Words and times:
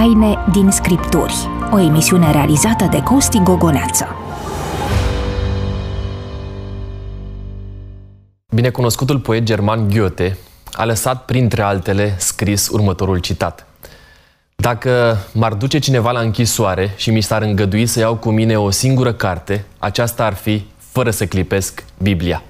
Taine 0.00 0.44
din 0.52 0.70
Scripturi, 0.70 1.34
o 1.72 1.78
emisiune 1.78 2.32
realizată 2.32 2.84
de 2.90 3.02
Costi 3.02 3.38
Gogoneață. 3.38 4.06
Binecunoscutul 8.54 9.18
poet 9.18 9.42
german 9.42 9.88
Goethe 9.88 10.38
a 10.72 10.84
lăsat, 10.84 11.24
printre 11.24 11.62
altele, 11.62 12.14
scris 12.18 12.68
următorul 12.68 13.18
citat. 13.18 13.66
Dacă 14.56 15.18
m-ar 15.32 15.54
duce 15.54 15.78
cineva 15.78 16.10
la 16.10 16.20
închisoare 16.20 16.94
și 16.96 17.10
mi 17.10 17.20
s-ar 17.20 17.42
îngădui 17.42 17.86
să 17.86 17.98
iau 17.98 18.16
cu 18.16 18.30
mine 18.30 18.58
o 18.58 18.70
singură 18.70 19.12
carte, 19.12 19.64
aceasta 19.78 20.24
ar 20.24 20.34
fi, 20.34 20.64
fără 20.78 21.10
să 21.10 21.26
clipesc, 21.26 21.84
Biblia. 22.02 22.42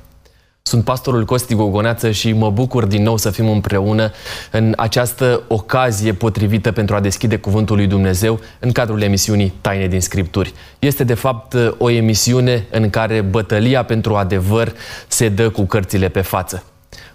Sunt 0.63 0.85
pastorul 0.85 1.25
Costi 1.25 1.55
Gogoneață 1.55 2.11
și 2.11 2.33
mă 2.33 2.51
bucur 2.51 2.85
din 2.85 3.03
nou 3.03 3.17
să 3.17 3.31
fim 3.31 3.49
împreună 3.49 4.11
în 4.51 4.73
această 4.77 5.43
ocazie 5.49 6.13
potrivită 6.13 6.73
pentru 6.73 6.95
a 6.95 7.01
deschide 7.01 7.37
Cuvântul 7.37 7.77
lui 7.77 7.87
Dumnezeu 7.87 8.41
în 8.59 8.73
cadrul 8.73 9.03
emisiunii 9.03 9.53
Taine 9.61 9.87
din 9.87 10.01
Scripturi. 10.01 10.53
Este 10.79 11.05
de 11.05 11.15
fapt 11.15 11.57
o 11.79 11.91
emisiune 11.91 12.67
în 12.71 12.91
care 12.91 13.21
bătălia 13.21 13.85
pentru 13.85 14.15
adevăr 14.15 14.73
se 15.09 15.29
dă 15.29 15.51
cu 15.51 15.63
cărțile 15.63 16.09
pe 16.09 16.21
față. 16.21 16.65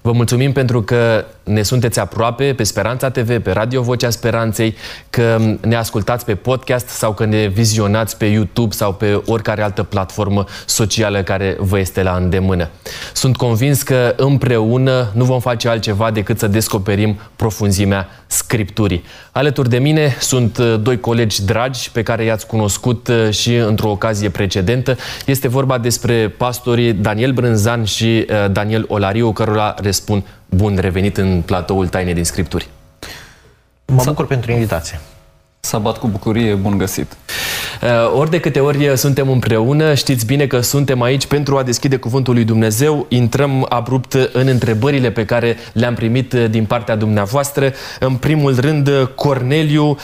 Vă 0.02 0.12
mulțumim 0.12 0.52
pentru 0.52 0.82
că 0.82 1.26
ne 1.44 1.62
sunteți 1.62 2.00
aproape 2.00 2.54
pe 2.54 2.64
Speranța 2.64 3.10
TV, 3.10 3.42
pe 3.42 3.52
Radio 3.52 3.82
Vocea 3.82 4.10
Speranței, 4.10 4.76
că 5.10 5.38
ne 5.62 5.76
ascultați 5.76 6.26
pe 6.26 6.36
podcast 6.36 6.88
sau 6.88 7.14
că 7.14 7.26
ne 7.26 7.48
vizionați 7.48 8.18
pe 8.18 8.26
YouTube 8.26 8.74
sau 8.74 8.94
pe 8.94 9.22
oricare 9.26 9.62
altă 9.62 9.84
platformă 9.84 10.46
socială 10.66 11.24
care 11.24 11.56
vă 11.60 11.80
este 11.80 12.04
la 12.04 12.16
îndemână. 12.16 12.70
Sunt 13.14 13.38
convins 13.38 13.82
că 13.82 14.14
împreună 14.18 15.12
nu 15.14 15.24
vom 15.24 15.40
face 15.40 15.68
altceva 15.70 16.12
decât 16.12 16.40
să 16.40 16.48
descoperim 16.48 17.20
profunzimea 17.36 18.08
Scripturii. 18.28 19.04
Alături 19.32 19.70
de 19.70 19.78
mine 19.78 20.16
sunt 20.20 20.58
uh, 20.58 20.76
doi 20.82 21.00
colegi 21.00 21.46
dragi 21.46 21.92
pe 21.92 22.04
care 22.04 22.24
i-ați 22.24 22.48
cunoscut 22.48 23.08
uh, 23.08 23.30
și 23.30 23.56
într-o 23.56 23.90
ocazie 23.90 24.30
precedentă. 24.30 24.98
Este 25.26 25.48
vorba 25.48 25.78
despre 25.78 26.30
pastorii 26.38 26.94
Daniel 26.94 27.32
Brânzan 27.32 27.84
și 27.84 28.06
uh, 28.30 28.52
Daniel 28.52 28.86
Olariu, 28.88 29.32
cărora 29.32 29.65
răspund 29.74 30.24
bun 30.50 30.78
revenit 30.80 31.18
în 31.18 31.42
platoul 31.46 31.88
Taine 31.88 32.14
din 32.14 32.24
Scripturi. 32.24 32.68
Mă 33.86 34.04
bucur 34.06 34.28
pentru 34.28 34.52
invitație. 34.52 35.00
Sabat 35.60 35.98
cu 35.98 36.08
bucurie, 36.08 36.54
bun 36.54 36.78
găsit. 36.78 37.18
Uh, 37.82 38.20
ori 38.20 38.30
de 38.30 38.40
câte 38.40 38.60
ori 38.60 38.98
suntem 38.98 39.30
împreună, 39.30 39.94
știți 39.94 40.26
bine 40.26 40.48
că 40.48 40.60
suntem 40.60 41.02
aici 41.02 41.26
pentru 41.26 41.58
a 41.58 41.64
deschide 41.64 41.98
Cuvântul 41.98 42.34
lui 42.34 42.44
Dumnezeu. 42.44 43.06
Intrăm 43.10 43.66
abrupt 43.70 44.14
în 44.14 44.48
întrebările 44.48 45.12
pe 45.12 45.26
care 45.26 45.58
le-am 45.74 45.94
primit 45.94 46.34
din 46.34 46.66
partea 46.66 46.96
dumneavoastră. 46.96 47.74
În 48.00 48.16
primul 48.16 48.60
rând, 48.60 48.90
Corneliu 49.16 49.86
uh, 49.86 49.96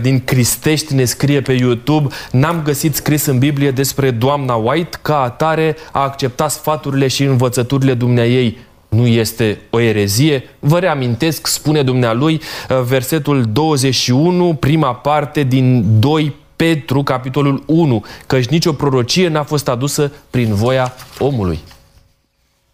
din 0.00 0.24
Cristești 0.24 0.94
ne 0.94 1.04
scrie 1.04 1.40
pe 1.40 1.52
YouTube 1.52 2.14
N-am 2.30 2.62
găsit 2.64 2.94
scris 2.94 3.26
în 3.26 3.38
Biblie 3.38 3.70
despre 3.70 4.10
doamna 4.10 4.54
White, 4.54 4.98
ca 5.02 5.22
atare 5.22 5.76
a 5.92 6.02
acceptat 6.02 6.50
sfaturile 6.50 7.08
și 7.08 7.24
învățăturile 7.24 7.94
dumneaei 7.94 8.58
nu 8.92 9.06
este 9.06 9.58
o 9.70 9.80
erezie. 9.80 10.42
Vă 10.58 10.78
reamintesc, 10.78 11.46
spune 11.46 11.82
dumnealui, 11.82 12.34
uh, 12.34 12.80
versetul 12.80 13.44
21, 13.52 14.54
prima 14.54 14.94
parte 14.94 15.42
din 15.42 15.84
2 15.98 16.34
Petru, 16.56 17.02
capitolul 17.02 17.62
1, 17.66 18.04
căci 18.26 18.46
nicio 18.46 18.72
prorocie 18.72 19.28
n-a 19.28 19.42
fost 19.42 19.68
adusă 19.68 20.12
prin 20.30 20.54
voia 20.54 20.92
omului. 21.18 21.58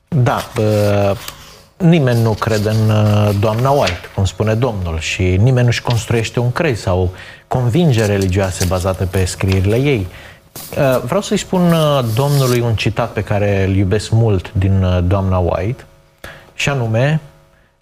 Da, 0.08 0.50
uh, 0.58 1.16
nimeni 1.76 2.22
nu 2.22 2.30
crede 2.30 2.68
în 2.68 2.90
uh, 2.90 3.30
doamna 3.40 3.70
White, 3.70 4.00
cum 4.14 4.24
spune 4.24 4.54
Domnul, 4.54 4.98
și 4.98 5.22
nimeni 5.22 5.66
nu-și 5.66 5.82
construiește 5.82 6.40
un 6.40 6.52
crez 6.52 6.80
sau 6.80 7.12
convingeri 7.48 8.10
religioase 8.10 8.64
bazate 8.64 9.04
pe 9.04 9.24
scrierile 9.24 9.76
ei. 9.76 10.06
Uh, 10.78 11.00
vreau 11.04 11.20
să-i 11.20 11.36
spun 11.36 11.72
uh, 11.72 12.04
Domnului 12.14 12.60
un 12.60 12.74
citat 12.74 13.12
pe 13.12 13.22
care 13.22 13.64
îl 13.64 13.76
iubesc 13.76 14.10
mult 14.10 14.52
din 14.52 14.82
uh, 14.82 14.98
doamna 15.04 15.38
White, 15.38 15.84
și 16.58 16.68
anume 16.68 17.20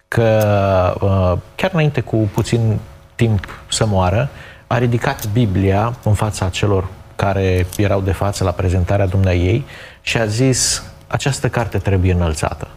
că 0.07 0.93
uh, 1.01 1.39
chiar 1.55 1.71
înainte 1.73 2.01
cu 2.01 2.29
puțin 2.33 2.79
timp 3.15 3.63
să 3.69 3.85
moară, 3.85 4.29
a 4.67 4.77
ridicat 4.77 5.27
Biblia 5.27 5.95
în 6.03 6.13
fața 6.13 6.49
celor 6.49 6.87
care 7.15 7.65
erau 7.77 8.01
de 8.01 8.11
față 8.11 8.43
la 8.43 8.51
prezentarea 8.51 9.05
ei 9.33 9.65
și 10.01 10.17
a 10.17 10.25
zis 10.25 10.83
această 11.07 11.49
carte 11.49 11.77
trebuie 11.77 12.13
înălțată. 12.13 12.67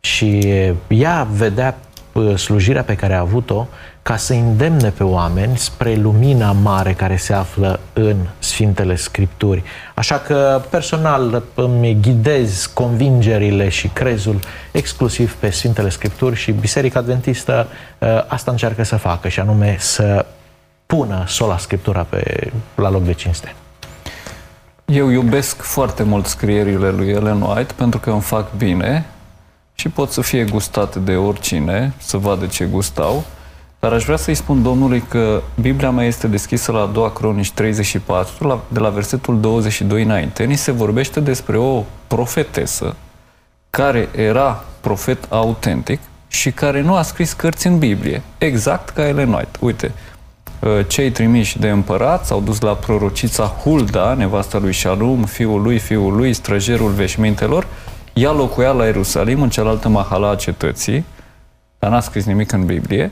Și 0.00 0.38
ea 0.88 1.26
vedea 1.30 1.76
uh, 2.12 2.36
slujirea 2.36 2.82
pe 2.82 2.96
care 2.96 3.14
a 3.14 3.20
avut-o 3.20 3.66
ca 4.08 4.16
să 4.16 4.32
îndemne 4.32 4.90
pe 4.90 5.04
oameni 5.04 5.56
spre 5.56 5.94
lumina 5.94 6.52
mare 6.52 6.92
care 6.92 7.16
se 7.16 7.32
află 7.32 7.80
în 7.92 8.16
Sfintele 8.38 8.96
Scripturi. 8.96 9.62
Așa 9.94 10.18
că 10.18 10.62
personal 10.70 11.42
îmi 11.54 11.98
ghidez 12.00 12.70
convingerile 12.74 13.68
și 13.68 13.88
crezul 13.88 14.38
exclusiv 14.70 15.34
pe 15.34 15.50
Sfintele 15.50 15.88
Scripturi 15.88 16.36
și 16.36 16.52
Biserica 16.52 16.98
Adventistă 16.98 17.68
uh, 17.98 18.08
asta 18.26 18.50
încearcă 18.50 18.82
să 18.82 18.96
facă 18.96 19.28
și 19.28 19.40
anume 19.40 19.76
să 19.78 20.26
pună 20.86 21.24
sola 21.26 21.58
Scriptura 21.58 22.06
pe, 22.08 22.50
la 22.74 22.90
loc 22.90 23.04
de 23.04 23.12
cinste. 23.12 23.54
Eu 24.84 25.08
iubesc 25.08 25.62
foarte 25.62 26.02
mult 26.02 26.26
scrierile 26.26 26.90
lui 26.90 27.08
Ellen 27.08 27.40
White 27.40 27.72
pentru 27.76 28.00
că 28.00 28.10
îmi 28.10 28.20
fac 28.20 28.52
bine 28.56 29.06
și 29.74 29.88
pot 29.88 30.10
să 30.10 30.20
fie 30.20 30.44
gustate 30.44 30.98
de 30.98 31.16
oricine, 31.16 31.92
să 31.98 32.16
vadă 32.16 32.46
ce 32.46 32.64
gustau 32.64 33.24
dar 33.80 33.92
aș 33.92 34.04
vrea 34.04 34.16
să-i 34.16 34.34
spun 34.34 34.62
Domnului 34.62 35.02
că 35.08 35.42
Biblia 35.60 35.90
mea 35.90 36.04
este 36.04 36.26
deschisă 36.26 36.72
la 36.72 36.90
2 36.92 37.12
Cronici 37.12 37.52
34, 37.52 38.46
la, 38.46 38.60
de 38.68 38.78
la 38.78 38.88
versetul 38.88 39.40
22 39.40 40.02
înainte. 40.02 40.44
Ni 40.44 40.56
se 40.56 40.70
vorbește 40.70 41.20
despre 41.20 41.58
o 41.58 41.84
profetesă 42.06 42.96
care 43.70 44.08
era 44.16 44.64
profet 44.80 45.26
autentic 45.28 46.00
și 46.28 46.50
care 46.50 46.80
nu 46.80 46.94
a 46.94 47.02
scris 47.02 47.32
cărți 47.32 47.66
în 47.66 47.78
Biblie, 47.78 48.22
exact 48.38 48.88
ca 48.88 49.06
Ellen 49.06 49.32
White. 49.32 49.58
Uite, 49.60 49.92
uh, 50.60 50.86
cei 50.86 51.10
trimiși 51.10 51.58
de 51.58 51.68
împărat 51.68 52.26
s-au 52.26 52.40
dus 52.40 52.60
la 52.60 52.72
prorocița 52.72 53.44
Hulda, 53.44 54.14
nevasta 54.14 54.58
lui 54.58 54.72
Shalom, 54.72 55.24
fiul 55.24 55.62
lui, 55.62 55.78
fiul 55.78 56.16
lui, 56.16 56.32
străjerul 56.32 56.90
veșmintelor. 56.90 57.66
Ea 58.12 58.32
locuia 58.32 58.70
la 58.70 58.84
Ierusalim, 58.84 59.42
în 59.42 59.50
cealaltă 59.50 59.88
mahala 59.88 60.30
a 60.30 60.34
cetății, 60.34 61.04
dar 61.78 61.90
n-a 61.90 62.00
scris 62.00 62.24
nimic 62.24 62.52
în 62.52 62.64
Biblie. 62.64 63.10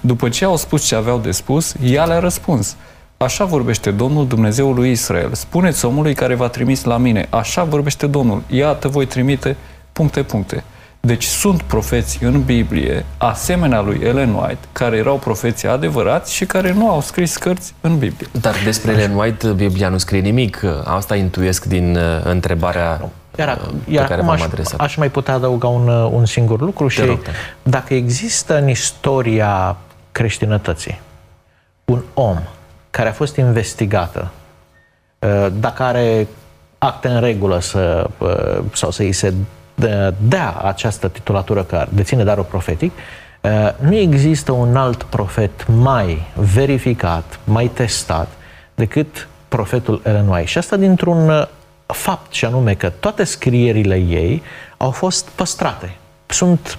După 0.00 0.28
ce 0.28 0.44
au 0.44 0.56
spus 0.56 0.86
ce 0.86 0.94
aveau 0.94 1.18
de 1.18 1.30
spus, 1.30 1.74
ea 1.82 2.04
le-a 2.04 2.18
răspuns. 2.18 2.76
Așa 3.16 3.44
vorbește 3.44 3.90
Domnul 3.90 4.26
Dumnezeul 4.26 4.74
lui 4.74 4.90
Israel. 4.90 5.34
Spuneți 5.34 5.84
omului 5.84 6.14
care 6.14 6.34
v-a 6.34 6.48
trimis 6.48 6.84
la 6.84 6.96
mine. 6.96 7.26
Așa 7.30 7.64
vorbește 7.64 8.06
Domnul. 8.06 8.42
Iată, 8.46 8.88
voi 8.88 9.06
trimite 9.06 9.56
puncte, 9.92 10.22
puncte. 10.22 10.64
Deci 11.00 11.24
sunt 11.24 11.62
profeți 11.62 12.24
în 12.24 12.42
Biblie, 12.42 13.04
asemenea 13.16 13.80
lui 13.80 14.00
Ellen 14.02 14.32
White, 14.34 14.58
care 14.72 14.96
erau 14.96 15.16
profeții 15.16 15.68
adevărați 15.68 16.34
și 16.34 16.44
care 16.44 16.72
nu 16.72 16.90
au 16.90 17.00
scris 17.00 17.36
cărți 17.36 17.74
în 17.80 17.98
Biblie. 17.98 18.28
Dar 18.40 18.54
despre 18.64 18.92
Ellen 18.92 19.14
White 19.14 19.48
Biblia 19.48 19.88
nu 19.88 19.98
scrie 19.98 20.20
nimic. 20.20 20.62
Asta 20.84 21.16
intuiesc 21.16 21.64
din 21.64 21.96
uh, 21.96 22.02
întrebarea 22.24 23.10
iar, 23.38 23.60
uh, 23.62 23.94
iar 23.94 24.10
acum 24.10 24.28
aș, 24.28 24.42
aș 24.76 24.96
mai 24.96 25.10
putea 25.10 25.34
adăuga 25.34 25.66
un, 25.66 25.88
uh, 25.88 26.10
un 26.12 26.26
singur 26.26 26.60
lucru 26.60 26.86
Te 26.86 26.92
și 26.92 27.00
rog. 27.00 27.18
dacă 27.62 27.94
există 27.94 28.58
în 28.58 28.68
istoria 28.68 29.76
creștinătății. 30.16 31.00
Un 31.84 32.02
om 32.14 32.38
care 32.90 33.08
a 33.08 33.12
fost 33.12 33.36
investigată, 33.36 34.30
uh, 35.18 35.46
dacă 35.52 35.82
are 35.82 36.26
acte 36.78 37.08
în 37.08 37.20
regulă 37.20 37.60
să, 37.60 38.10
uh, 38.18 38.64
sau 38.72 38.90
să 38.90 39.02
îi 39.02 39.12
se 39.12 39.34
dea 40.18 40.50
această 40.62 41.08
titulatură 41.08 41.62
că 41.62 41.86
deține 41.88 42.24
darul 42.24 42.44
profetic, 42.44 42.92
uh, 43.40 43.50
nu 43.78 43.94
există 43.94 44.52
un 44.52 44.76
alt 44.76 45.02
profet 45.02 45.66
mai 45.66 46.26
verificat, 46.34 47.38
mai 47.44 47.66
testat 47.66 48.28
decât 48.74 49.28
profetul 49.48 50.00
Ellen 50.04 50.28
White. 50.28 50.46
Și 50.46 50.58
asta 50.58 50.76
dintr-un 50.76 51.48
fapt, 51.86 52.32
și 52.32 52.44
anume 52.44 52.74
că 52.74 52.88
toate 52.88 53.24
scrierile 53.24 53.96
ei 53.96 54.42
au 54.76 54.90
fost 54.90 55.28
păstrate. 55.28 55.96
Sunt 56.26 56.78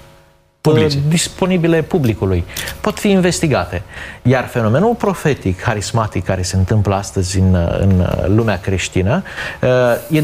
publice. 0.72 0.98
disponibile 1.08 1.82
publicului. 1.82 2.44
Pot 2.80 2.98
fi 2.98 3.10
investigate. 3.10 3.82
Iar 4.22 4.46
fenomenul 4.46 4.94
profetic, 4.94 5.62
harismatic, 5.62 6.24
care 6.24 6.42
se 6.42 6.56
întâmplă 6.56 6.94
astăzi 6.94 7.38
în, 7.38 7.54
în 7.80 8.06
lumea 8.26 8.60
creștină, 8.60 9.22
uh, 9.62 10.16
e 10.18 10.22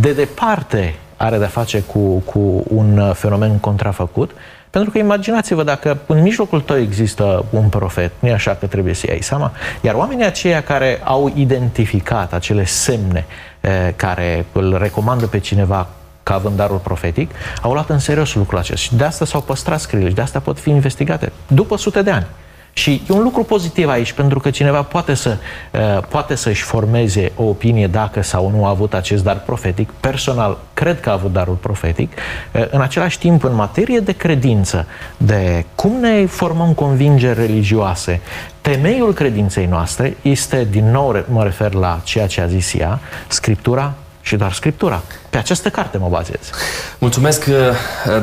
de 0.00 0.12
departe 0.12 0.94
are 1.22 1.38
de-a 1.38 1.48
face 1.48 1.80
cu, 1.80 2.18
cu 2.18 2.64
un 2.68 3.12
fenomen 3.14 3.58
contrafăcut, 3.58 4.30
pentru 4.70 4.90
că 4.90 4.98
imaginați-vă 4.98 5.62
dacă 5.62 5.98
în 6.06 6.22
mijlocul 6.22 6.60
tău 6.60 6.78
există 6.78 7.44
un 7.50 7.68
profet, 7.68 8.12
nu 8.18 8.28
e 8.28 8.32
așa 8.32 8.54
că 8.54 8.66
trebuie 8.66 8.94
să 8.94 9.06
iei 9.08 9.22
seama, 9.22 9.52
iar 9.80 9.94
oamenii 9.94 10.24
aceia 10.24 10.62
care 10.62 11.00
au 11.04 11.32
identificat 11.36 12.32
acele 12.32 12.64
semne 12.64 13.24
eh, 13.60 13.70
care 13.96 14.44
îl 14.52 14.78
recomandă 14.78 15.26
pe 15.26 15.38
cineva 15.38 15.88
ca 16.22 16.34
având 16.34 16.56
darul 16.56 16.78
profetic, 16.78 17.30
au 17.62 17.72
luat 17.72 17.90
în 17.90 17.98
serios 17.98 18.34
lucrul 18.34 18.58
acesta 18.58 18.80
și 18.80 18.94
de 18.94 19.04
asta 19.04 19.24
s-au 19.24 19.40
păstrat 19.40 19.80
scrierile 19.80 20.10
și 20.10 20.16
de 20.16 20.22
asta 20.22 20.38
pot 20.38 20.58
fi 20.58 20.70
investigate 20.70 21.32
după 21.46 21.76
sute 21.76 22.02
de 22.02 22.10
ani. 22.10 22.26
Și 22.74 23.02
e 23.10 23.12
un 23.12 23.22
lucru 23.22 23.42
pozitiv 23.42 23.88
aici, 23.88 24.12
pentru 24.12 24.38
că 24.38 24.50
cineva 24.50 24.82
poate, 24.82 25.14
să, 25.14 25.36
uh, 25.72 26.04
poate 26.08 26.34
să-și 26.34 26.62
formeze 26.62 27.32
o 27.36 27.42
opinie 27.42 27.86
dacă 27.86 28.22
sau 28.22 28.50
nu 28.50 28.66
a 28.66 28.68
avut 28.68 28.94
acest 28.94 29.24
dar 29.24 29.40
profetic. 29.40 29.90
Personal, 29.90 30.58
cred 30.74 31.00
că 31.00 31.08
a 31.08 31.12
avut 31.12 31.32
darul 31.32 31.54
profetic. 31.54 32.12
Uh, 32.52 32.64
în 32.70 32.80
același 32.80 33.18
timp, 33.18 33.44
în 33.44 33.54
materie 33.54 33.98
de 33.98 34.12
credință, 34.12 34.86
de 35.16 35.64
cum 35.74 36.00
ne 36.00 36.26
formăm 36.26 36.72
convingeri 36.72 37.38
religioase, 37.38 38.20
temeiul 38.60 39.12
credinței 39.12 39.66
noastre 39.66 40.16
este, 40.22 40.66
din 40.70 40.90
nou 40.90 41.24
mă 41.28 41.42
refer 41.42 41.72
la 41.72 42.00
ceea 42.04 42.26
ce 42.26 42.40
a 42.40 42.46
zis 42.46 42.74
ea, 42.74 43.00
Scriptura 43.28 43.94
și 44.22 44.36
doar 44.36 44.52
Scriptura. 44.52 45.02
Pe 45.30 45.38
această 45.38 45.68
carte 45.68 45.98
mă 45.98 46.08
bazez. 46.10 46.50
Mulțumesc, 46.98 47.44
uh, 47.48 47.54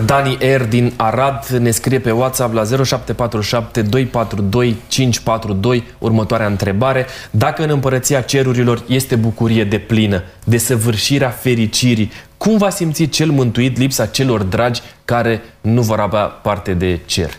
Dani 0.06 0.38
R. 0.56 0.62
din 0.62 0.94
Arad 0.96 1.46
ne 1.48 1.72
scrie 1.72 2.00
pe 2.00 2.12
WhatsApp 2.12 2.54
la 2.54 2.64
0747 2.64 3.82
242 3.82 4.78
542 4.88 5.84
următoarea 5.98 6.48
întrebare. 6.48 7.06
Dacă 7.32 7.64
în 7.64 7.70
împărăția 7.70 8.22
cerurilor 8.22 8.84
este 8.88 9.16
bucurie 9.16 9.64
de 9.64 9.78
plină, 9.78 10.24
de 10.44 10.58
săvârșirea 10.58 11.30
fericirii, 11.30 12.12
cum 12.38 12.58
va 12.58 12.70
simți 12.70 13.04
cel 13.04 13.30
mântuit 13.30 13.78
lipsa 13.78 14.06
celor 14.06 14.44
dragi 14.44 14.82
care 15.06 15.42
nu 15.62 15.82
vor 15.82 16.00
avea 16.00 16.24
parte 16.24 16.74
de 16.74 17.00
cer? 17.06 17.30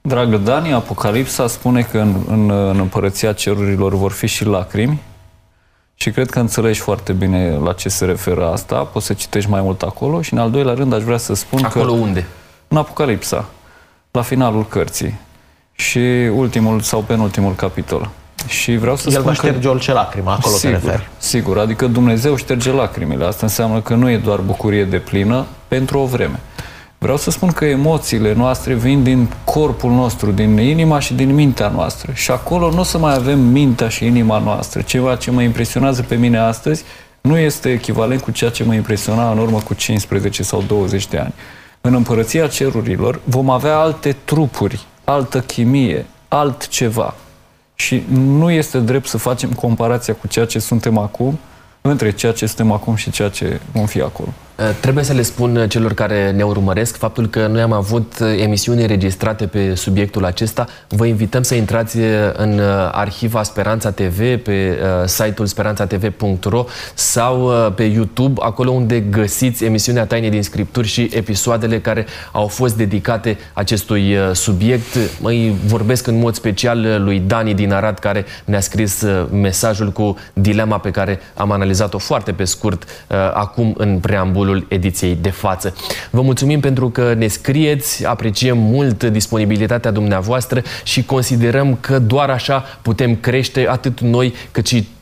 Dragă 0.00 0.36
Dani, 0.36 0.72
Apocalipsa 0.72 1.46
spune 1.46 1.82
că 1.82 1.98
în, 1.98 2.14
în, 2.28 2.50
în 2.50 2.78
împărăția 2.78 3.32
cerurilor 3.32 3.94
vor 3.94 4.12
fi 4.12 4.26
și 4.26 4.44
lacrimi, 4.44 5.00
și 6.04 6.10
cred 6.10 6.30
că 6.30 6.38
înțelegi 6.38 6.80
foarte 6.80 7.12
bine 7.12 7.58
la 7.62 7.72
ce 7.72 7.88
se 7.88 8.04
referă 8.04 8.46
asta, 8.46 8.76
poți 8.76 9.06
să 9.06 9.12
citești 9.12 9.50
mai 9.50 9.60
mult 9.60 9.82
acolo 9.82 10.22
și 10.22 10.32
în 10.32 10.38
al 10.38 10.50
doilea 10.50 10.74
rând 10.74 10.92
aș 10.92 11.02
vrea 11.02 11.16
să 11.16 11.34
spun 11.34 11.64
acolo 11.64 11.84
că... 11.84 11.90
Acolo 11.90 12.06
unde? 12.06 12.26
În 12.68 12.76
Apocalipsa, 12.76 13.44
la 14.10 14.22
finalul 14.22 14.66
cărții 14.66 15.18
și 15.72 15.98
ultimul 16.34 16.80
sau 16.80 17.00
penultimul 17.00 17.54
capitol. 17.54 18.10
Și 18.46 18.76
vreau 18.76 18.96
să 18.96 19.04
El 19.06 19.12
spun 19.12 19.24
va 19.24 19.32
șterge 19.32 19.60
că... 19.60 19.68
orice 19.68 19.92
lacrimă, 19.92 20.30
acolo 20.30 20.54
sigur, 20.54 20.78
te 20.78 20.86
referi. 20.86 21.08
Sigur, 21.18 21.58
adică 21.58 21.86
Dumnezeu 21.86 22.36
șterge 22.36 22.70
lacrimile. 22.70 23.24
Asta 23.24 23.46
înseamnă 23.46 23.80
că 23.80 23.94
nu 23.94 24.10
e 24.10 24.16
doar 24.16 24.38
bucurie 24.38 24.84
de 24.84 24.98
plină 24.98 25.46
pentru 25.68 25.98
o 25.98 26.04
vreme. 26.04 26.40
Vreau 27.04 27.18
să 27.18 27.30
spun 27.30 27.52
că 27.52 27.64
emoțiile 27.64 28.32
noastre 28.32 28.74
vin 28.74 29.02
din 29.02 29.28
corpul 29.44 29.90
nostru, 29.90 30.30
din 30.30 30.58
inima 30.58 30.98
și 30.98 31.14
din 31.14 31.34
mintea 31.34 31.68
noastră. 31.68 32.12
Și 32.12 32.30
acolo 32.30 32.70
nu 32.70 32.80
o 32.80 32.82
să 32.82 32.98
mai 32.98 33.14
avem 33.14 33.40
mintea 33.40 33.88
și 33.88 34.06
inima 34.06 34.38
noastră. 34.38 34.80
Ceva 34.80 35.16
ce 35.16 35.30
mă 35.30 35.42
impresionează 35.42 36.02
pe 36.02 36.14
mine 36.14 36.38
astăzi 36.38 36.84
nu 37.20 37.38
este 37.38 37.72
echivalent 37.72 38.20
cu 38.20 38.30
ceea 38.30 38.50
ce 38.50 38.64
mă 38.64 38.74
impresiona 38.74 39.30
în 39.30 39.38
urmă 39.38 39.58
cu 39.58 39.74
15 39.74 40.42
sau 40.42 40.62
20 40.62 41.06
de 41.08 41.18
ani. 41.18 41.34
În 41.80 41.94
împărăția 41.94 42.46
cerurilor 42.46 43.20
vom 43.24 43.50
avea 43.50 43.78
alte 43.78 44.16
trupuri, 44.24 44.86
altă 45.04 45.40
chimie, 45.40 46.06
altceva. 46.28 47.14
Și 47.74 48.02
nu 48.12 48.50
este 48.50 48.78
drept 48.78 49.06
să 49.06 49.18
facem 49.18 49.50
comparația 49.50 50.14
cu 50.14 50.26
ceea 50.26 50.46
ce 50.46 50.58
suntem 50.58 50.98
acum, 50.98 51.38
între 51.80 52.12
ceea 52.12 52.32
ce 52.32 52.46
suntem 52.46 52.72
acum 52.72 52.94
și 52.94 53.10
ceea 53.10 53.28
ce 53.28 53.60
vom 53.72 53.86
fi 53.86 54.00
acolo. 54.00 54.28
Uh, 54.58 54.70
trebuie 54.80 55.04
să 55.04 55.12
le 55.12 55.22
spun 55.22 55.56
uh, 55.56 55.68
celor 55.68 55.94
care 55.94 56.30
ne 56.30 56.42
urmăresc 56.42 56.96
faptul 56.96 57.26
că 57.26 57.46
noi 57.46 57.60
am 57.60 57.72
avut 57.72 58.18
uh, 58.20 58.42
emisiuni 58.42 58.80
înregistrate 58.80 59.46
pe 59.46 59.74
subiectul 59.74 60.24
acesta. 60.24 60.66
Vă 60.88 61.06
invităm 61.06 61.42
să 61.42 61.54
intrați 61.54 61.98
în 62.32 62.60
arhiva 62.92 63.42
Speranța 63.42 63.90
TV, 63.90 64.36
pe 64.36 64.78
site-ul 65.04 65.46
speranțatv.ro 65.46 66.64
sau 66.94 67.52
pe 67.74 67.82
YouTube, 67.82 68.40
acolo 68.42 68.70
unde 68.70 69.00
găsiți 69.00 69.64
emisiunea 69.64 70.06
Taine 70.06 70.28
din 70.28 70.42
Scripturi 70.42 70.86
și 70.86 71.10
episoadele 71.12 71.80
care 71.80 72.06
au 72.32 72.46
fost 72.46 72.76
dedicate 72.76 73.38
acestui 73.52 74.16
subiect. 74.32 74.98
Mai 75.20 75.54
vorbesc 75.66 76.06
în 76.06 76.18
mod 76.18 76.34
special 76.34 77.02
lui 77.04 77.22
Dani 77.26 77.54
din 77.54 77.72
Arad, 77.72 77.98
care 77.98 78.24
ne-a 78.44 78.60
scris 78.60 79.04
mesajul 79.30 79.92
cu 79.92 80.16
dilema 80.32 80.78
pe 80.78 80.90
care 80.90 81.18
am 81.34 81.50
analizat-o 81.50 81.98
foarte 81.98 82.32
pe 82.32 82.44
scurt 82.44 82.84
acum 83.32 83.74
în 83.78 83.98
preambul 83.98 84.43
preambulul 84.44 84.66
ediției 84.68 85.18
de 85.20 85.30
față. 85.30 85.74
Vă 86.10 86.22
mulțumim 86.22 86.60
pentru 86.60 86.90
că 86.90 87.14
ne 87.14 87.26
scrieți, 87.26 88.06
apreciem 88.06 88.58
mult 88.58 89.04
disponibilitatea 89.04 89.90
dumneavoastră 89.90 90.62
și 90.84 91.04
considerăm 91.04 91.76
că 91.80 91.98
doar 91.98 92.30
așa 92.30 92.64
putem 92.82 93.16
crește 93.16 93.66
atât 93.68 94.00
noi 94.00 94.34
cât 94.50 94.66
și 94.66 94.76
Uh, 94.76 94.93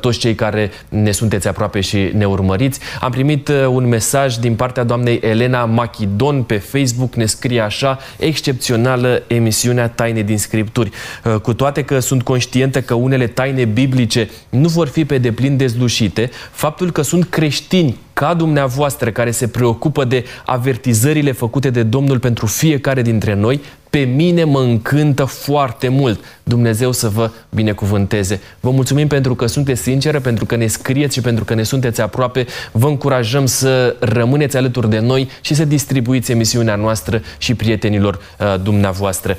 toți 0.00 0.18
cei 0.18 0.34
care 0.34 0.70
ne 0.88 1.10
sunteți 1.10 1.48
aproape 1.48 1.80
și 1.80 2.10
ne 2.14 2.24
urmăriți. 2.24 2.80
Am 3.00 3.10
primit 3.10 3.48
uh, 3.48 3.66
un 3.66 3.88
mesaj 3.88 4.34
din 4.36 4.54
partea 4.54 4.84
doamnei 4.84 5.20
Elena 5.22 5.64
Machidon 5.64 6.42
pe 6.42 6.56
Facebook, 6.56 7.14
ne 7.14 7.26
scrie 7.26 7.60
așa, 7.60 7.98
excepțională 8.18 9.22
emisiunea 9.26 9.88
Taine 9.88 10.22
din 10.22 10.38
Scripturi. 10.38 10.90
Uh, 11.24 11.34
cu 11.34 11.54
toate 11.54 11.84
că 11.84 11.98
sunt 11.98 12.22
conștientă 12.22 12.80
că 12.80 12.94
unele 12.94 13.26
taine 13.26 13.64
biblice 13.64 14.30
nu 14.48 14.68
vor 14.68 14.88
fi 14.88 15.04
pe 15.04 15.18
deplin 15.18 15.56
dezlușite, 15.56 16.30
faptul 16.50 16.90
că 16.90 17.02
sunt 17.02 17.24
creștini 17.24 17.96
ca 18.12 18.34
dumneavoastră 18.34 19.10
care 19.10 19.30
se 19.30 19.48
preocupă 19.48 20.04
de 20.04 20.24
avertizările 20.46 21.32
făcute 21.32 21.70
de 21.70 21.82
Domnul 21.82 22.18
pentru 22.18 22.46
fiecare 22.46 23.02
dintre 23.02 23.34
noi, 23.34 23.60
pe 23.90 23.98
mine 23.98 24.44
mă 24.44 24.60
încântă 24.60 25.24
foarte 25.24 25.88
mult. 25.88 26.24
Dumnezeu 26.42 26.92
să 26.92 27.08
vă 27.08 27.30
binecuvânteze. 27.48 28.40
Vă 28.60 28.70
mulțumim 28.70 29.06
pentru 29.06 29.34
că 29.34 29.46
sunteți 29.46 29.82
sinceră, 29.82 30.20
pentru 30.20 30.46
că 30.46 30.56
ne 30.56 30.66
scrieți 30.66 31.14
și 31.14 31.20
pentru 31.20 31.44
că 31.44 31.54
ne 31.54 31.62
sunteți 31.62 32.00
aproape. 32.00 32.46
Vă 32.72 32.86
încurajăm 32.86 33.46
să 33.46 33.96
rămâneți 33.98 34.56
alături 34.56 34.90
de 34.90 34.98
noi 34.98 35.28
și 35.40 35.54
să 35.54 35.64
distribuiți 35.64 36.30
emisiunea 36.30 36.74
noastră 36.74 37.22
și 37.38 37.54
prietenilor 37.54 38.14
uh, 38.14 38.54
dumneavoastră. 38.62 39.36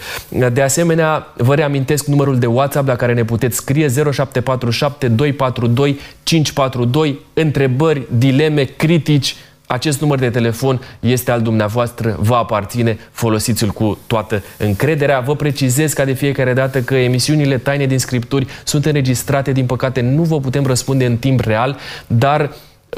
De 0.54 0.62
asemenea, 0.62 1.28
vă 1.38 1.56
reamintesc 1.56 2.06
numărul 2.06 2.40
de 2.40 2.46
WhatsApp 2.46 2.88
la 2.88 2.96
care 2.96 3.14
ne 3.14 3.24
puteți 3.24 3.56
scrie 3.56 3.88
0747 4.12 5.08
242 5.08 6.00
542 6.24 7.20
întrebări, 7.34 8.02
dileme, 8.18 8.64
critici, 8.64 9.36
acest 9.72 10.02
număr 10.02 10.20
de 10.20 10.30
telefon 10.30 10.82
este 11.00 11.32
al 11.32 11.42
dumneavoastră, 11.42 12.18
vă 12.20 12.36
aparține, 12.36 12.98
folosiți-l 13.12 13.70
cu 13.70 13.98
toată 14.08 14.44
încrederea. 14.58 15.20
Vă 15.20 15.36
precizez 15.36 15.94
ca 15.94 16.06
de 16.06 16.14
fiecare 16.14 16.54
dată 16.54 16.82
că 16.82 16.96
emisiunile 16.96 17.58
Taine 17.58 17.86
din 17.86 18.00
Scripturi 18.00 18.48
sunt 18.64 18.86
înregistrate, 18.86 19.52
din 19.52 19.66
păcate 19.66 20.02
nu 20.02 20.22
vă 20.22 20.40
putem 20.40 20.66
răspunde 20.66 21.06
în 21.06 21.18
timp 21.18 21.40
real, 21.40 21.78
dar 22.08 22.52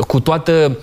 cu 0.07 0.19
toată 0.19 0.77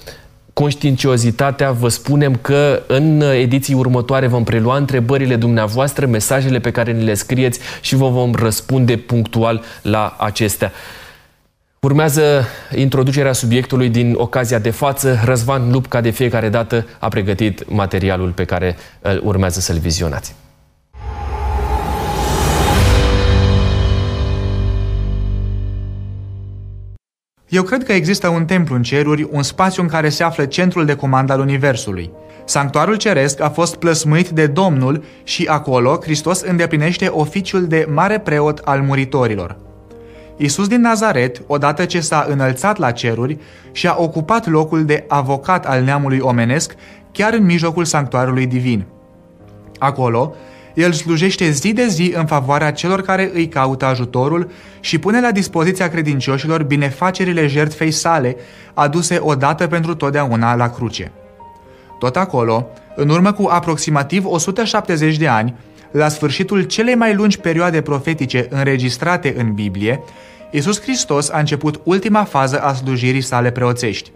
conștiinciozitatea 0.53 1.71
vă 1.71 1.89
spunem 1.89 2.39
că 2.41 2.83
în 2.87 3.21
ediții 3.21 3.75
următoare 3.75 4.27
vom 4.27 4.45
prelua 4.45 4.77
întrebările 4.77 5.37
dumneavoastră, 5.37 6.07
mesajele 6.07 6.59
pe 6.59 6.71
care 6.71 6.93
ni 6.93 7.05
le 7.05 7.15
scrieți 7.15 7.61
și 7.81 7.95
vă 7.95 8.09
vom 8.09 8.35
răspunde 8.35 8.97
punctual 8.97 9.63
la 9.83 10.17
acestea. 10.19 10.73
Urmează 11.83 12.45
introducerea 12.75 13.33
subiectului 13.33 13.89
din 13.89 14.15
ocazia 14.17 14.59
de 14.59 14.71
față. 14.71 15.21
Răzvan 15.25 15.71
Lup, 15.71 15.87
ca 15.87 16.01
de 16.01 16.11
fiecare 16.11 16.49
dată, 16.49 16.87
a 16.99 17.09
pregătit 17.09 17.71
materialul 17.71 18.31
pe 18.31 18.45
care 18.45 18.77
îl 19.01 19.21
urmează 19.25 19.61
să-l 19.61 19.79
vizionați. 19.79 20.35
Eu 27.49 27.63
cred 27.63 27.85
că 27.85 27.93
există 27.93 28.29
un 28.29 28.45
templu 28.45 28.75
în 28.75 28.83
ceruri, 28.83 29.29
un 29.31 29.43
spațiu 29.43 29.83
în 29.83 29.89
care 29.89 30.09
se 30.09 30.23
află 30.23 30.45
centrul 30.45 30.85
de 30.85 30.95
comandă 30.95 31.33
al 31.33 31.41
Universului. 31.41 32.11
Sanctuarul 32.45 32.97
ceresc 32.97 33.41
a 33.41 33.49
fost 33.49 33.77
plăsmuit 33.77 34.29
de 34.29 34.47
Domnul 34.47 35.05
și 35.25 35.47
acolo 35.51 35.99
Hristos 36.03 36.41
îndeplinește 36.41 37.07
oficiul 37.07 37.67
de 37.67 37.87
mare 37.91 38.19
preot 38.19 38.59
al 38.59 38.81
muritorilor. 38.81 39.69
Iisus 40.43 40.69
din 40.69 40.81
Nazaret, 40.81 41.43
odată 41.47 41.85
ce 41.85 42.01
s-a 42.01 42.27
înălțat 42.29 42.77
la 42.77 42.91
ceruri 42.91 43.39
și 43.73 43.87
a 43.87 43.95
ocupat 43.99 44.47
locul 44.47 44.85
de 44.85 45.05
avocat 45.09 45.67
al 45.67 45.83
neamului 45.83 46.19
omenesc, 46.19 46.75
chiar 47.13 47.33
în 47.33 47.45
mijlocul 47.45 47.85
sanctuarului 47.85 48.47
divin. 48.47 48.85
Acolo, 49.79 50.35
el 50.75 50.93
slujește 50.93 51.51
zi 51.51 51.73
de 51.73 51.87
zi 51.87 52.13
în 52.17 52.27
favoarea 52.27 52.73
celor 52.73 53.03
care 53.03 53.31
îi 53.35 53.49
caută 53.49 53.85
ajutorul 53.85 54.51
și 54.81 54.99
pune 54.99 55.21
la 55.21 55.31
dispoziția 55.31 55.89
credincioșilor 55.89 56.63
binefacerile 56.63 57.47
jertfei 57.47 57.91
sale, 57.91 58.37
aduse 58.75 59.19
odată 59.21 59.67
pentru 59.67 59.95
totdeauna 59.95 60.55
la 60.55 60.71
cruce. 60.71 61.13
Tot 61.99 62.17
acolo, 62.17 62.67
în 62.97 63.09
urmă 63.09 63.33
cu 63.33 63.49
aproximativ 63.51 64.25
170 64.27 65.17
de 65.17 65.29
ani, 65.29 65.55
la 65.91 66.09
sfârșitul 66.09 66.63
celei 66.63 66.95
mai 66.95 67.15
lungi 67.15 67.39
perioade 67.39 67.81
profetice 67.81 68.47
înregistrate 68.51 69.35
în 69.37 69.53
Biblie, 69.53 70.03
Iisus 70.51 70.81
Hristos 70.81 71.31
a 71.31 71.39
început 71.39 71.81
ultima 71.85 72.25
fază 72.25 72.61
a 72.61 72.73
slujirii 72.73 73.21
sale 73.21 73.51
preoțești. 73.51 74.13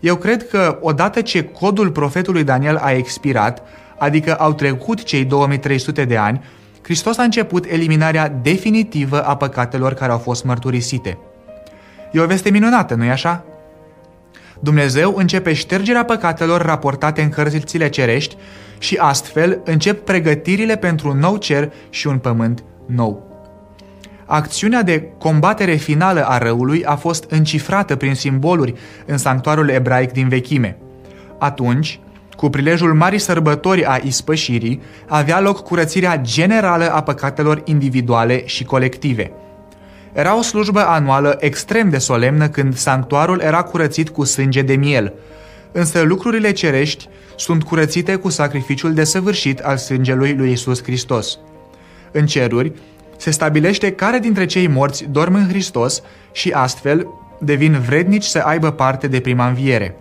Eu 0.00 0.16
cred 0.16 0.48
că 0.48 0.78
odată 0.80 1.20
ce 1.20 1.44
codul 1.44 1.90
profetului 1.90 2.44
Daniel 2.44 2.76
a 2.76 2.90
expirat, 2.90 3.62
adică 3.98 4.34
au 4.34 4.52
trecut 4.52 5.02
cei 5.02 5.24
2300 5.24 6.04
de 6.04 6.16
ani, 6.16 6.44
Hristos 6.82 7.18
a 7.18 7.22
început 7.22 7.64
eliminarea 7.64 8.28
definitivă 8.42 9.22
a 9.22 9.36
păcatelor 9.36 9.94
care 9.94 10.12
au 10.12 10.18
fost 10.18 10.44
mărturisite. 10.44 11.18
E 12.12 12.20
o 12.20 12.26
veste 12.26 12.50
minunată, 12.50 12.94
nu-i 12.94 13.10
așa? 13.10 13.44
Dumnezeu 14.60 15.14
începe 15.16 15.52
ștergerea 15.52 16.04
păcatelor 16.04 16.62
raportate 16.62 17.22
în 17.22 17.28
cărțile 17.28 17.88
cerești 17.88 18.36
și 18.78 18.96
astfel 18.96 19.60
încep 19.64 20.04
pregătirile 20.04 20.76
pentru 20.76 21.10
un 21.10 21.18
nou 21.18 21.36
cer 21.36 21.72
și 21.90 22.06
un 22.06 22.18
pământ 22.18 22.64
nou. 22.86 23.26
Acțiunea 24.26 24.82
de 24.82 25.08
combatere 25.18 25.74
finală 25.74 26.24
a 26.24 26.38
răului 26.38 26.84
a 26.84 26.96
fost 26.96 27.24
încifrată 27.28 27.96
prin 27.96 28.14
simboluri 28.14 28.74
în 29.06 29.16
sanctuarul 29.16 29.68
ebraic 29.68 30.12
din 30.12 30.28
vechime. 30.28 30.76
Atunci, 31.38 32.00
cu 32.36 32.50
prilejul 32.50 32.94
marii 32.94 33.18
sărbători 33.18 33.84
a 33.84 33.98
ispășirii, 34.02 34.82
avea 35.06 35.40
loc 35.40 35.62
curățirea 35.62 36.20
generală 36.20 36.92
a 36.92 37.02
păcatelor 37.02 37.62
individuale 37.64 38.46
și 38.46 38.64
colective. 38.64 39.32
Era 40.12 40.36
o 40.36 40.42
slujbă 40.42 40.80
anuală 40.80 41.36
extrem 41.40 41.90
de 41.90 41.98
solemnă 41.98 42.48
când 42.48 42.76
sanctuarul 42.76 43.40
era 43.40 43.62
curățit 43.62 44.08
cu 44.08 44.24
sânge 44.24 44.62
de 44.62 44.74
miel, 44.74 45.12
însă 45.72 46.00
lucrurile 46.00 46.52
cerești 46.52 47.08
sunt 47.36 47.62
curățite 47.62 48.14
cu 48.14 48.28
sacrificiul 48.28 48.94
desăvârșit 48.94 49.58
al 49.58 49.76
sângelui 49.76 50.34
lui 50.34 50.52
Isus 50.52 50.82
Hristos. 50.82 51.38
În 52.12 52.26
ceruri, 52.26 52.72
se 53.16 53.30
stabilește 53.30 53.92
care 53.92 54.18
dintre 54.18 54.46
cei 54.46 54.66
morți 54.66 55.04
dorm 55.10 55.34
în 55.34 55.48
Hristos 55.48 56.02
și 56.32 56.50
astfel 56.50 57.06
devin 57.40 57.80
vrednici 57.80 58.24
să 58.24 58.38
aibă 58.38 58.70
parte 58.70 59.06
de 59.06 59.20
prima 59.20 59.48
înviere. 59.48 59.96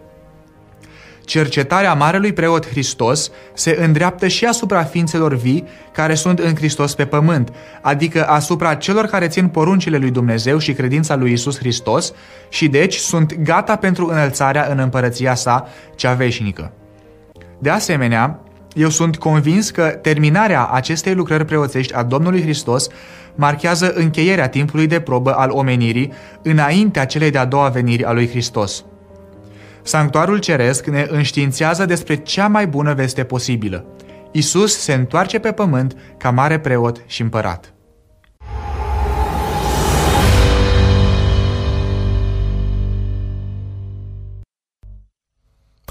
Cercetarea 1.28 1.94
Marelui 1.94 2.34
Preot 2.34 2.68
Hristos 2.68 3.32
se 3.54 3.78
îndreaptă 3.80 4.28
și 4.28 4.46
asupra 4.46 4.84
ființelor 4.84 5.36
vii 5.36 5.68
care 5.92 6.16
sunt 6.16 6.40
în 6.40 6.56
Hristos 6.56 6.96
pe 6.96 7.06
pământ, 7.06 7.54
adică 7.82 8.28
asupra 8.28 8.76
celor 8.76 9.06
care 9.06 9.28
țin 9.28 9.48
poruncile 9.48 9.98
lui 9.98 10.12
Dumnezeu 10.12 10.58
și 10.58 10.74
credința 10.74 11.16
lui 11.16 11.32
Isus 11.32 11.58
Hristos 11.58 12.14
și 12.50 12.68
deci 12.68 12.96
sunt 12.96 13.36
gata 13.36 13.76
pentru 13.76 14.08
înălțarea 14.08 14.68
în 14.72 14.80
împărăția 14.80 15.36
sa 15.36 15.68
cea 15.96 16.14
veșnică. 16.14 16.72
De 17.60 17.70
asemenea, 17.70 18.40
eu 18.74 18.90
sunt 18.90 19.18
convins 19.18 19.70
că 19.70 19.84
terminarea 19.84 20.66
acestei 20.66 21.14
lucrări 21.14 21.46
preoțești 21.46 21.94
a 21.94 22.04
Domnului 22.04 22.42
Hristos 22.42 22.88
marchează 23.36 23.94
încheierea 23.94 24.50
timpului 24.50 24.88
de 24.88 25.00
probă 25.00 25.34
al 25.34 25.50
omenirii 25.52 26.14
înaintea 26.42 27.06
celei 27.06 27.32
de-a 27.32 27.46
doua 27.46 27.68
veniri 27.68 28.04
a 28.04 28.12
lui 28.12 28.30
Hristos. 28.30 28.86
Sanctuarul 29.88 30.38
ceresc 30.38 30.86
ne 30.86 31.06
înștiințează 31.10 31.86
despre 31.86 32.16
cea 32.16 32.48
mai 32.48 32.68
bună 32.68 32.94
veste 32.94 33.24
posibilă. 33.24 33.86
Isus 34.32 34.78
se 34.78 34.94
întoarce 34.94 35.40
pe 35.40 35.52
pământ 35.52 35.96
ca 36.18 36.32
mare 36.32 36.60
preot 36.60 37.04
și 37.06 37.22
împărat. 37.22 37.74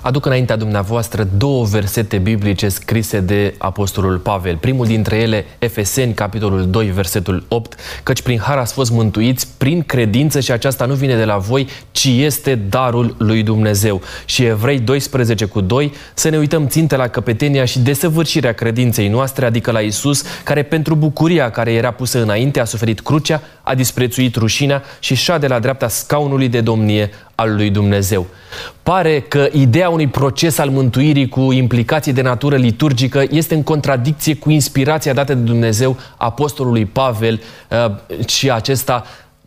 Aduc 0.06 0.26
înaintea 0.26 0.56
dumneavoastră 0.56 1.28
două 1.36 1.64
versete 1.64 2.18
biblice 2.18 2.68
scrise 2.68 3.20
de 3.20 3.54
Apostolul 3.58 4.18
Pavel. 4.18 4.56
Primul 4.56 4.86
dintre 4.86 5.16
ele, 5.16 5.44
Efeseni, 5.58 6.14
capitolul 6.14 6.70
2, 6.70 6.86
versetul 6.86 7.44
8, 7.48 7.78
căci 8.02 8.22
prin 8.22 8.38
har 8.38 8.56
ați 8.58 8.72
fost 8.72 8.90
mântuiți 8.90 9.48
prin 9.58 9.82
credință 9.82 10.40
și 10.40 10.52
aceasta 10.52 10.84
nu 10.84 10.94
vine 10.94 11.16
de 11.16 11.24
la 11.24 11.36
voi, 11.36 11.68
ci 11.90 12.04
este 12.04 12.54
darul 12.54 13.14
lui 13.18 13.42
Dumnezeu. 13.42 14.00
Și 14.24 14.44
Evrei 14.44 14.78
12 14.78 15.44
cu 15.44 15.60
2, 15.60 15.92
să 16.14 16.28
ne 16.28 16.38
uităm 16.38 16.68
ținte 16.68 16.96
la 16.96 17.08
căpetenia 17.08 17.64
și 17.64 17.78
desăvârșirea 17.78 18.52
credinței 18.52 19.08
noastre, 19.08 19.46
adică 19.46 19.70
la 19.70 19.80
Isus, 19.80 20.24
care 20.44 20.62
pentru 20.62 20.94
bucuria 20.94 21.50
care 21.50 21.72
era 21.72 21.90
pusă 21.90 22.22
înainte 22.22 22.60
a 22.60 22.64
suferit 22.64 23.00
crucea, 23.00 23.42
a 23.62 23.74
disprețuit 23.74 24.36
rușinea 24.36 24.82
și 24.98 25.14
șade 25.14 25.46
la 25.46 25.58
dreapta 25.58 25.88
scaunului 25.88 26.48
de 26.48 26.60
domnie 26.60 27.10
al 27.36 27.54
lui 27.54 27.70
Dumnezeu. 27.70 28.26
Pare 28.82 29.20
că 29.20 29.48
ideea 29.52 29.88
unui 29.88 30.06
proces 30.06 30.58
al 30.58 30.70
mântuirii 30.70 31.28
cu 31.28 31.52
implicații 31.52 32.12
de 32.12 32.22
natură 32.22 32.56
liturgică 32.56 33.24
este 33.30 33.54
în 33.54 33.62
contradicție 33.62 34.36
cu 34.36 34.50
inspirația 34.50 35.12
dată 35.12 35.34
de 35.34 35.40
Dumnezeu 35.40 35.96
apostolului 36.16 36.84
Pavel 36.84 37.40
uh, 37.70 38.26
și 38.28 38.50
acesta 38.50 39.04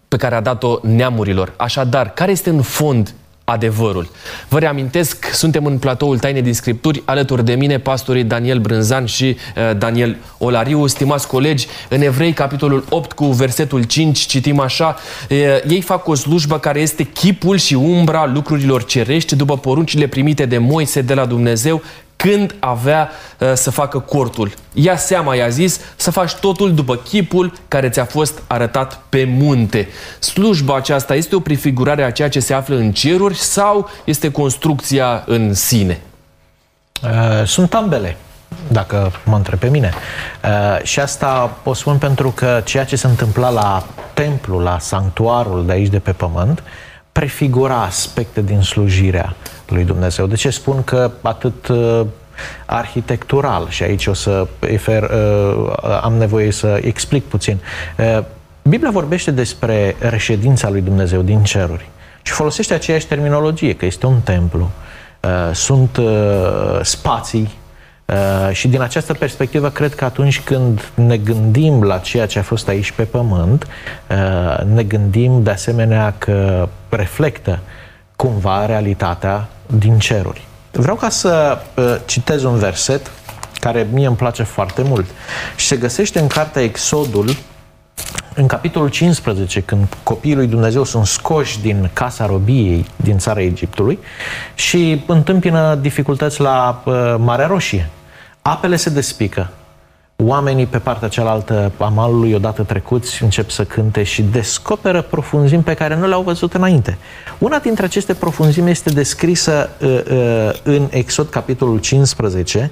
pe 0.08 0.18
care 0.18 0.36
a 0.36 0.42
dat-o 0.42 0.80
neamurilor. 0.82 1.54
Așadar, 1.58 2.14
care 2.14 2.32
este 2.32 2.50
în 2.50 2.62
fond 2.62 3.14
adevărul. 3.50 4.10
Vă 4.48 4.60
reamintesc, 4.60 5.30
suntem 5.34 5.66
în 5.66 5.78
platoul 5.78 6.20
Taine 6.20 6.42
din 6.42 6.54
Scripturi, 6.54 7.02
alături 7.06 7.46
de 7.46 7.54
mine 7.54 7.80
pastorii 7.80 8.24
Daniel 8.24 8.60
Brânzan 8.60 9.06
și 9.06 9.38
uh, 9.56 9.78
Daniel 9.78 10.18
Olariu. 10.38 10.88
Stimați 10.88 11.28
colegi, 11.28 11.68
în 11.90 12.02
Evrei, 12.02 12.34
capitolul 12.34 12.86
8 12.90 13.12
cu 13.12 13.26
versetul 13.26 13.84
5, 13.84 14.20
citim 14.20 14.60
așa, 14.60 14.96
uh, 15.30 15.38
ei 15.68 15.82
fac 15.82 16.08
o 16.08 16.14
slujbă 16.14 16.60
care 16.60 16.80
este 16.80 17.04
chipul 17.04 17.58
și 17.58 17.74
umbra 17.74 18.32
lucrurilor 18.34 18.86
cerești 18.86 19.36
după 19.36 19.58
poruncile 19.58 20.08
primite 20.08 20.46
de 20.46 20.58
Moise 20.58 21.02
de 21.02 21.14
la 21.14 21.26
Dumnezeu, 21.26 21.82
când 22.22 22.56
avea 22.60 23.10
uh, 23.40 23.52
să 23.54 23.72
facă 23.72 24.00
cortul. 24.00 24.54
Ia 24.74 24.98
seama, 24.98 25.36
i-a 25.36 25.50
zis, 25.50 25.80
să 25.96 26.12
faci 26.12 26.34
totul 26.34 26.74
după 26.74 26.96
chipul 26.96 27.54
care 27.68 27.90
ți-a 27.90 28.06
fost 28.06 28.42
arătat 28.48 29.02
pe 29.10 29.24
munte. 29.24 29.88
Slujba 30.20 30.76
aceasta 30.76 31.16
este 31.16 31.36
o 31.36 31.40
prefigurare 31.40 32.04
a 32.04 32.12
ceea 32.12 32.30
ce 32.30 32.40
se 32.40 32.54
află 32.54 32.76
în 32.76 32.92
ceruri 32.92 33.38
sau 33.38 33.90
este 34.04 34.32
construcția 34.32 35.24
în 35.26 35.54
sine? 35.54 36.02
Uh, 37.04 37.46
sunt 37.46 37.74
ambele 37.74 38.18
dacă 38.68 39.12
mă 39.26 39.36
întreb 39.36 39.60
pe 39.60 39.70
mine. 39.70 39.94
Uh, 40.44 40.84
și 40.84 41.00
asta 41.00 41.58
o 41.64 41.74
spun 41.74 41.98
pentru 41.98 42.32
că 42.32 42.62
ceea 42.66 42.86
ce 42.86 42.96
se 42.96 43.08
întâmpla 43.08 43.50
la 43.50 43.86
templu, 44.14 44.60
la 44.60 44.80
sanctuarul 44.80 45.66
de 45.66 45.72
aici 45.72 45.90
de 45.90 46.00
pe 46.00 46.12
pământ, 46.12 46.64
prefigura 47.12 47.82
aspecte 47.82 48.42
din 48.42 48.62
slujirea 48.62 49.36
lui 49.70 49.84
Dumnezeu. 49.84 50.28
De 50.28 50.36
ce 50.36 50.50
spun 50.50 50.84
că 50.84 51.12
atât 51.22 51.68
uh, 51.68 52.06
arhitectural, 52.66 53.70
și 53.70 53.84
aici 53.84 54.08
o 54.08 54.14
să 54.14 54.48
efer, 54.60 55.04
uh, 55.04 55.74
am 56.02 56.14
nevoie 56.14 56.52
să 56.52 56.80
explic 56.82 57.24
puțin. 57.24 57.58
Uh, 57.98 58.24
Biblia 58.62 58.92
vorbește 58.92 59.32
despre 59.32 59.96
reședința 60.00 60.70
lui 60.70 60.82
Dumnezeu 60.82 61.22
din 61.22 61.44
ceruri 61.44 61.90
și 62.22 62.34
folosește 62.34 62.74
aceeași 62.74 63.08
terminologie, 63.08 63.76
că 63.76 63.86
este 63.86 64.06
un 64.06 64.20
templu, 64.20 64.70
uh, 65.22 65.54
sunt 65.54 65.98
uh, 65.98 66.80
spații 66.82 67.58
Uh, 68.10 68.54
și 68.54 68.68
din 68.68 68.82
această 68.82 69.14
perspectivă, 69.14 69.70
cred 69.70 69.96
că 69.96 70.06
atunci 70.06 70.42
când 70.42 70.92
ne 70.94 71.18
gândim 71.18 71.84
la 71.84 71.98
ceea 71.98 72.26
ce 72.26 72.40
a 72.40 72.42
fost 72.42 72.68
aici 72.68 72.92
pe 72.92 73.04
pământ, 73.04 73.68
uh, 74.10 74.66
ne 74.66 74.84
gândim 74.84 75.44
de 75.44 75.50
asemenea 75.50 76.14
că 76.18 76.68
reflectă 76.90 77.60
cumva 78.16 78.66
realitatea 78.66 79.48
din 79.78 80.00
ceruri. 80.00 80.48
Vreau 80.72 80.96
ca 80.96 81.10
să 81.10 81.58
uh, 81.76 81.96
citez 82.06 82.44
un 82.44 82.58
verset 82.58 83.12
care 83.60 83.88
mie 83.92 84.08
îmi 84.08 84.16
place 84.16 84.44
foarte 84.44 84.82
mult 84.82 85.06
și 85.56 85.66
se 85.66 85.76
găsește 85.78 86.20
în 86.20 86.28
cartea 86.28 86.62
Exodul, 86.62 87.36
în 88.36 88.48
capitolul 88.48 88.90
15, 88.90 89.62
când 89.62 89.98
copiii 90.04 90.36
lui 90.36 90.48
Dumnezeu 90.48 90.84
sunt 90.84 91.06
scoși 91.06 91.60
din 91.62 91.90
casa 91.94 92.26
robiei 92.26 92.86
din 92.96 93.18
țara 93.18 93.42
Egiptului 93.42 94.00
și 94.56 95.04
întâmpină 95.08 95.76
dificultăți 95.76 96.42
la 96.42 96.82
uh, 96.86 97.16
Marea 97.18 97.48
Roșie. 97.48 97.90
Apele 98.42 98.76
se 98.76 98.90
despică. 98.90 99.50
Oamenii 100.24 100.66
pe 100.66 100.78
partea 100.78 101.08
cealaltă 101.08 101.72
a 101.78 101.88
malului, 101.88 102.34
odată 102.34 102.64
trecuți, 102.64 103.24
încep 103.24 103.50
să 103.50 103.64
cânte 103.64 104.04
și 104.04 104.22
descoperă 104.22 105.02
profunzimi 105.02 105.64
pe 105.64 105.74
care 105.74 105.96
nu 105.96 106.08
le-au 106.08 106.22
văzut 106.22 106.54
înainte. 106.54 106.98
Una 107.38 107.58
dintre 107.58 107.86
aceste 107.86 108.14
profunzimi 108.14 108.70
este 108.70 108.90
descrisă 108.90 109.70
uh, 109.82 110.02
uh, 110.12 110.52
în 110.64 110.88
Exod, 110.90 111.30
capitolul 111.30 111.80
15, 111.80 112.72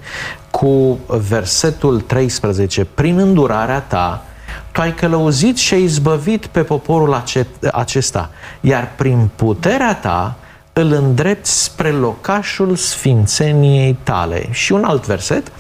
cu 0.52 1.00
versetul 1.08 2.02
13. 2.02 2.86
Prin 2.94 3.18
îndurarea 3.18 3.80
ta, 3.80 4.24
tu 4.72 4.82
ai 4.82 4.94
călăuzit 4.94 5.58
și 5.58 5.74
ai 5.74 5.84
izbăvit 5.84 6.46
pe 6.46 6.64
poporul 6.64 7.24
acesta, 7.72 8.30
iar 8.62 8.92
prin 8.96 9.30
puterea 9.36 9.96
ta 9.96 10.36
îl 10.74 10.92
îndrepți 10.92 11.64
spre 11.64 11.90
locașul 11.90 12.76
sfințeniei 12.76 13.98
tale. 14.04 14.48
Și 14.52 14.72
un 14.72 14.84
alt 14.84 15.06
verset, 15.06 15.52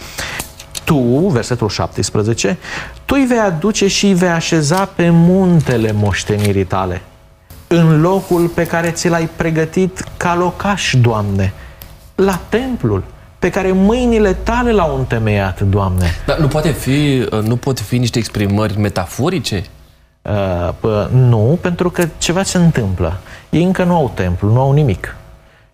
tu, 0.87 1.27
versetul 1.27 1.69
17, 1.69 2.57
tu 3.05 3.15
îi 3.17 3.25
vei 3.25 3.39
aduce 3.39 3.87
și 3.87 4.05
îi 4.05 4.13
vei 4.13 4.29
așeza 4.29 4.85
pe 4.85 5.09
muntele 5.09 5.91
moștenirii 5.91 6.63
tale, 6.63 7.01
în 7.67 8.01
locul 8.01 8.47
pe 8.47 8.65
care 8.65 8.91
ți 8.91 9.09
l-ai 9.09 9.29
pregătit 9.35 10.03
ca 10.17 10.35
locaș, 10.35 10.93
Doamne, 11.01 11.53
la 12.15 12.41
templul 12.49 13.03
pe 13.39 13.49
care 13.49 13.71
mâinile 13.71 14.33
tale 14.33 14.71
l-au 14.71 14.97
întemeiat, 14.97 15.61
Doamne. 15.61 16.05
Dar 16.25 16.37
nu 16.37 16.47
poate 16.47 16.71
fi, 16.71 17.27
nu 17.43 17.55
pot 17.55 17.79
fi 17.79 17.97
niște 17.97 18.17
exprimări 18.17 18.79
metaforice? 18.79 19.63
Uh, 20.21 21.07
nu, 21.11 21.57
pentru 21.61 21.89
că 21.89 22.07
ceva 22.17 22.43
se 22.43 22.57
întâmplă. 22.57 23.19
Ei 23.49 23.63
încă 23.63 23.83
nu 23.83 23.95
au 23.95 24.11
templu, 24.15 24.51
nu 24.51 24.59
au 24.59 24.71
nimic. 24.71 25.15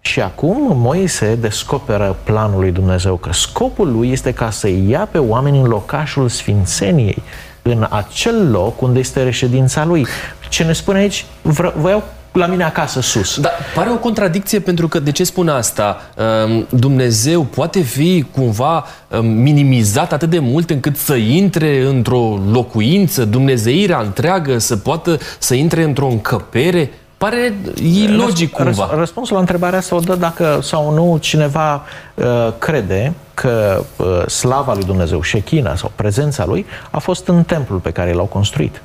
Și 0.05 0.21
acum 0.21 0.77
Moise 0.77 1.35
descoperă 1.35 2.15
planul 2.23 2.59
lui 2.59 2.71
Dumnezeu, 2.71 3.15
că 3.15 3.33
scopul 3.33 3.91
lui 3.91 4.11
este 4.11 4.33
ca 4.33 4.49
să 4.49 4.69
ia 4.87 5.07
pe 5.11 5.17
oameni 5.17 5.59
în 5.59 5.65
locașul 5.65 6.29
Sfințeniei, 6.29 7.23
în 7.61 7.87
acel 7.89 8.51
loc 8.51 8.81
unde 8.81 8.99
este 8.99 9.23
reședința 9.23 9.85
lui. 9.85 10.05
Ce 10.49 10.63
ne 10.63 10.73
spune 10.73 10.97
aici, 10.97 11.25
vreau 11.41 12.03
la 12.31 12.45
mine 12.45 12.63
acasă 12.63 13.01
sus. 13.01 13.39
Dar 13.39 13.51
pare 13.75 13.89
o 13.89 13.97
contradicție 13.97 14.59
pentru 14.59 14.87
că, 14.87 14.99
de 14.99 15.11
ce 15.11 15.23
spun 15.23 15.47
asta? 15.47 16.01
Um, 16.45 16.67
Dumnezeu 16.69 17.43
poate 17.43 17.81
fi 17.81 18.25
cumva 18.31 18.85
um, 19.07 19.25
minimizat 19.25 20.13
atât 20.13 20.29
de 20.29 20.39
mult 20.39 20.69
încât 20.69 20.97
să 20.97 21.15
intre 21.15 21.85
într-o 21.85 22.39
locuință, 22.51 23.25
dumnezeirea 23.25 23.99
întreagă, 23.99 24.57
să 24.57 24.77
poată 24.77 25.17
să 25.39 25.53
intre 25.53 25.83
într-o 25.83 26.07
încăpere? 26.07 26.91
Pare 27.23 27.53
ilogic 27.81 28.51
cumva. 28.51 28.89
Răspunsul 28.95 29.33
la 29.33 29.39
întrebarea 29.39 29.79
asta 29.79 29.95
o 29.95 29.99
dă 29.99 30.15
dacă 30.15 30.59
sau 30.61 30.93
nu 30.93 31.17
cineva 31.17 31.83
uh, 32.13 32.25
crede 32.57 33.13
că 33.33 33.83
uh, 33.95 34.27
slava 34.27 34.73
lui 34.73 34.83
Dumnezeu, 34.83 35.21
șechina 35.21 35.75
sau 35.75 35.91
prezența 35.95 36.45
lui, 36.45 36.65
a 36.91 36.99
fost 36.99 37.27
în 37.27 37.43
templul 37.43 37.79
pe 37.79 37.91
care 37.91 38.13
l-au 38.13 38.25
construit. 38.25 38.81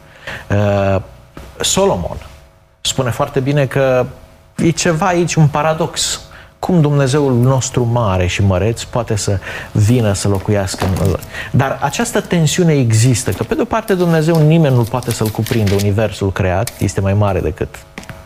Uh, 0.50 1.00
Solomon 1.60 2.16
spune 2.80 3.10
foarte 3.10 3.40
bine 3.40 3.66
că 3.66 4.06
e 4.56 4.70
ceva 4.70 5.06
aici, 5.06 5.34
un 5.34 5.46
paradox. 5.46 6.20
Cum 6.58 6.80
Dumnezeul 6.80 7.34
nostru 7.34 7.84
mare 7.84 8.26
și 8.26 8.42
măreț 8.42 8.82
poate 8.82 9.16
să 9.16 9.38
vină 9.72 10.12
să 10.12 10.28
locuiască 10.28 10.84
în... 10.84 11.16
Dar 11.50 11.78
această 11.80 12.20
tensiune 12.20 12.72
există, 12.72 13.30
că 13.30 13.42
pe 13.42 13.54
de 13.54 13.60
o 13.60 13.64
parte 13.64 13.94
Dumnezeu 13.94 14.46
nimeni 14.46 14.74
nu 14.74 14.82
poate 14.82 15.10
să-l 15.10 15.28
cuprindă, 15.28 15.74
universul 15.74 16.32
creat 16.32 16.72
este 16.78 17.00
mai 17.00 17.14
mare 17.14 17.40
decât 17.40 17.68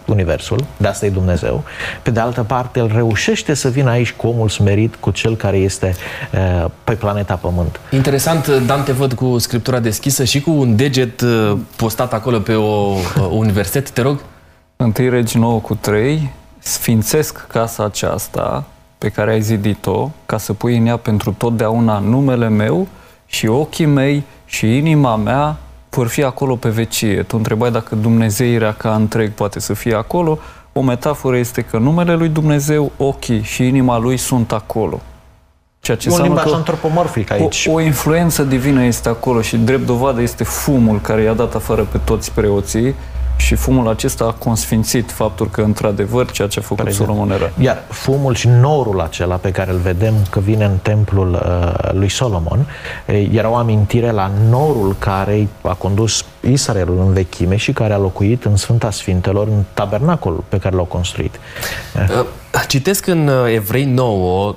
Universul, 0.07 0.65
de 0.77 0.89
asta 0.89 1.07
e 1.07 1.11
Dumnezeu. 1.11 1.65
Pe 2.03 2.11
de 2.11 2.21
altă 2.21 2.43
parte, 2.43 2.79
El 2.79 2.91
reușește 2.95 3.55
să 3.55 3.69
vină 3.69 3.91
aici 3.91 4.13
cu 4.13 4.27
omul 4.27 4.49
smerit, 4.49 4.95
cu 4.95 5.11
cel 5.11 5.37
care 5.37 5.57
este 5.57 5.95
uh, 6.33 6.71
pe 6.85 6.93
planeta 6.93 7.35
Pământ. 7.35 7.81
Interesant, 7.91 8.47
Dan, 8.47 8.83
te 8.83 8.93
văd 8.93 9.13
cu 9.13 9.39
scriptura 9.39 9.79
deschisă 9.79 10.25
și 10.25 10.41
cu 10.41 10.51
un 10.51 10.77
deget 10.77 11.21
uh, 11.21 11.57
postat 11.77 12.13
acolo 12.13 12.39
pe 12.39 12.55
o, 12.55 12.63
uh, 12.63 13.29
un 13.31 13.53
verset, 13.53 13.91
te 13.91 14.03
rog. 14.03 14.21
Întâi 14.77 15.09
Regi 15.09 15.39
9 15.39 15.61
cu 15.61 15.75
3, 15.75 16.31
sfințesc 16.59 17.47
casa 17.47 17.85
aceasta 17.85 18.65
pe 18.99 19.09
care 19.09 19.33
ai 19.33 19.41
zidit-o, 19.41 20.11
ca 20.27 20.39
să 20.39 20.53
pui 20.53 20.77
în 20.77 20.87
ea 20.87 20.97
pentru 20.97 21.35
totdeauna 21.39 21.99
numele 21.99 22.49
meu 22.49 22.89
și 23.27 23.47
ochii 23.47 23.87
mei 23.87 24.23
și 24.45 24.77
inima 24.77 25.17
mea 25.17 25.57
vor 25.97 26.07
fi 26.07 26.23
acolo 26.23 26.57
pe 26.57 26.69
vecie. 26.69 27.23
Tu 27.23 27.37
întrebai 27.37 27.71
dacă 27.71 27.95
Dumnezeirea 27.95 28.73
ca 28.73 28.95
întreg 28.95 29.31
poate 29.31 29.61
să 29.61 29.75
fie 29.75 29.95
acolo. 29.95 30.39
O 30.73 30.83
metaforă 30.83 31.37
este 31.37 31.63
că 31.63 31.79
numele 31.79 32.15
lui 32.15 32.29
Dumnezeu, 32.29 32.93
ochii 32.97 33.43
și 33.43 33.67
inima 33.67 33.99
lui 33.99 34.17
sunt 34.17 34.53
acolo. 34.53 35.01
Ceea 35.81 35.97
ce 35.97 36.11
un 36.11 36.23
limbaj 36.23 36.53
antropomorfic 36.53 37.31
aici. 37.31 37.67
O, 37.71 37.73
o 37.73 37.81
influență 37.81 38.43
divină 38.43 38.85
este 38.85 39.09
acolo 39.09 39.41
și 39.41 39.57
drept 39.57 39.87
dovadă 39.87 40.23
este 40.23 40.45
fumul 40.45 41.01
care 41.01 41.23
i-a 41.23 41.33
dat 41.33 41.55
afară 41.55 41.83
pe 41.83 41.99
toți 42.05 42.33
preoții 42.33 42.95
și 43.37 43.55
fumul 43.55 43.89
acesta 43.89 44.25
a 44.25 44.33
consfințit 44.33 45.11
faptul 45.11 45.49
că, 45.51 45.63
într-adevăr, 45.63 46.31
ceea 46.31 46.49
ce 46.49 46.59
a 46.59 46.63
făcut 46.63 46.85
Prezent. 46.85 47.07
Solomon 47.07 47.31
era. 47.31 47.51
Iar 47.61 47.83
fumul 47.89 48.35
și 48.35 48.49
norul 48.49 49.01
acela 49.01 49.35
pe 49.35 49.51
care 49.51 49.71
îl 49.71 49.79
vedem 49.79 50.15
că 50.31 50.41
vine 50.41 50.65
în 50.65 50.77
templul 50.83 51.33
uh, 51.33 51.93
lui 51.93 52.09
Solomon 52.09 52.67
era 53.33 53.49
o 53.49 53.55
amintire 53.55 54.11
la 54.11 54.31
norul 54.51 54.97
care 54.99 55.49
a 55.63 55.75
condus 55.75 56.25
Israelul 56.41 56.99
în 56.99 57.13
vechime 57.13 57.57
și 57.57 57.73
care 57.73 57.93
a 57.93 57.99
locuit 57.99 58.45
în 58.45 58.57
Sfânta 58.57 58.91
Sfintelor, 58.91 59.47
în 59.47 59.63
tabernacolul 59.75 60.45
pe 60.49 60.59
care 60.59 60.75
l-au 60.75 60.85
construit. 60.85 61.41
Uh, 62.11 62.25
citesc 62.67 63.07
în 63.07 63.29
uh, 63.29 63.53
Evrei 63.55 63.85
9 63.85 64.55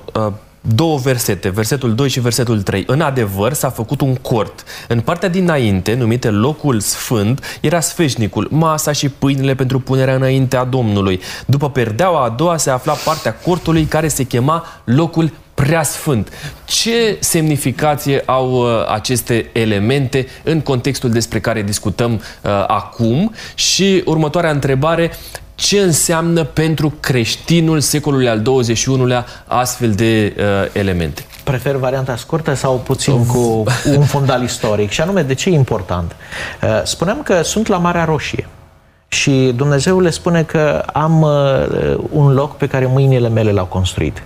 două 0.74 0.98
versete, 0.98 1.48
versetul 1.48 1.94
2 1.94 2.08
și 2.08 2.20
versetul 2.20 2.62
3. 2.62 2.84
În 2.86 3.00
adevăr, 3.00 3.52
s-a 3.52 3.70
făcut 3.70 4.00
un 4.00 4.14
cort. 4.14 4.64
În 4.88 5.00
partea 5.00 5.28
dinainte, 5.28 5.94
numită 5.94 6.30
locul 6.30 6.80
sfânt, 6.80 7.58
era 7.60 7.80
sfeșnicul, 7.80 8.48
masa 8.50 8.92
și 8.92 9.08
pâinile 9.08 9.54
pentru 9.54 9.80
punerea 9.80 10.14
înaintea 10.14 10.64
Domnului. 10.64 11.20
După 11.46 11.70
perdeaua 11.70 12.24
a 12.24 12.28
doua 12.28 12.56
se 12.56 12.70
afla 12.70 12.92
partea 12.92 13.34
cortului 13.34 13.84
care 13.84 14.08
se 14.08 14.22
chema 14.22 14.64
locul 14.84 15.30
preasfânt. 15.54 16.32
Ce 16.64 17.16
semnificație 17.20 18.22
au 18.26 18.52
uh, 18.52 18.88
aceste 18.88 19.50
elemente 19.52 20.26
în 20.42 20.60
contextul 20.60 21.10
despre 21.10 21.40
care 21.40 21.62
discutăm 21.62 22.12
uh, 22.12 22.64
acum? 22.66 23.34
Și 23.54 24.02
următoarea 24.04 24.50
întrebare, 24.50 25.10
ce 25.56 25.78
înseamnă 25.78 26.44
pentru 26.44 26.94
creștinul 27.00 27.80
secolului 27.80 28.28
al 28.28 28.42
XXI-lea 28.42 29.26
astfel 29.46 29.92
de 29.92 30.36
uh, 30.38 30.44
elemente. 30.72 31.24
Prefer 31.44 31.74
varianta 31.74 32.16
scurtă 32.16 32.54
sau 32.54 32.78
puțin 32.78 33.26
cu 33.26 33.64
un 33.96 34.04
fundal 34.04 34.42
istoric? 34.42 34.90
Și 34.90 35.00
anume, 35.00 35.22
de 35.22 35.34
ce 35.34 35.48
e 35.48 35.52
important? 35.52 36.16
Uh, 36.62 36.80
spuneam 36.84 37.22
că 37.22 37.42
sunt 37.42 37.66
la 37.66 37.76
Marea 37.76 38.04
Roșie 38.04 38.48
și 39.08 39.52
Dumnezeu 39.56 40.00
le 40.00 40.10
spune 40.10 40.42
că 40.42 40.82
am 40.92 41.22
uh, 41.22 41.96
un 42.10 42.32
loc 42.32 42.56
pe 42.56 42.66
care 42.66 42.86
mâinile 42.86 43.28
mele 43.28 43.52
l-au 43.52 43.64
construit. 43.64 44.22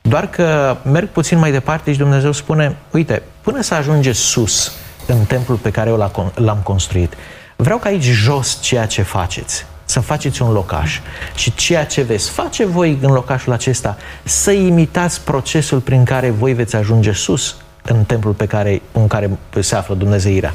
Doar 0.00 0.30
că 0.30 0.76
merg 0.82 1.08
puțin 1.08 1.38
mai 1.38 1.52
departe 1.52 1.92
și 1.92 1.98
Dumnezeu 1.98 2.32
spune, 2.32 2.76
uite, 2.90 3.22
până 3.40 3.60
să 3.60 3.74
ajungeți 3.74 4.18
sus 4.18 4.72
în 5.06 5.24
templul 5.24 5.56
pe 5.56 5.70
care 5.70 5.90
eu 5.90 6.10
l-am 6.34 6.58
construit, 6.62 7.14
vreau 7.56 7.78
ca 7.78 7.88
aici 7.88 8.04
jos 8.04 8.58
ceea 8.60 8.86
ce 8.86 9.02
faceți 9.02 9.66
să 9.90 10.00
faceți 10.00 10.42
un 10.42 10.52
locaș. 10.52 10.98
Și 11.34 11.54
ceea 11.54 11.86
ce 11.86 12.02
veți 12.02 12.30
face 12.30 12.64
voi 12.64 12.98
în 13.00 13.12
locașul 13.12 13.52
acesta, 13.52 13.96
să 14.22 14.50
imitați 14.50 15.20
procesul 15.20 15.78
prin 15.78 16.04
care 16.04 16.30
voi 16.30 16.52
veți 16.52 16.76
ajunge 16.76 17.12
sus 17.12 17.56
în 17.82 18.04
templul 18.04 18.32
pe 18.32 18.46
care, 18.46 18.82
în 18.92 19.06
care 19.06 19.30
se 19.60 19.74
află 19.74 19.94
Dumnezeirea. 19.94 20.54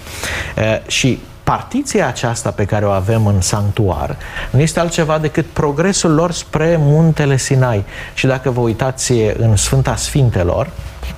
Și 0.87 1.19
partiția 1.43 2.07
aceasta 2.07 2.51
pe 2.51 2.65
care 2.65 2.85
o 2.85 2.89
avem 2.89 3.25
în 3.25 3.41
sanctuar 3.41 4.17
nu 4.49 4.59
este 4.59 4.79
altceva 4.79 5.17
decât 5.17 5.45
progresul 5.45 6.13
lor 6.13 6.31
spre 6.31 6.75
muntele 6.79 7.37
Sinai. 7.37 7.83
Și 8.13 8.25
dacă 8.25 8.49
vă 8.49 8.59
uitați 8.59 9.11
în 9.37 9.55
Sfânta 9.55 9.95
Sfintelor, 9.95 10.69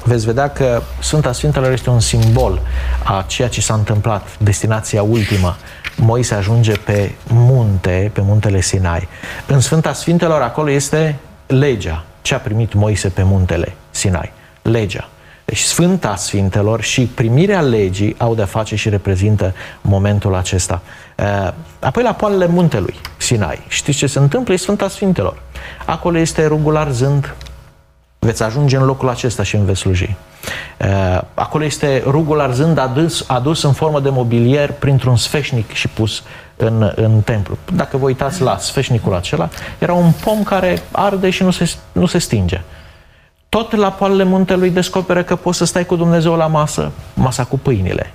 veți 0.04 0.26
vedea 0.26 0.50
că 0.50 0.82
Sfânta 1.00 1.32
Sfintelor 1.32 1.72
este 1.72 1.90
un 1.90 2.00
simbol 2.00 2.62
a 3.04 3.26
ceea 3.28 3.48
ce 3.48 3.62
s-a 3.62 3.74
întâmplat, 3.74 4.28
destinația 4.40 5.02
ultimă 5.02 5.58
Moise 6.00 6.34
ajunge 6.34 6.72
pe 6.72 7.12
munte, 7.28 8.12
pe 8.14 8.22
muntele 8.22 8.62
Sinai. 8.62 9.08
În 9.48 9.60
Sfânta 9.60 9.94
Sfintelor 9.94 10.42
acolo 10.42 10.70
este 10.70 11.16
legea. 11.48 12.04
Ce 12.22 12.34
a 12.34 12.40
primit 12.40 12.74
Moise 12.74 13.10
pe 13.10 13.24
muntele 13.24 13.76
Sinai? 13.90 14.32
Legea. 14.62 15.10
Deci 15.46 15.62
Sfânta 15.62 16.16
Sfintelor 16.16 16.82
și 16.82 17.02
primirea 17.02 17.62
legii 17.62 18.16
au 18.18 18.36
de-a 18.36 18.46
face 18.46 18.76
și 18.76 18.90
reprezintă 18.90 19.54
momentul 19.82 20.36
acesta. 20.36 20.82
Uh, 21.18 21.54
apoi 21.80 22.04
la 22.04 22.14
poalele 22.14 22.48
muntelui 22.48 22.96
Sinai. 23.18 23.66
Știți 23.68 23.98
ce 23.98 24.08
se 24.08 24.20
întâmplă? 24.20 24.54
E 24.54 24.58
Sfânta 24.58 24.88
Sfintelor. 24.88 25.42
Acolo 25.86 26.18
este 26.18 26.46
rugul 26.46 26.78
arzând. 26.78 27.36
Veți 28.28 28.44
ajunge 28.44 28.78
în 28.78 28.86
locul 28.86 29.10
acesta 29.10 29.44
și 29.44 29.56
în 29.56 29.66
veți 29.66 29.80
sluji. 29.80 30.16
Uh, 30.78 31.22
acolo 31.34 31.64
este 31.64 32.04
rugul 32.06 32.40
arzând 32.42 32.78
adus, 32.78 33.26
adus 33.28 33.64
în 33.64 33.74
formă 33.74 34.00
de 34.00 34.10
mobilier 34.10 34.72
printr-un 34.72 35.16
sfeșnic 35.16 35.72
și 35.72 35.88
pus 35.88 36.24
în, 36.56 36.92
în 36.96 37.22
templu. 37.22 37.58
Dacă 37.74 37.98
vă 37.98 38.06
uitați 38.06 38.42
la 38.42 38.58
sfeșnicul 38.58 39.16
acela, 39.16 39.50
era 39.78 39.94
un 39.94 40.12
pom 40.24 40.44
care 40.44 40.82
arde 40.92 41.30
și 41.30 41.44
nu 41.44 41.52
se, 41.52 41.74
nu 41.92 42.06
se 42.06 42.18
stinge. 42.18 42.62
Tot 43.50 43.76
la 43.76 43.92
poalele 43.92 44.24
muntelui 44.24 44.70
descoperă 44.70 45.24
că 45.24 45.36
poți 45.36 45.58
să 45.58 45.66
stai 45.66 45.86
cu 45.86 45.96
Dumnezeu 45.96 46.36
la 46.36 46.48
masă, 46.48 46.92
masa 47.14 47.44
cu 47.44 47.58
pâinile 47.58 48.12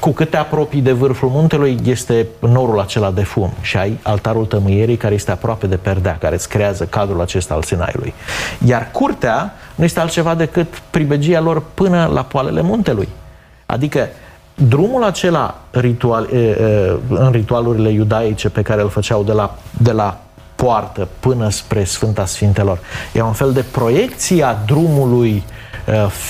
cu 0.00 0.10
cât 0.10 0.30
te 0.30 0.36
apropii 0.36 0.80
de 0.80 0.92
vârful 0.92 1.28
muntelui, 1.28 1.78
este 1.84 2.26
norul 2.40 2.80
acela 2.80 3.10
de 3.10 3.22
fum 3.22 3.52
și 3.60 3.76
ai 3.76 3.98
altarul 4.02 4.46
tămâierii 4.46 4.96
care 4.96 5.14
este 5.14 5.30
aproape 5.30 5.66
de 5.66 5.76
perdea, 5.76 6.16
care 6.20 6.34
îți 6.34 6.48
creează 6.48 6.84
cadrul 6.84 7.20
acesta 7.20 7.54
al 7.54 7.62
Sinaiului. 7.62 8.14
Iar 8.64 8.88
curtea 8.92 9.54
nu 9.74 9.84
este 9.84 10.00
altceva 10.00 10.34
decât 10.34 10.82
pribegia 10.90 11.40
lor 11.40 11.62
până 11.74 12.10
la 12.12 12.22
poalele 12.22 12.62
muntelui. 12.62 13.08
Adică 13.66 14.08
drumul 14.54 15.04
acela 15.04 15.60
ritual, 15.70 16.28
e, 16.32 16.38
e, 16.38 16.56
în 17.08 17.30
ritualurile 17.30 17.90
iudaice 17.90 18.48
pe 18.48 18.62
care 18.62 18.82
îl 18.82 18.88
făceau 18.88 19.22
de 19.22 19.32
la, 19.32 19.58
de 19.70 19.92
la 19.92 20.20
poartă 20.54 21.08
până 21.20 21.50
spre 21.50 21.84
Sfânta 21.84 22.26
Sfintelor, 22.26 22.78
e 23.12 23.20
un 23.20 23.32
fel 23.32 23.52
de 23.52 23.64
proiecție 23.72 24.42
a 24.42 24.56
drumului 24.66 25.44
Uh, 25.46 25.55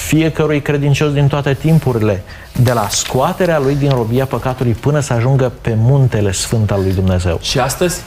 fiecărui 0.06 0.60
credincios 0.60 1.12
din 1.12 1.26
toate 1.26 1.54
timpurile, 1.54 2.22
de 2.62 2.72
la 2.72 2.88
scoaterea 2.88 3.58
lui 3.58 3.74
din 3.74 3.90
robia 3.90 4.24
păcatului 4.24 4.72
până 4.72 5.00
să 5.00 5.12
ajungă 5.12 5.52
pe 5.60 5.74
muntele 5.76 6.32
sfânt 6.32 6.70
al 6.70 6.80
lui 6.82 6.92
Dumnezeu. 6.92 7.38
Și 7.42 7.58
astăzi? 7.58 8.02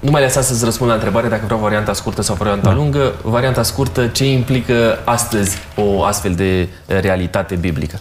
Nu 0.00 0.10
mai 0.10 0.22
lăsați 0.22 0.46
să-ți 0.46 0.64
răspund 0.64 0.88
la 0.88 0.94
întrebare 0.94 1.28
dacă 1.28 1.42
vreau 1.44 1.60
varianta 1.60 1.92
scurtă 1.92 2.22
sau 2.22 2.34
varianta 2.34 2.68
da. 2.68 2.74
lungă. 2.74 3.14
Varianta 3.22 3.62
scurtă, 3.62 4.06
ce 4.06 4.30
implică 4.30 4.98
astăzi 5.04 5.58
o 5.76 6.04
astfel 6.04 6.34
de 6.34 6.68
realitate 6.86 7.54
biblică? 7.54 7.98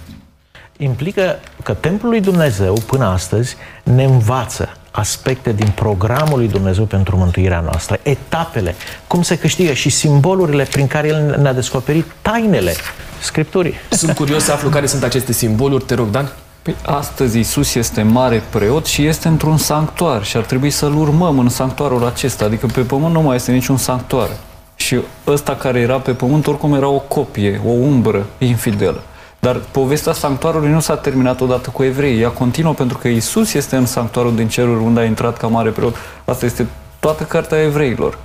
Implică 0.77 1.39
că 1.63 1.73
Templul 1.73 2.11
lui 2.11 2.21
Dumnezeu, 2.21 2.73
până 2.73 3.05
astăzi, 3.05 3.55
ne 3.83 4.03
învață 4.03 4.69
aspecte 4.99 5.53
din 5.53 5.71
programul 5.75 6.37
lui 6.37 6.47
Dumnezeu 6.47 6.83
pentru 6.83 7.17
mântuirea 7.17 7.59
noastră, 7.59 7.99
etapele, 8.03 8.75
cum 9.07 9.21
se 9.21 9.37
câștigă 9.37 9.73
și 9.73 9.89
simbolurile 9.89 10.63
prin 10.63 10.87
care 10.87 11.07
El 11.07 11.39
ne-a 11.41 11.53
descoperit 11.53 12.05
tainele 12.21 12.73
Scripturii. 13.21 13.73
Sunt 13.89 14.15
curios 14.15 14.43
să 14.43 14.51
aflu 14.51 14.69
care 14.69 14.85
sunt 14.85 15.03
aceste 15.03 15.33
simboluri, 15.33 15.83
te 15.83 15.93
rog, 15.93 16.09
Dan. 16.09 16.31
Păi 16.61 16.75
astăzi 16.85 17.39
Isus 17.39 17.75
este 17.75 18.01
mare 18.01 18.43
preot 18.49 18.85
și 18.85 19.05
este 19.05 19.27
într-un 19.27 19.57
sanctuar 19.57 20.23
și 20.23 20.37
ar 20.37 20.43
trebui 20.43 20.69
să-L 20.69 20.97
urmăm 20.97 21.39
în 21.39 21.49
sanctuarul 21.49 22.05
acesta. 22.05 22.45
Adică 22.45 22.65
pe 22.65 22.81
pământ 22.81 23.13
nu 23.13 23.21
mai 23.21 23.35
este 23.35 23.51
niciun 23.51 23.77
sanctuar. 23.77 24.29
Și 24.75 24.99
ăsta 25.27 25.55
care 25.55 25.79
era 25.79 25.97
pe 25.99 26.11
pământ 26.11 26.47
oricum 26.47 26.73
era 26.73 26.87
o 26.87 26.99
copie, 26.99 27.61
o 27.65 27.69
umbră 27.69 28.25
infidelă. 28.37 29.01
Dar 29.47 29.55
povestea 29.71 30.13
sanctuarului 30.13 30.69
nu 30.69 30.79
s-a 30.79 30.95
terminat 30.95 31.41
odată 31.41 31.69
cu 31.69 31.83
evrei. 31.83 32.21
Ea 32.21 32.29
continuă 32.29 32.73
pentru 32.73 32.97
că 32.97 33.07
Isus 33.07 33.53
este 33.53 33.75
în 33.75 33.85
sanctuarul 33.85 34.35
din 34.35 34.47
ceruri 34.47 34.83
unde 34.83 34.99
a 34.99 35.03
intrat 35.03 35.37
ca 35.37 35.47
mare 35.47 35.69
preot. 35.69 35.95
Asta 36.25 36.45
este 36.45 36.67
toată 36.99 37.23
cartea 37.23 37.61
evreilor. 37.61 38.17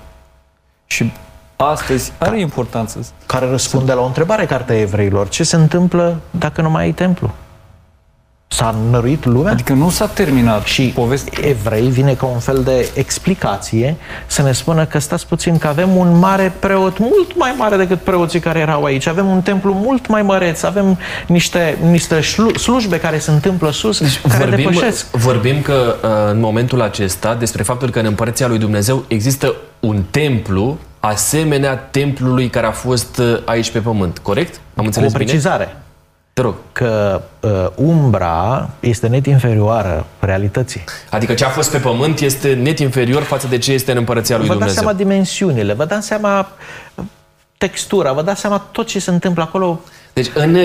Și 0.87 1.13
astăzi 1.57 2.13
are 2.19 2.41
importanță. 2.41 3.07
Care 3.27 3.47
răspunde 3.47 3.93
la 3.93 4.01
o 4.01 4.07
întrebare 4.07 4.47
cartea 4.47 4.79
evreilor. 4.79 5.29
Ce 5.29 5.45
se 5.45 5.57
întâmplă 5.57 6.21
dacă 6.31 6.61
nu 6.61 6.71
mai 6.71 6.83
ai 6.83 6.93
templu? 6.93 7.31
S-a 8.53 8.75
năruit 8.91 9.25
lumea? 9.25 9.53
Adică 9.53 9.73
nu 9.73 9.91
s-a 9.91 10.07
terminat 10.07 10.65
și 10.65 10.83
povestea. 10.83 11.49
evrei 11.49 11.88
vine 11.88 12.15
ca 12.15 12.27
un 12.27 12.38
fel 12.38 12.62
de 12.62 12.91
explicație 12.95 13.97
să 14.27 14.43
ne 14.43 14.53
spună 14.53 14.85
că 14.85 14.99
stați 14.99 15.27
puțin 15.27 15.59
că 15.59 15.67
avem 15.67 15.97
un 15.97 16.19
mare 16.19 16.53
preot 16.59 16.99
mult 16.99 17.37
mai 17.37 17.55
mare 17.59 17.77
decât 17.77 18.01
preoții 18.01 18.41
care 18.41 18.59
erau 18.59 18.85
aici. 18.85 19.07
Avem 19.07 19.27
un 19.27 19.41
templu 19.41 19.73
mult 19.73 20.07
mai 20.07 20.23
măreț, 20.23 20.62
avem 20.62 20.99
niște, 21.27 21.79
niște 21.91 22.21
slujbe 22.57 22.99
care 22.99 23.19
se 23.19 23.31
întâmplă 23.31 23.71
sus, 23.71 24.01
deci 24.01 24.21
care 24.21 24.45
vorbim, 24.45 24.71
depășesc. 24.71 25.11
Vorbim 25.11 25.62
că 25.62 25.95
uh, 26.03 26.11
în 26.31 26.41
momentul 26.41 26.81
acesta 26.81 27.35
despre 27.35 27.62
faptul 27.62 27.91
că 27.91 27.99
în 27.99 28.07
Împărăția 28.07 28.47
lui 28.47 28.59
Dumnezeu 28.59 29.05
există 29.09 29.55
un 29.81 30.03
templu 30.11 30.79
asemenea 31.01 31.75
templului 31.75 32.49
care 32.49 32.67
a 32.67 32.71
fost 32.71 33.19
uh, 33.19 33.38
aici 33.45 33.71
pe 33.71 33.79
pământ, 33.79 34.19
corect? 34.19 34.61
Am 34.75 34.85
înțeles 34.85 35.12
Cu 35.12 35.17
o 35.17 35.23
precizare. 35.23 35.65
Bine? 35.65 35.77
Te 36.33 36.42
rog. 36.42 36.55
Că 36.73 37.23
uh, 37.40 37.66
umbra 37.75 38.71
este 38.81 39.07
net 39.07 39.27
inferioară 39.27 40.07
realității. 40.18 40.85
Adică 41.11 41.35
ce 41.35 41.45
a 41.45 41.49
fost 41.49 41.71
pe 41.71 41.79
pământ 41.79 42.21
este 42.21 42.53
net 42.53 42.79
inferior 42.79 43.23
față 43.23 43.47
de 43.47 43.59
ce 43.59 43.73
este 43.73 43.90
în 43.90 43.97
împărăția 43.97 44.37
lui 44.37 44.47
vă 44.47 44.53
Dumnezeu. 44.53 44.83
Vă 44.83 44.88
dați 44.88 44.97
seama 44.97 45.11
dimensiunile, 45.11 45.73
vă 45.73 45.85
dați 45.85 46.07
seama 46.07 46.49
textura, 47.59 48.12
vă 48.12 48.23
dați 48.23 48.40
seama 48.40 48.59
tot 48.59 48.87
ce 48.87 48.99
se 48.99 49.11
întâmplă 49.11 49.42
acolo. 49.42 49.81
Deci 50.12 50.31
în, 50.35 50.57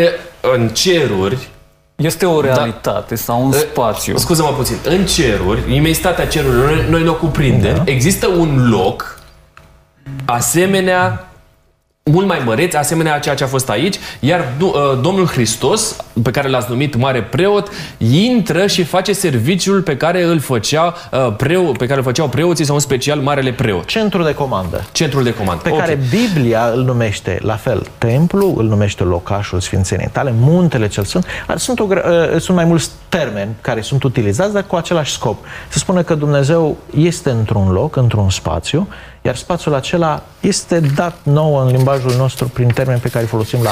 în 0.54 0.68
ceruri 0.68 1.48
este 1.96 2.26
o 2.26 2.42
da. 2.42 2.54
realitate 2.54 3.14
da. 3.14 3.22
sau 3.22 3.46
un 3.46 3.52
spațiu. 3.52 4.18
Scuză-mă 4.18 4.50
puțin. 4.50 4.76
În 4.84 5.06
ceruri, 5.06 5.76
imensitatea 5.76 6.28
cerurilor, 6.28 6.70
noi, 6.70 6.86
noi 6.90 7.04
ne-o 7.04 7.14
cuprindem. 7.14 7.76
Da. 7.76 7.84
Există 7.86 8.28
un 8.28 8.70
loc 8.70 9.20
asemenea 10.26 11.27
mult 12.12 12.28
mai 12.28 12.42
măreți, 12.46 12.76
asemenea 12.78 13.16
a 13.16 13.20
ceea 13.20 13.36
ce 13.36 13.44
a 13.44 13.48
fost 13.48 13.70
aici, 13.70 13.96
iar 14.20 14.54
uh, 14.62 14.72
Domnul 15.02 15.28
Hristos, 15.28 15.96
pe 16.24 16.32
care 16.32 16.48
l-ați 16.48 16.70
numit 16.70 16.96
mare 16.96 17.22
preot, 17.22 17.70
intră 17.98 18.68
și 18.68 18.84
face 18.84 19.14
serviciul 19.14 19.82
pe 19.82 19.98
care 19.98 20.24
îl 20.24 20.40
făcea 20.40 20.94
uh, 21.12 21.34
preo, 21.38 21.72
pe 21.72 21.86
care 21.86 22.00
îl 22.00 22.06
făceau 22.06 22.28
preoții 22.28 22.66
sau 22.66 22.76
în 22.76 22.82
special 22.82 23.20
marele 23.20 23.52
preot. 23.52 23.86
Centrul 23.86 24.24
de 24.24 24.34
comandă. 24.34 24.84
Centrul 24.92 25.24
de 25.24 25.34
comandă. 25.34 25.62
Pe 25.62 25.70
okay. 25.70 25.86
care 25.86 26.00
Biblia 26.10 26.72
îl 26.76 26.84
numește 26.84 27.40
la 27.42 27.56
fel 27.56 27.88
templu, 27.98 28.54
îl 28.58 28.66
numește 28.66 29.04
locașul 29.04 29.60
sfințeniei 29.60 30.10
tale, 30.12 30.34
muntele 30.40 30.88
cel 30.88 31.04
sfânt. 31.04 31.26
Sunt, 31.56 31.80
o, 31.80 31.86
uh, 31.90 32.40
sunt 32.40 32.58
mai 32.58 32.66
mulți 32.66 32.90
termeni 33.10 33.56
care 33.62 33.82
sunt 33.82 34.04
utilizați, 34.04 34.54
dar 34.54 34.64
cu 34.64 34.76
același 34.76 35.12
scop. 35.12 35.38
Se 35.70 35.80
spune 35.80 36.02
că 36.02 36.16
Dumnezeu 36.16 36.78
este 36.98 37.30
într-un 37.30 37.72
loc, 37.72 37.96
într-un 37.96 38.30
spațiu, 38.30 38.88
iar 39.22 39.36
spațiul 39.36 39.74
acela 39.74 40.24
este 40.40 40.80
dat 40.80 41.18
nou 41.24 41.56
în 41.56 41.68
limbajul 41.76 42.14
nostru 42.18 42.48
prin 42.48 42.68
termeni 42.68 43.00
pe 43.00 43.10
care 43.10 43.24
îi 43.24 43.30
folosim 43.30 43.60
la 43.64 43.72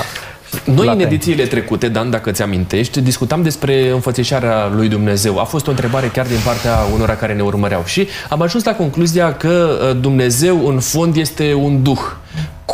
noi, 0.63 0.87
în 0.87 0.99
edițiile 0.99 1.45
trecute, 1.45 1.87
Dan, 1.87 2.09
dacă 2.09 2.31
ți 2.31 2.41
amintești, 2.41 3.01
discutam 3.01 3.41
despre 3.41 3.89
înfățișarea 3.89 4.67
lui 4.75 4.87
Dumnezeu. 4.87 5.39
A 5.39 5.43
fost 5.43 5.67
o 5.67 5.69
întrebare 5.69 6.07
chiar 6.07 6.25
din 6.25 6.39
partea 6.45 6.77
unora 6.93 7.15
care 7.15 7.33
ne 7.33 7.41
urmăreau. 7.41 7.83
Și 7.85 8.07
am 8.29 8.41
ajuns 8.41 8.63
la 8.63 8.75
concluzia 8.75 9.33
că 9.33 9.77
uh, 9.89 9.97
Dumnezeu, 10.01 10.67
în 10.67 10.79
fond, 10.79 11.15
este 11.15 11.53
un 11.53 11.83
duh 11.83 11.99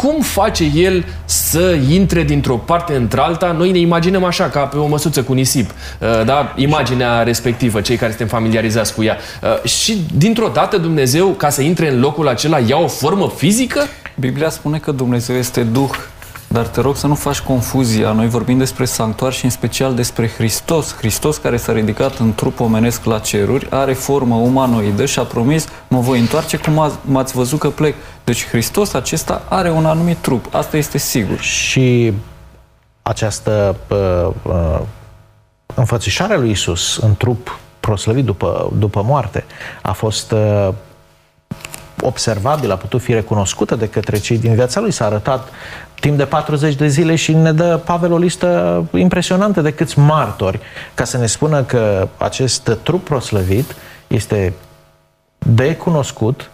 cum 0.02 0.22
face 0.22 0.72
el 0.76 1.06
să 1.26 1.78
intre 1.90 2.24
dintr-o 2.24 2.56
parte 2.56 2.96
într-alta? 2.96 3.52
Noi 3.52 3.72
ne 3.72 3.78
imaginăm 3.78 4.24
așa, 4.24 4.50
ca 4.50 4.60
pe 4.60 4.78
o 4.78 4.88
măsuță 4.88 5.24
cu 5.24 5.34
nisip, 5.34 5.70
uh, 5.70 6.26
da? 6.26 6.54
imaginea 6.56 7.24
respectivă, 7.24 7.82
cei 7.82 7.96
care 7.96 8.10
suntem 8.10 8.28
familiarizați 8.28 8.94
cu 8.94 9.04
ea. 9.04 9.18
Uh, 9.42 9.70
și 9.70 10.06
dintr-o 10.14 10.48
dată 10.54 10.78
Dumnezeu, 10.78 11.28
ca 11.28 11.50
să 11.50 11.62
intre 11.62 11.92
în 11.92 12.00
locul 12.00 12.28
acela, 12.28 12.60
ia 12.60 12.78
o 12.78 12.88
formă 12.88 13.32
fizică? 13.36 13.82
Biblia 14.20 14.50
spune 14.50 14.78
că 14.78 14.92
Dumnezeu 14.92 15.36
este 15.36 15.62
Duh. 15.62 15.90
Dar 16.52 16.68
te 16.68 16.82
rog 16.82 16.96
să 16.96 17.08
nu 17.08 17.16
faci 17.16 17.40
confuzia. 17.40 18.12
Noi 18.12 18.28
vorbim 18.28 18.58
despre 18.58 18.86
sanctuar 18.86 19.34
și 19.34 19.44
în 19.44 19.50
special 19.50 19.96
despre 19.96 20.28
Hristos. 20.28 20.96
Hristos 20.96 21.38
care 21.38 21.58
s-a 21.58 21.72
ridicat 21.72 22.18
în 22.18 22.34
trup 22.34 22.60
omenesc 22.60 23.04
la 23.04 23.20
ceruri, 23.20 23.68
are 23.70 23.94
formă 23.94 24.36
umanoidă 24.36 25.06
și 25.06 25.20
a 25.20 25.24
promis, 25.24 25.68
mă 25.88 26.00
voi 26.00 26.20
întoarce 26.20 26.58
cum 26.58 26.92
m-ați 27.02 27.34
văzut 27.34 27.60
că 27.60 27.70
plec. 27.70 27.96
Deci 28.24 28.48
Hristos 28.48 28.94
acesta 28.94 29.42
are 29.50 29.70
un 29.72 29.86
anumit 29.86 30.18
trup. 30.18 30.56
Asta 30.56 30.78
este 30.78 30.98
sigur. 30.98 31.40
Și 31.40 32.14
această 33.02 33.76
uh, 33.88 34.34
uh, 34.44 34.80
înfățișare 35.76 36.38
lui 36.38 36.50
Isus 36.50 36.98
în 36.98 37.16
trup 37.16 37.60
proslăvit 37.80 38.26
după, 38.26 38.72
după 38.78 39.04
moarte 39.04 39.46
a 39.82 39.92
fost 39.92 40.32
uh, 40.32 40.70
observabilă, 42.02 42.74
a 42.74 42.78
putut 42.78 43.02
fi 43.02 43.14
recunoscută 43.14 43.76
de 43.76 43.88
către 43.88 44.18
cei 44.18 44.38
din 44.38 44.54
viața 44.54 44.80
lui. 44.80 44.92
S-a 44.92 45.06
arătat 45.06 45.48
timp 46.00 46.18
de 46.18 46.26
40 46.26 46.76
de 46.76 46.88
zile 46.88 47.16
și 47.16 47.34
ne 47.34 47.52
dă 47.52 47.80
Pavel 47.86 48.12
o 48.12 48.18
listă 48.18 48.84
impresionantă 48.94 49.62
de 49.62 49.74
câți 49.74 50.00
martori 50.00 50.60
ca 50.94 51.04
să 51.04 51.18
ne 51.18 51.26
spună 51.26 51.64
că 51.64 52.08
acest 52.18 52.78
trup 52.84 53.04
proslăvit 53.04 53.76
este 54.08 54.54
de 55.38 55.76
cunoscut 55.76 56.50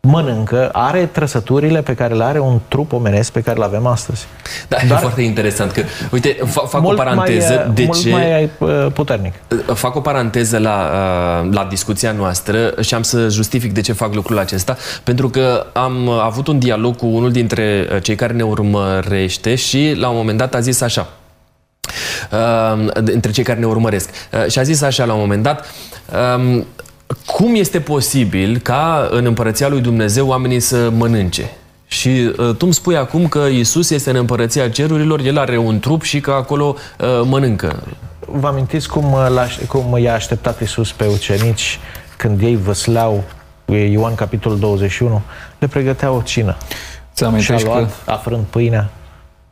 mănâncă, 0.00 0.68
are 0.72 1.06
trăsăturile 1.06 1.82
pe 1.82 1.94
care 1.94 2.14
le 2.14 2.24
are 2.24 2.38
un 2.38 2.60
trup 2.68 2.92
omenesc 2.92 3.32
pe 3.32 3.40
care 3.40 3.56
îl 3.56 3.62
avem 3.62 3.86
astăzi. 3.86 4.26
Da, 4.68 4.76
Dar 4.88 4.96
e 4.96 5.00
foarte 5.00 5.22
interesant 5.22 5.72
că, 5.72 5.82
uite, 6.10 6.36
fac, 6.46 6.68
fac 6.68 6.86
o 6.86 6.92
paranteză. 6.94 7.62
Mai, 7.64 7.74
de 7.74 7.84
mult 7.84 8.00
ce, 8.00 8.10
mai 8.10 8.50
uh, 8.58 8.86
puternic. 8.92 9.34
Uh, 9.48 9.74
fac 9.74 9.96
o 9.96 10.00
paranteză 10.00 10.58
la, 10.58 10.90
uh, 11.42 11.52
la 11.52 11.64
discuția 11.64 12.12
noastră 12.12 12.74
și 12.80 12.94
am 12.94 13.02
să 13.02 13.28
justific 13.28 13.72
de 13.72 13.80
ce 13.80 13.92
fac 13.92 14.14
lucrul 14.14 14.38
acesta, 14.38 14.76
pentru 15.04 15.28
că 15.28 15.66
am 15.72 16.08
avut 16.08 16.46
un 16.46 16.58
dialog 16.58 16.96
cu 16.96 17.06
unul 17.06 17.32
dintre 17.32 17.88
cei 18.02 18.14
care 18.14 18.32
ne 18.32 18.42
urmărește 18.42 19.54
și 19.54 19.94
la 19.96 20.08
un 20.08 20.16
moment 20.16 20.38
dat 20.38 20.54
a 20.54 20.60
zis 20.60 20.80
așa, 20.80 21.08
între 22.94 23.30
cei 23.30 23.44
care 23.44 23.58
ne 23.58 23.66
urmăresc, 23.66 24.10
și 24.48 24.58
a 24.58 24.62
zis 24.62 24.82
așa 24.82 25.04
la 25.04 25.12
un 25.12 25.20
moment 25.20 25.42
dat, 25.42 25.66
um, 26.36 26.66
cum 27.26 27.54
este 27.54 27.80
posibil 27.80 28.58
ca 28.58 29.08
în 29.10 29.24
împărăția 29.24 29.68
lui 29.68 29.80
Dumnezeu 29.80 30.28
oamenii 30.28 30.60
să 30.60 30.90
mănânce? 30.90 31.50
Și 31.86 32.08
uh, 32.08 32.34
tu 32.36 32.64
îmi 32.64 32.74
spui 32.74 32.96
acum 32.96 33.28
că 33.28 33.38
Isus 33.38 33.90
este 33.90 34.10
în 34.10 34.16
împărăția 34.16 34.68
cerurilor, 34.68 35.20
el 35.20 35.38
are 35.38 35.56
un 35.56 35.78
trup 35.78 36.02
și 36.02 36.20
că 36.20 36.30
acolo 36.30 36.74
uh, 36.98 37.06
mănâncă. 37.24 37.82
Vă 38.26 38.46
amintiți 38.46 38.88
cum, 38.88 39.12
uh, 39.12 39.58
cum 39.68 39.98
i-a 39.98 40.14
așteptat 40.14 40.60
Isus 40.60 40.92
pe 40.92 41.06
ucenici 41.06 41.78
când 42.16 42.42
ei 42.42 42.56
văsleau 42.56 43.24
Ioan 43.66 44.14
capitolul 44.14 44.58
21, 44.58 45.22
le 45.58 45.66
pregătea 45.66 46.10
o 46.10 46.22
cină. 46.22 46.56
Ți 47.14 47.24
și 47.38 47.52
a 47.52 47.60
luat, 47.64 47.92
că... 48.04 48.10
afrând 48.10 48.44
pâinea, 48.44 48.90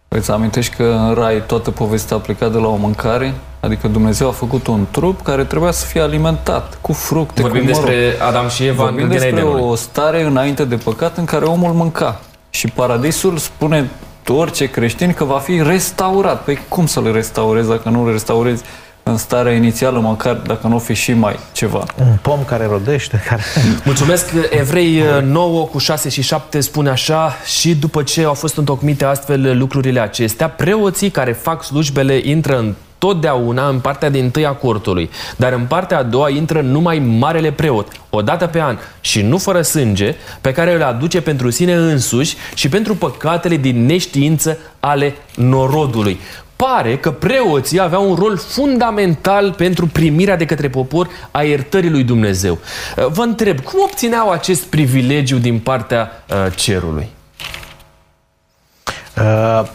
Îți 0.08 0.30
amintești 0.30 0.76
că 0.76 0.82
în 0.82 1.14
rai 1.14 1.42
toată 1.46 1.70
povestea 1.70 2.16
a 2.16 2.20
plecat 2.20 2.52
de 2.52 2.58
la 2.58 2.66
o 2.66 2.76
mâncare? 2.76 3.34
Adică 3.60 3.88
Dumnezeu 3.88 4.28
a 4.28 4.32
făcut 4.32 4.66
un 4.66 4.86
trup 4.90 5.22
care 5.22 5.44
trebuia 5.44 5.70
să 5.70 5.86
fie 5.86 6.00
alimentat 6.00 6.78
cu 6.80 6.92
fructe, 6.92 7.42
Vorbim 7.42 7.60
cu 7.60 7.66
despre 7.66 8.16
Adam 8.20 8.48
și 8.48 8.66
Eva 8.66 8.82
Vorbim 8.84 9.08
despre 9.08 9.42
o 9.42 9.74
stare 9.74 10.22
înainte 10.22 10.64
de 10.64 10.76
păcat 10.76 11.16
în 11.16 11.24
care 11.24 11.44
omul 11.44 11.72
mânca. 11.72 12.20
Și 12.50 12.68
paradisul 12.68 13.36
spune 13.36 13.90
orice 14.28 14.70
creștin 14.70 15.12
că 15.12 15.24
va 15.24 15.38
fi 15.38 15.62
restaurat. 15.62 16.42
Păi 16.44 16.58
cum 16.68 16.86
să 16.86 17.00
le 17.00 17.10
restaurezi 17.10 17.68
dacă 17.68 17.88
nu 17.88 18.06
le 18.06 18.12
restaurezi 18.12 18.62
în 19.08 19.16
starea 19.16 19.52
inițială, 19.52 19.98
măcar 19.98 20.34
dacă 20.34 20.66
nu 20.66 20.74
o 20.74 20.78
fi 20.78 20.94
și 20.94 21.12
mai 21.12 21.38
ceva. 21.52 21.84
Un 22.00 22.16
pom 22.22 22.44
care 22.44 22.66
rodește. 22.66 23.22
Care... 23.28 23.42
Mulțumesc. 23.84 24.30
Evrei 24.50 25.02
9 25.22 25.64
cu 25.64 25.78
6 25.78 26.08
și 26.08 26.22
7 26.22 26.60
spune 26.60 26.90
așa 26.90 27.36
și 27.44 27.74
după 27.74 28.02
ce 28.02 28.24
au 28.24 28.34
fost 28.34 28.56
întocmite 28.56 29.04
astfel 29.04 29.58
lucrurile 29.58 30.00
acestea, 30.00 30.48
preoții 30.48 31.10
care 31.10 31.32
fac 31.32 31.64
slujbele 31.64 32.20
intră 32.24 32.58
în 32.58 32.74
totdeauna 32.98 33.68
în 33.68 33.78
partea 33.78 34.10
din 34.10 34.30
tâi 34.30 34.46
a 34.46 34.52
cortului, 34.52 35.10
dar 35.36 35.52
în 35.52 35.64
partea 35.66 35.98
a 35.98 36.02
doua 36.02 36.28
intră 36.28 36.60
numai 36.60 36.98
marele 36.98 37.52
preot, 37.52 37.88
o 38.10 38.22
dată 38.22 38.46
pe 38.46 38.60
an 38.60 38.78
și 39.00 39.22
nu 39.22 39.38
fără 39.38 39.62
sânge, 39.62 40.14
pe 40.40 40.52
care 40.52 40.74
îl 40.74 40.82
aduce 40.82 41.20
pentru 41.20 41.50
sine 41.50 41.74
însuși 41.74 42.36
și 42.54 42.68
pentru 42.68 42.94
păcatele 42.94 43.56
din 43.56 43.86
neștiință 43.86 44.58
ale 44.80 45.14
norodului 45.34 46.20
pare 46.66 46.96
că 46.96 47.10
preoții 47.10 47.80
aveau 47.80 48.08
un 48.10 48.14
rol 48.14 48.36
fundamental 48.36 49.52
pentru 49.52 49.86
primirea 49.86 50.36
de 50.36 50.44
către 50.44 50.68
popor 50.68 51.08
a 51.30 51.42
iertării 51.42 51.90
lui 51.90 52.02
Dumnezeu. 52.02 52.52
Uh, 52.96 53.06
vă 53.06 53.22
întreb, 53.22 53.60
cum 53.60 53.80
obțineau 53.82 54.30
acest 54.30 54.62
privilegiu 54.62 55.36
din 55.36 55.58
partea 55.58 56.10
uh, 56.28 56.52
cerului? 56.54 57.08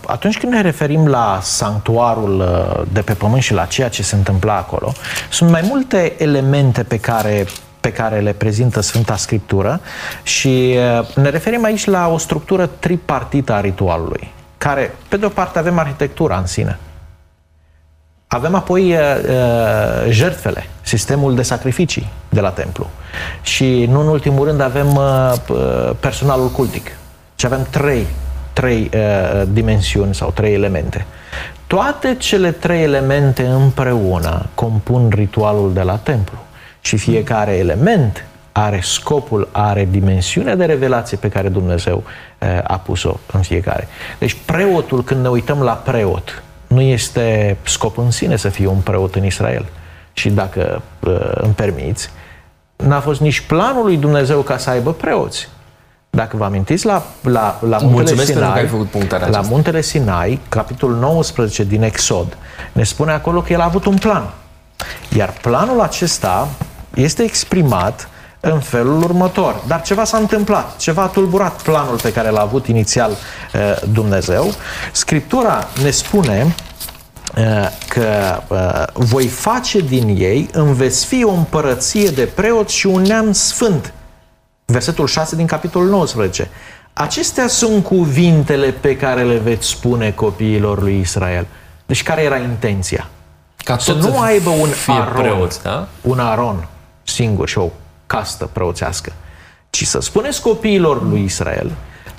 Atunci 0.06 0.38
când 0.38 0.54
ne 0.54 0.62
referim 0.62 1.08
la 1.08 1.40
sanctuarul 1.42 2.44
de 2.92 3.02
pe 3.02 3.14
pământ 3.14 3.42
și 3.42 3.54
la 3.54 3.66
ceea 3.66 3.90
ce 3.90 4.04
se 4.04 4.16
întâmpla 4.16 4.56
acolo, 4.56 4.94
sunt 5.30 5.50
mai 5.50 5.62
multe 5.68 6.14
elemente 6.18 6.84
pe 6.84 7.00
care 7.00 7.46
pe 7.80 7.92
care 7.92 8.20
le 8.20 8.34
prezintă 8.34 8.80
Sfânta 8.80 9.16
Scriptură 9.16 9.82
și 10.24 10.76
ne 11.16 11.30
referim 11.30 11.64
aici 11.64 11.86
la 11.86 12.08
o 12.08 12.18
structură 12.18 12.66
tripartită 12.66 13.54
a 13.54 13.62
ritualului, 13.62 14.32
care, 14.64 14.96
pe 15.08 15.18
de 15.18 15.26
o 15.26 15.30
parte, 15.30 15.60
avem 15.60 15.80
arhitectura 15.80 16.38
în 16.38 16.46
sine, 16.46 16.78
avem 18.28 18.56
apoi 18.56 18.94
uh, 18.94 19.00
uh, 19.00 20.10
jertfele, 20.10 20.66
sistemul 20.82 21.36
de 21.36 21.42
sacrificii 21.42 22.10
de 22.30 22.40
la 22.40 22.50
templu. 22.50 22.90
Și 23.42 23.86
nu 23.86 24.00
în 24.00 24.08
ultimul 24.08 24.46
rând 24.46 24.62
avem 24.62 24.96
uh, 24.96 25.34
uh 25.48 25.92
personalul 26.00 26.50
cultic. 26.50 26.92
Și 27.36 27.46
avem 27.46 27.68
trei, 27.70 28.08
trei 28.54 28.90
uh, 28.94 29.44
dimensiuni 29.48 30.16
sau 30.16 30.32
trei 30.32 30.54
elemente. 30.54 31.06
Toate 31.68 32.16
cele 32.16 32.52
trei 32.52 32.84
elemente 32.84 33.46
împreună 33.46 34.46
compun 34.56 35.10
ritualul 35.16 35.74
de 35.74 35.82
la 35.82 35.96
templu. 35.96 36.38
Și 36.82 36.98
fiecare 36.98 37.52
element 37.52 38.26
are 38.52 38.80
scopul, 38.82 39.50
are 39.52 39.88
dimensiunea 39.92 40.56
de 40.56 40.66
revelație 40.66 41.18
pe 41.18 41.30
care 41.30 41.50
Dumnezeu 41.50 41.98
uh, 41.98 42.33
a 42.64 42.78
pus-o 42.78 43.20
în 43.32 43.42
fiecare. 43.42 43.88
Deci 44.20 44.38
preotul, 44.46 45.04
când 45.04 45.22
ne 45.22 45.30
uităm 45.30 45.62
la 45.62 45.74
preot, 45.74 46.44
nu 46.68 46.82
este 46.82 47.58
scop 47.64 47.98
în 47.98 48.12
sine 48.12 48.36
să 48.36 48.50
fie 48.50 48.68
un 48.68 48.80
preot 48.80 49.16
în 49.16 49.26
Israel. 49.26 49.66
Și 50.14 50.30
dacă 50.30 50.82
uh, 51.00 51.32
îmi 51.34 51.54
permiți, 51.54 52.10
n-a 52.76 53.00
fost 53.00 53.20
nici 53.20 53.40
planul 53.40 53.84
lui 53.84 53.98
Dumnezeu 53.98 54.42
ca 54.42 54.58
să 54.58 54.70
aibă 54.70 54.94
preoți. 54.94 55.50
Dacă 56.10 56.38
vă 56.38 56.44
amintiți, 56.44 56.86
la, 56.86 57.04
la, 57.22 57.60
la 57.68 57.78
Muntele 57.78 58.24
Sinai, 58.24 58.60
ai 58.60 58.68
făcut 58.68 59.20
la 59.30 59.42
Muntele 59.42 59.82
Sinai, 59.82 60.40
capitolul 60.50 60.98
19 60.98 61.64
din 61.64 61.84
Exod, 61.84 62.38
ne 62.72 62.84
spune 62.84 63.12
acolo 63.12 63.42
că 63.42 63.54
el 63.54 63.60
a 63.60 63.64
avut 63.64 63.86
un 63.86 63.98
plan. 63.98 64.30
Iar 65.16 65.34
planul 65.42 65.82
acesta 65.82 66.48
este 66.94 67.24
exprimat 67.24 68.10
în 68.46 68.60
felul 68.60 69.04
următor. 69.04 69.64
Dar 69.68 69.82
ceva 69.82 70.04
s-a 70.04 70.18
întâmplat, 70.18 70.78
ceva 70.78 71.02
a 71.02 71.08
tulburat 71.08 71.62
planul 71.62 72.00
pe 72.02 72.12
care 72.12 72.30
l-a 72.30 72.42
avut 72.42 72.68
inițial 72.68 73.12
uh, 73.12 73.82
Dumnezeu. 73.92 74.54
Scriptura 74.92 75.68
ne 75.84 75.90
spune 75.90 76.56
uh, 77.38 77.44
că 77.88 78.42
uh, 78.48 78.84
voi 78.94 79.28
face 79.28 79.80
din 79.80 80.16
ei, 80.20 80.50
îmi 80.54 80.74
veți 80.74 81.06
fi 81.06 81.24
o 81.24 81.32
împărăție 81.32 82.10
de 82.10 82.26
preoți 82.26 82.76
și 82.76 82.88
un 82.88 83.02
neam 83.02 83.32
sfânt. 83.32 83.94
Versetul 84.66 85.08
6 85.08 85.36
din 85.36 85.46
capitolul 85.46 85.90
19. 85.90 86.50
Acestea 86.94 87.48
sunt 87.48 87.84
cuvintele 87.84 88.68
pe 88.68 88.98
care 88.98 89.24
le 89.24 89.38
veți 89.38 89.68
spune 89.68 90.12
copiilor 90.12 90.82
lui 90.82 91.00
Israel. 91.00 91.48
Deci 91.86 92.04
care 92.04 92.22
era 92.22 92.38
intenția? 92.38 93.08
Ca 93.58 93.78
să 93.78 93.94
nu 93.94 94.20
aibă 94.20 94.50
un 94.50 94.70
aron, 94.88 95.22
preoți, 95.22 95.62
da? 95.62 95.88
un 96.02 96.20
aron 96.20 96.68
singur 97.04 97.48
și 97.48 97.58
o 97.58 97.70
castă 98.14 98.50
preoțească, 98.54 99.12
ci 99.70 99.86
să 99.86 100.02
spuneți 100.02 100.42
copiilor 100.42 101.04
lui 101.04 101.24
Israel 101.24 101.72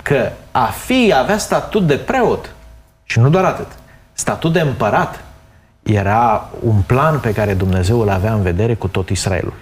că 0.03 0.31
a 0.51 0.65
fi 0.65 1.13
avea 1.17 1.39
statut 1.39 1.87
de 1.87 1.97
preot 1.97 2.55
și 3.05 3.19
nu 3.19 3.29
doar 3.29 3.45
atât, 3.45 3.67
statut 4.13 4.53
de 4.53 4.61
împărat 4.61 5.25
era 5.83 6.51
un 6.63 6.81
plan 6.87 7.21
pe 7.21 7.33
care 7.33 7.55
Dumnezeu 7.55 8.01
îl 8.01 8.09
avea 8.09 8.33
în 8.33 8.43
vedere 8.43 8.75
cu 8.75 8.89
tot 8.89 9.09
Israelul. 9.09 9.55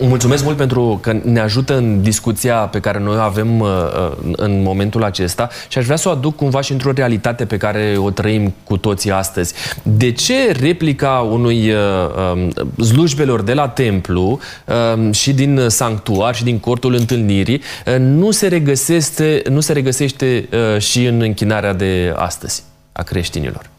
Mulțumesc 0.00 0.44
mult 0.44 0.56
pentru 0.56 0.98
că 1.02 1.16
ne 1.24 1.40
ajută 1.40 1.76
în 1.76 2.02
discuția 2.02 2.56
pe 2.56 2.80
care 2.80 2.98
noi 2.98 3.16
o 3.16 3.20
avem 3.20 3.60
uh, 3.60 3.68
uh, 3.68 4.32
în 4.36 4.62
momentul 4.62 5.04
acesta 5.04 5.48
și 5.68 5.78
aș 5.78 5.84
vrea 5.84 5.96
să 5.96 6.08
o 6.08 6.12
aduc 6.12 6.36
cumva 6.36 6.60
și 6.60 6.72
într-o 6.72 6.92
realitate 6.92 7.44
pe 7.44 7.56
care 7.56 7.94
o 7.96 8.10
trăim 8.10 8.54
cu 8.64 8.76
toții 8.76 9.10
astăzi. 9.10 9.54
De 9.82 10.12
ce 10.12 10.52
replica 10.52 11.28
unui 11.30 11.70
uh, 11.70 11.78
um, 12.76 12.84
slujbelor 12.84 13.42
de 13.42 13.54
la 13.54 13.68
templu 13.68 14.38
um, 14.94 15.12
și 15.12 15.32
din 15.32 15.68
sanctuar 15.68 16.34
și 16.34 16.44
din 16.44 16.58
cortul 16.58 16.94
întâlnirii 16.94 17.62
nu 17.98 18.30
se 18.30 18.46
regăsește, 18.46 19.42
nu 19.48 19.60
se 19.60 19.72
regăsește 19.72 20.48
și 20.78 21.04
în 21.04 21.20
închinarea 21.20 21.72
de 21.72 22.14
astăzi 22.16 22.62
a 22.92 23.02
creștinilor? 23.02 23.70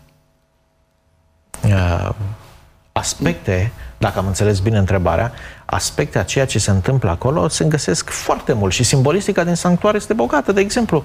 aspecte, 2.93 3.71
dacă 4.03 4.19
am 4.19 4.27
înțeles 4.27 4.59
bine 4.59 4.77
întrebarea, 4.77 5.31
aspecte 5.65 6.19
a 6.19 6.23
ceea 6.23 6.45
ce 6.45 6.59
se 6.59 6.71
întâmplă 6.71 7.09
acolo 7.09 7.47
se 7.47 7.63
găsesc 7.63 8.09
foarte 8.09 8.53
mult 8.53 8.73
și 8.73 8.83
simbolistica 8.83 9.43
din 9.43 9.55
sanctuar 9.55 9.95
este 9.95 10.13
bogată. 10.13 10.51
De 10.51 10.59
exemplu, 10.59 11.03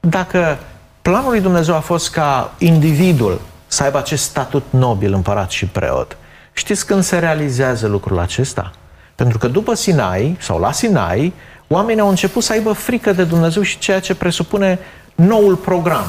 dacă 0.00 0.58
planul 1.02 1.30
lui 1.30 1.40
Dumnezeu 1.40 1.74
a 1.74 1.80
fost 1.80 2.10
ca 2.10 2.52
individul 2.58 3.40
să 3.66 3.82
aibă 3.82 3.98
acest 3.98 4.22
statut 4.22 4.64
nobil, 4.70 5.12
împărat 5.12 5.50
și 5.50 5.66
preot, 5.66 6.16
știți 6.52 6.86
când 6.86 7.02
se 7.02 7.18
realizează 7.18 7.86
lucrul 7.86 8.18
acesta? 8.18 8.70
Pentru 9.14 9.38
că 9.38 9.48
după 9.48 9.74
Sinai, 9.74 10.36
sau 10.40 10.58
la 10.58 10.72
Sinai, 10.72 11.32
oamenii 11.68 12.02
au 12.02 12.08
început 12.08 12.42
să 12.42 12.52
aibă 12.52 12.72
frică 12.72 13.12
de 13.12 13.24
Dumnezeu 13.24 13.62
și 13.62 13.78
ceea 13.78 14.00
ce 14.00 14.14
presupune 14.14 14.78
noul 15.14 15.56
program 15.56 16.04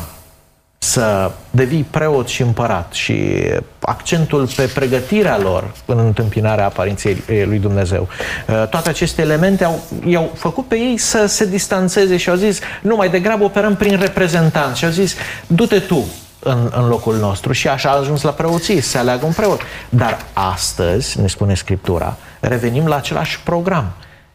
să 0.83 1.31
devii 1.51 1.85
preot 1.89 2.27
și 2.27 2.41
împărat 2.41 2.93
și 2.93 3.43
accentul 3.79 4.47
pe 4.55 4.71
pregătirea 4.73 5.37
lor 5.37 5.71
în 5.85 5.99
întâmpinarea 5.99 6.65
aparinței 6.65 7.23
lui 7.45 7.59
Dumnezeu. 7.59 8.07
Uh, 8.47 8.67
toate 8.67 8.89
aceste 8.89 9.21
elemente 9.21 9.63
au, 9.63 9.79
i-au 10.05 10.31
făcut 10.33 10.67
pe 10.67 10.75
ei 10.75 10.97
să 10.97 11.25
se 11.25 11.45
distanțeze 11.45 12.17
și 12.17 12.29
au 12.29 12.35
zis, 12.35 12.59
nu, 12.81 12.95
mai 12.95 13.09
degrabă 13.09 13.43
operăm 13.43 13.75
prin 13.75 13.99
reprezentanți 13.99 14.79
și 14.79 14.85
au 14.85 14.91
zis, 14.91 15.15
du-te 15.47 15.79
tu 15.79 16.05
în, 16.39 16.71
în 16.75 16.87
locul 16.87 17.15
nostru 17.15 17.51
și 17.51 17.67
așa 17.67 17.89
a 17.89 17.97
ajuns 17.97 18.21
la 18.21 18.31
preoții, 18.31 18.81
să 18.81 18.97
aleagă 18.97 19.25
un 19.25 19.31
preot. 19.31 19.61
Dar 19.89 20.17
astăzi, 20.33 21.19
ne 21.21 21.27
spune 21.27 21.55
Scriptura, 21.55 22.17
revenim 22.39 22.87
la 22.87 22.95
același 22.95 23.39
program 23.39 23.93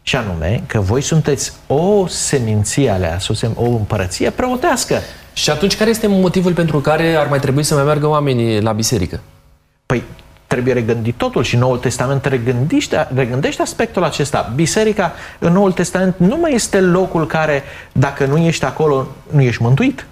și 0.09 0.17
anume 0.17 0.63
că 0.67 0.81
voi 0.81 1.01
sunteți 1.01 1.53
o 1.67 2.07
seminție 2.07 2.91
aleasă, 2.91 3.33
o 3.55 3.65
împărăție 3.65 4.31
preotească. 4.31 5.01
Și 5.33 5.51
atunci 5.51 5.77
care 5.77 5.91
este 5.91 6.07
motivul 6.07 6.53
pentru 6.53 6.79
care 6.79 7.15
ar 7.15 7.27
mai 7.27 7.39
trebui 7.39 7.63
să 7.63 7.75
mai 7.75 7.85
meargă 7.85 8.07
oamenii 8.07 8.61
la 8.61 8.73
biserică? 8.73 9.21
Păi 9.87 10.03
trebuie 10.47 10.75
regândit 10.75 11.15
totul 11.15 11.43
și 11.43 11.57
Noul 11.57 11.79
Testament 11.79 12.25
regândește, 12.25 13.09
regândește 13.15 13.63
aspectul 13.63 14.05
acesta. 14.05 14.53
Biserica 14.55 15.13
în 15.39 15.53
Noul 15.53 15.73
Testament 15.73 16.15
nu 16.19 16.37
mai 16.37 16.55
este 16.55 16.81
locul 16.81 17.27
care, 17.27 17.63
dacă 17.93 18.25
nu 18.25 18.37
ești 18.39 18.65
acolo, 18.65 19.07
nu 19.31 19.43
ești 19.43 19.63
mântuit. 19.63 20.07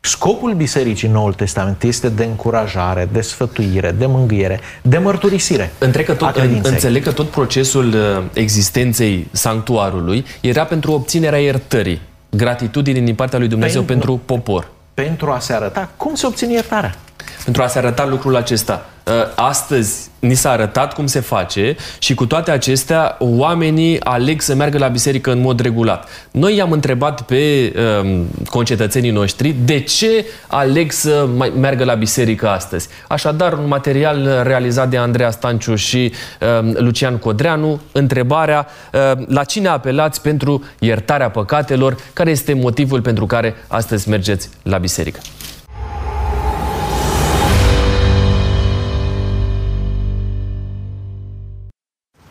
Scopul 0.00 0.54
bisericii 0.54 1.08
în 1.08 1.14
Noul 1.14 1.32
Testament 1.32 1.82
este 1.82 2.08
de 2.08 2.24
încurajare, 2.24 3.08
de 3.12 3.20
sfătuire, 3.20 3.90
de 3.98 4.06
mângâiere, 4.06 4.60
de 4.82 4.98
mărturisire. 4.98 5.72
Întreg 5.78 6.04
că 6.06 6.14
tot, 6.14 6.36
înțeleg 6.62 7.02
că 7.02 7.12
tot 7.12 7.28
procesul 7.28 7.88
uh, 7.88 8.22
existenței 8.32 9.28
sanctuarului 9.30 10.24
era 10.40 10.64
pentru 10.64 10.92
obținerea 10.92 11.38
iertării 11.38 12.00
gratitudine 12.30 13.00
din 13.00 13.14
partea 13.14 13.38
lui 13.38 13.48
Dumnezeu 13.48 13.82
pentru, 13.82 14.06
pentru 14.06 14.24
popor. 14.34 14.70
Pentru 14.94 15.30
a 15.30 15.38
se 15.38 15.52
arăta 15.52 15.90
cum 15.96 16.14
se 16.14 16.26
obține 16.26 16.52
iertarea. 16.52 16.94
Pentru 17.44 17.62
a 17.62 17.66
se 17.66 17.78
arăta 17.78 18.06
lucrul 18.06 18.36
acesta. 18.36 18.86
Uh, 19.08 19.14
astăzi 19.34 20.08
ni 20.18 20.34
s-a 20.34 20.50
arătat 20.50 20.94
cum 20.94 21.06
se 21.06 21.20
face 21.20 21.76
și 21.98 22.14
cu 22.14 22.26
toate 22.26 22.50
acestea 22.50 23.16
oamenii 23.18 24.00
aleg 24.00 24.40
să 24.40 24.54
meargă 24.54 24.78
la 24.78 24.88
biserică 24.88 25.32
în 25.32 25.40
mod 25.40 25.60
regulat. 25.60 26.08
Noi 26.30 26.56
i-am 26.56 26.72
întrebat 26.72 27.22
pe 27.22 27.72
um, 28.02 28.26
concetățenii 28.46 29.10
noștri 29.10 29.54
de 29.64 29.80
ce 29.80 30.26
aleg 30.46 30.92
să 30.92 31.28
mai 31.36 31.52
meargă 31.58 31.84
la 31.84 31.94
biserică 31.94 32.48
astăzi. 32.48 32.88
Așadar, 33.08 33.52
un 33.52 33.66
material 33.66 34.40
realizat 34.42 34.88
de 34.88 34.96
Andreea 34.96 35.30
Stanciu 35.30 35.74
și 35.74 36.12
um, 36.60 36.76
Lucian 36.78 37.16
Codreanu, 37.16 37.80
întrebarea 37.92 38.66
um, 38.92 39.26
la 39.28 39.44
cine 39.44 39.68
apelați 39.68 40.22
pentru 40.22 40.64
iertarea 40.78 41.30
păcatelor, 41.30 41.96
care 42.12 42.30
este 42.30 42.52
motivul 42.52 43.00
pentru 43.00 43.26
care 43.26 43.54
astăzi 43.68 44.08
mergeți 44.08 44.48
la 44.62 44.78
biserică. 44.78 45.18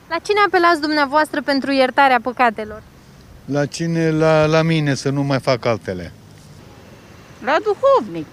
La 0.10 0.18
cine 0.18 0.40
apelați 0.48 0.82
dumneavoastră 0.82 1.42
pentru 1.42 1.72
iertarea 1.72 2.20
păcatelor? 2.22 2.82
La 3.46 3.66
cine? 3.66 4.12
La, 4.12 4.46
la 4.46 4.62
mine, 4.62 4.94
să 4.94 5.10
nu 5.10 5.24
mai 5.24 5.40
fac 5.40 5.66
altele. 5.66 6.12
La 7.46 7.56
duhovnic. 7.64 8.26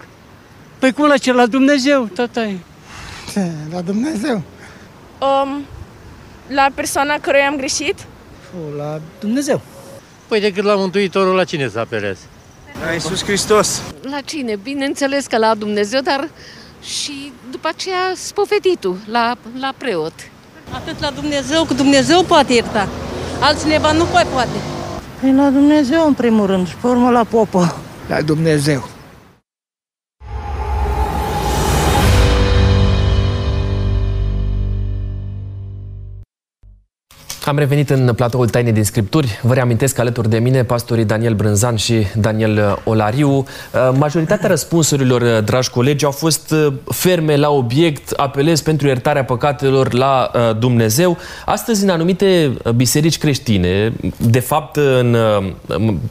Păi 0.79 0.91
cum 0.91 1.05
la 1.05 1.17
ce? 1.17 1.33
La 1.33 1.45
Dumnezeu, 1.45 2.05
tătai. 2.05 2.59
Ce? 3.31 3.51
La 3.71 3.81
Dumnezeu? 3.81 4.41
Um, 5.19 5.65
la 6.47 6.67
persoana 6.75 7.19
căruia 7.19 7.47
am 7.47 7.55
greșit? 7.55 8.05
O, 8.55 8.75
la 8.77 9.01
Dumnezeu. 9.19 9.61
Păi 10.27 10.39
decât 10.39 10.63
la 10.63 10.75
Mântuitorul, 10.75 11.35
la 11.35 11.43
cine 11.43 11.69
să 11.69 11.79
apelezi? 11.79 12.21
La 12.85 12.91
Iisus 12.91 13.23
Hristos. 13.23 13.81
La 14.01 14.21
cine? 14.21 14.55
Bineînțeles 14.55 15.25
că 15.25 15.37
la 15.37 15.55
Dumnezeu, 15.55 16.01
dar 16.01 16.29
și 16.81 17.31
după 17.51 17.67
aceea 17.67 18.11
spofetitul, 18.15 18.97
la, 19.05 19.35
la 19.59 19.73
preot. 19.77 20.13
Atât 20.71 20.99
la 20.99 21.09
Dumnezeu, 21.09 21.63
că 21.63 21.73
Dumnezeu 21.73 22.23
poate 22.23 22.53
ierta. 22.53 22.87
Altcineva 23.39 23.91
nu 23.91 24.05
mai 24.13 24.25
poate. 24.33 24.57
Păi 25.19 25.33
la 25.33 25.49
Dumnezeu 25.49 26.07
în 26.07 26.13
primul 26.13 26.45
rând 26.45 26.67
și 26.67 26.75
pe 26.75 26.87
urmă 26.87 27.09
la 27.09 27.23
popă. 27.23 27.75
La 28.07 28.21
Dumnezeu. 28.21 28.94
Am 37.45 37.57
revenit 37.57 37.89
în 37.89 38.13
platoul 38.15 38.49
Taine 38.49 38.71
din 38.71 38.83
Scripturi. 38.83 39.39
Vă 39.41 39.53
reamintesc 39.53 39.99
alături 39.99 40.29
de 40.29 40.39
mine 40.39 40.63
pastorii 40.63 41.05
Daniel 41.05 41.33
Brânzan 41.33 41.75
și 41.75 42.05
Daniel 42.15 42.81
Olariu. 42.83 43.29
Uh, 43.29 43.45
majoritatea 43.97 44.47
răspunsurilor, 44.47 45.21
uh, 45.21 45.43
dragi 45.43 45.69
colegi, 45.69 46.05
au 46.05 46.11
fost 46.11 46.51
uh, 46.51 46.73
ferme 46.85 47.35
la 47.35 47.49
obiect, 47.49 48.11
apelez 48.11 48.61
pentru 48.61 48.87
iertarea 48.87 49.23
păcatelor 49.23 49.93
la 49.93 50.31
Dumnezeu. 50.59 51.17
Astăzi, 51.45 51.83
în 51.83 51.89
anumite 51.89 52.53
biserici 52.75 53.17
creștine, 53.17 53.93
de 54.17 54.39
fapt 54.39 54.75
în 54.75 55.17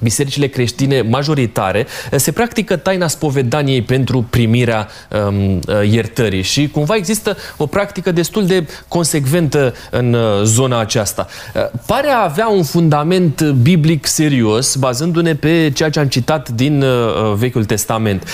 bisericile 0.03 0.47
creștine 0.47 1.01
majoritare, 1.01 1.87
se 2.16 2.33
practică 2.33 2.77
taina 2.77 3.07
spovedaniei 3.07 3.83
pentru 3.83 4.27
primirea 4.31 4.88
um, 5.27 5.61
iertării 5.90 6.42
și 6.42 6.68
cumva 6.68 6.94
există 6.94 7.37
o 7.57 7.66
practică 7.66 8.12
destul 8.12 8.47
de 8.47 8.66
consecventă 8.88 9.75
în 9.90 10.16
zona 10.42 10.81
aceasta. 10.81 11.24
Uh, 11.55 11.63
pare 11.87 12.09
a 12.09 12.23
avea 12.23 12.49
un 12.49 12.63
fundament 12.63 13.43
biblic 13.43 14.07
serios, 14.07 14.77
bazându-ne 14.77 15.35
pe 15.35 15.71
ceea 15.75 15.91
ce 15.91 15.99
am 15.99 16.07
citat 16.07 16.49
din 16.49 16.83
uh, 16.83 16.89
uh, 16.89 17.33
Vechiul 17.37 17.65
Testament. 17.65 18.29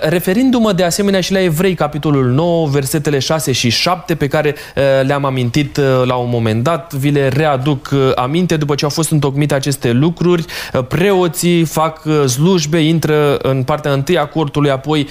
Referindu-mă 0.00 0.72
de 0.72 0.84
asemenea 0.84 1.20
și 1.20 1.32
la 1.32 1.40
Evrei, 1.40 1.74
capitolul 1.74 2.26
9, 2.26 2.68
versetele 2.68 3.18
6 3.18 3.52
și 3.52 3.68
7, 3.70 4.14
pe 4.14 4.28
care 4.28 4.54
le-am 5.02 5.24
amintit 5.24 5.80
la 6.04 6.14
un 6.14 6.28
moment 6.28 6.62
dat, 6.62 6.92
vi 6.92 7.10
le 7.10 7.28
readuc 7.28 7.94
aminte 8.14 8.56
după 8.56 8.74
ce 8.74 8.84
au 8.84 8.90
fost 8.90 9.10
întocmite 9.10 9.54
aceste 9.54 9.92
lucruri. 9.92 10.44
Preoții 10.88 11.64
fac 11.64 12.02
slujbe, 12.26 12.78
intră 12.78 13.36
în 13.36 13.62
partea 13.62 13.92
întâi 13.92 14.18
a 14.18 14.26
cortului, 14.26 14.70
apoi 14.70 15.08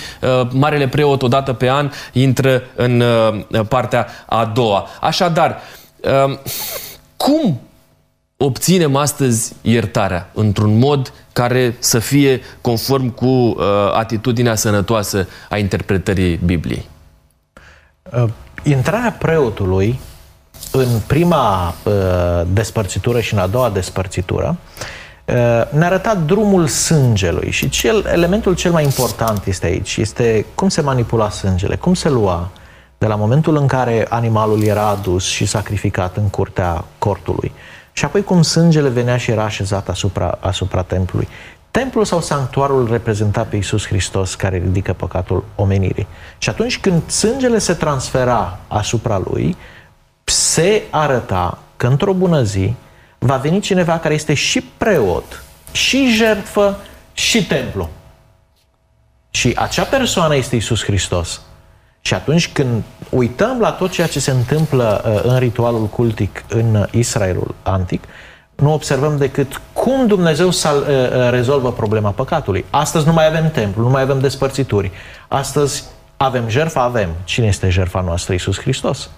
Marele 0.49 0.87
Preot 0.87 1.21
odată 1.21 1.53
pe 1.53 1.69
an 1.69 1.91
intră 2.11 2.63
în 2.75 3.03
partea 3.67 4.07
a 4.25 4.51
doua. 4.53 4.87
Așadar, 5.01 5.61
cum 7.19 7.59
obținem 8.37 8.95
astăzi 8.95 9.53
iertarea 9.61 10.29
într-un 10.33 10.77
mod 10.77 11.13
care 11.33 11.75
să 11.79 11.99
fie 11.99 12.41
conform 12.61 13.09
cu 13.09 13.25
uh, 13.25 13.55
atitudinea 13.93 14.55
sănătoasă 14.55 15.27
a 15.49 15.57
interpretării 15.57 16.35
Bibliei? 16.35 16.89
Uh, 18.13 18.29
intrarea 18.63 19.11
preotului 19.11 19.99
în 20.71 20.87
prima 21.07 21.73
uh, 21.83 21.93
despărțitură 22.53 23.19
și 23.19 23.33
în 23.33 23.39
a 23.39 23.47
doua 23.47 23.69
despărțitură 23.69 24.57
uh, 25.25 25.35
ne-a 25.71 25.85
arătat 25.85 26.21
drumul 26.21 26.67
sângelui 26.67 27.51
și 27.51 27.69
cel, 27.69 28.05
elementul 28.11 28.55
cel 28.55 28.71
mai 28.71 28.83
important 28.83 29.45
este 29.45 29.65
aici, 29.65 29.97
este 29.97 30.45
cum 30.55 30.69
se 30.69 30.81
manipula 30.81 31.29
sângele, 31.29 31.75
cum 31.75 31.93
se 31.93 32.09
lua 32.09 32.49
de 32.99 33.07
la 33.07 33.15
momentul 33.15 33.55
în 33.55 33.67
care 33.67 34.05
animalul 34.09 34.63
era 34.63 34.87
adus 34.87 35.25
și 35.25 35.45
sacrificat 35.45 36.17
în 36.17 36.29
curtea 36.29 36.85
cortului 36.97 37.51
și 37.93 38.05
apoi 38.05 38.23
cum 38.23 38.41
sângele 38.41 38.89
venea 38.89 39.17
și 39.17 39.31
era 39.31 39.43
așezat 39.43 39.89
asupra, 39.89 40.37
asupra 40.39 40.81
templului. 40.81 41.27
Templul 41.71 42.05
sau 42.05 42.21
sanctuarul 42.21 42.91
reprezenta 42.91 43.43
pe 43.43 43.55
Iisus 43.55 43.87
Hristos 43.87 44.35
care 44.35 44.57
ridică 44.57 44.93
păcatul 44.93 45.43
omenirii. 45.55 46.07
Și 46.37 46.49
atunci 46.49 46.79
când 46.79 47.09
sângele 47.09 47.57
se 47.57 47.73
transfera 47.73 48.59
asupra 48.67 49.21
lui, 49.31 49.57
se 50.23 50.83
arăta 50.89 51.57
că 51.77 51.87
într-o 51.87 52.13
bună 52.13 52.43
zi 52.43 52.73
va 53.17 53.35
veni 53.35 53.59
cineva 53.59 53.99
care 53.99 54.13
este 54.13 54.33
și 54.33 54.61
preot, 54.77 55.43
și 55.71 56.13
jertfă, 56.15 56.77
și 57.13 57.47
templu. 57.47 57.89
Și 59.29 59.53
acea 59.55 59.83
persoană 59.83 60.35
este 60.35 60.55
Iisus 60.55 60.83
Hristos. 60.83 61.41
Și 62.01 62.13
atunci 62.13 62.51
când 62.51 62.83
uităm 63.09 63.59
la 63.59 63.71
tot 63.71 63.91
ceea 63.91 64.07
ce 64.07 64.19
se 64.19 64.31
întâmplă 64.31 65.03
uh, 65.05 65.31
în 65.31 65.37
ritualul 65.37 65.85
cultic 65.85 66.43
în 66.49 66.85
Israelul 66.91 67.55
antic, 67.63 68.03
nu 68.55 68.73
observăm 68.73 69.17
decât 69.17 69.61
cum 69.73 70.07
Dumnezeu 70.07 70.49
să 70.49 70.69
uh, 70.69 70.87
uh, 70.87 71.29
rezolvă 71.29 71.71
problema 71.71 72.09
păcatului. 72.09 72.65
Astăzi 72.69 73.05
nu 73.05 73.13
mai 73.13 73.27
avem 73.27 73.51
templu, 73.51 73.83
nu 73.83 73.89
mai 73.89 74.01
avem 74.01 74.19
despărțituri. 74.19 74.91
Astăzi 75.27 75.83
avem 76.17 76.49
jertfa, 76.49 76.81
avem. 76.81 77.09
Cine 77.23 77.47
este 77.47 77.69
jertfa 77.69 78.01
noastră? 78.01 78.33
Iisus 78.33 78.59
Hristos. 78.59 79.09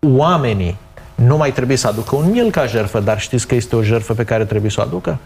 Oamenii 0.00 0.76
nu 1.14 1.36
mai 1.36 1.52
trebuie 1.52 1.76
să 1.76 1.88
aducă 1.88 2.16
un 2.16 2.30
miel 2.30 2.50
ca 2.50 2.66
jertfă, 2.66 3.00
dar 3.00 3.20
știți 3.20 3.46
că 3.46 3.54
este 3.54 3.76
o 3.76 3.82
jertfă 3.82 4.14
pe 4.14 4.24
care 4.24 4.44
trebuie 4.44 4.70
să 4.70 4.80
o 4.80 4.82
aducă? 4.82 5.18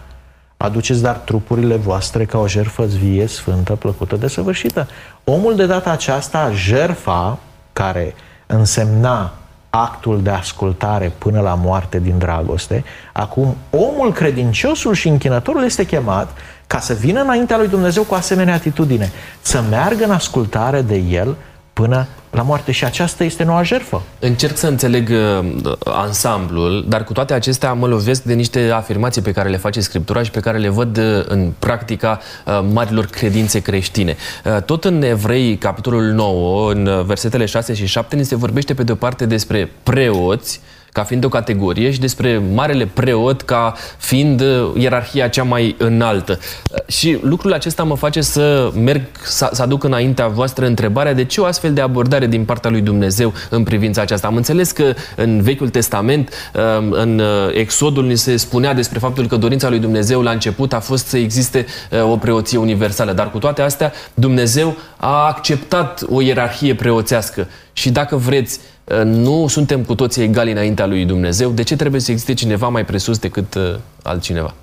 Aduceți 0.57 1.03
dar 1.03 1.15
trupurile 1.17 1.77
voastre 1.77 2.25
ca 2.25 2.39
o 2.39 2.49
jertfă 2.49 2.85
vie, 2.85 3.27
sfântă, 3.27 3.73
plăcută, 3.73 4.17
desăvârșită. 4.17 4.89
Omul 5.25 5.57
de 5.57 5.67
data 5.67 5.91
aceasta, 5.91 6.51
jerfa 6.55 7.39
care 7.73 8.15
însemna 8.47 9.33
actul 9.71 10.23
de 10.23 10.31
ascultare 10.31 11.13
până 11.19 11.41
la 11.41 11.55
moarte 11.55 11.99
din 11.99 12.19
dragoste, 12.19 12.85
acum 13.13 13.57
omul 13.71 14.13
credinciosul 14.13 14.95
și 14.95 15.09
închinătorul 15.09 15.65
este 15.65 15.87
chemat 15.87 16.29
ca 16.67 16.81
să 16.81 16.93
vină 16.93 17.21
înaintea 17.21 17.57
lui 17.57 17.69
Dumnezeu 17.69 18.03
cu 18.03 18.15
asemenea 18.15 18.55
atitudine, 18.55 19.11
să 19.41 19.65
meargă 19.71 20.05
în 20.05 20.11
ascultare 20.11 20.83
de 20.83 20.97
el 20.97 21.37
până 21.81 22.07
la 22.31 22.43
moarte 22.43 22.73
și 22.73 22.85
aceasta 22.85 23.25
este 23.25 23.45
noua 23.45 23.63
jertfă. 23.63 24.03
Încerc 24.19 24.57
să 24.57 24.67
înțeleg 24.67 25.09
uh, 25.09 25.73
ansamblul, 25.85 26.85
dar 26.89 27.05
cu 27.05 27.13
toate 27.13 27.33
acestea 27.33 27.73
mă 27.73 27.87
lovesc 27.87 28.23
de 28.23 28.35
niște 28.35 28.71
afirmații 28.71 29.23
pe 29.23 29.33
care 29.33 29.49
le 29.49 29.57
face 29.57 29.81
Scriptura 29.81 30.23
și 30.23 30.31
pe 30.31 30.41
care 30.41 30.59
le 30.59 30.69
văd 30.69 30.97
uh, 30.97 31.25
în 31.27 31.53
practica 31.59 32.21
uh, 32.47 32.61
marilor 32.73 33.05
credințe 33.05 33.61
creștine. 33.61 34.17
Uh, 34.45 34.63
tot 34.63 34.85
în 34.85 35.03
Evrei, 35.03 35.57
capitolul 35.57 36.03
9, 36.03 36.73
în 36.73 36.87
uh, 36.87 37.05
versetele 37.05 37.45
6 37.45 37.75
și 37.75 37.87
7, 37.87 38.17
ni 38.17 38.25
se 38.25 38.37
vorbește 38.37 38.75
pe 38.75 38.83
de 38.83 38.93
o 38.93 38.95
parte 38.95 39.27
despre 39.27 39.71
preoți, 39.83 40.61
ca 40.97 41.03
fiind 41.03 41.25
o 41.25 41.29
categorie 41.29 41.91
și 41.91 42.01
despre 42.01 42.43
marele 42.55 42.87
preot 42.87 43.43
ca 43.43 43.75
fiind 43.97 44.41
uh, 44.41 44.71
ierarhia 44.75 45.29
cea 45.29 45.43
mai 45.43 45.75
înaltă. 45.79 46.39
Uh, 46.39 46.79
și 46.87 47.19
lucrul 47.23 47.53
acesta 47.53 47.83
mă 47.83 47.97
face 47.97 48.21
să 48.21 48.73
merg, 48.75 49.03
să, 49.23 49.51
să 49.53 49.63
aduc 49.63 49.85
înaintea 49.85 50.29
voastră 50.29 50.67
întrebarea 50.67 51.13
de 51.13 51.25
ce 51.25 51.41
o 51.41 51.45
astfel 51.45 51.73
de 51.73 51.81
abordare 51.81 52.27
din 52.27 52.45
partea 52.45 52.71
lui 52.71 52.81
Dumnezeu 52.81 53.33
în 53.51 53.63
privința 53.63 54.01
aceasta. 54.01 54.27
Am 54.27 54.37
înțeles 54.37 54.71
că 54.71 54.95
în 55.17 55.41
Vechiul 55.43 55.69
Testament, 55.69 56.31
uh, 56.55 56.63
în 56.91 57.23
Exodul, 57.53 58.07
ni 58.07 58.17
se 58.17 58.37
spunea 58.37 58.75
despre 58.75 58.99
faptul 58.99 59.27
că 59.27 59.37
dorința 59.37 59.69
lui 59.69 59.79
Dumnezeu 59.79 60.23
la 60.23 60.31
început 60.31 60.73
a 60.73 60.81
fost 60.81 61.07
să 61.07 61.17
existe 61.19 61.67
o 62.03 62.17
preoție 62.17 62.59
universală, 62.59 63.13
dar 63.13 63.31
cu 63.31 63.39
toate 63.39 63.63
astea 63.63 63.93
Dumnezeu 64.15 64.77
a 64.97 65.27
acceptat 65.27 66.03
o 66.11 66.21
ierarhie 66.21 66.75
preoțească 66.75 67.49
și 67.73 67.91
dacă 67.91 68.17
vreți, 68.17 68.61
Uh, 68.61 68.76
nu 69.05 69.47
suntem 69.49 69.83
cu 69.83 69.95
toții 69.95 70.23
egali 70.23 70.51
înaintea 70.51 70.87
lui 70.87 71.05
Dumnezeu, 71.05 71.51
de 71.51 71.63
ce 71.63 71.77
trebuie 71.77 72.01
să 72.01 72.11
existe 72.11 72.35
cineva 72.35 72.69
mai 72.69 72.85
presus 72.85 73.19
decât 73.19 73.55
uh, 73.55 73.75
altcineva? 74.03 74.55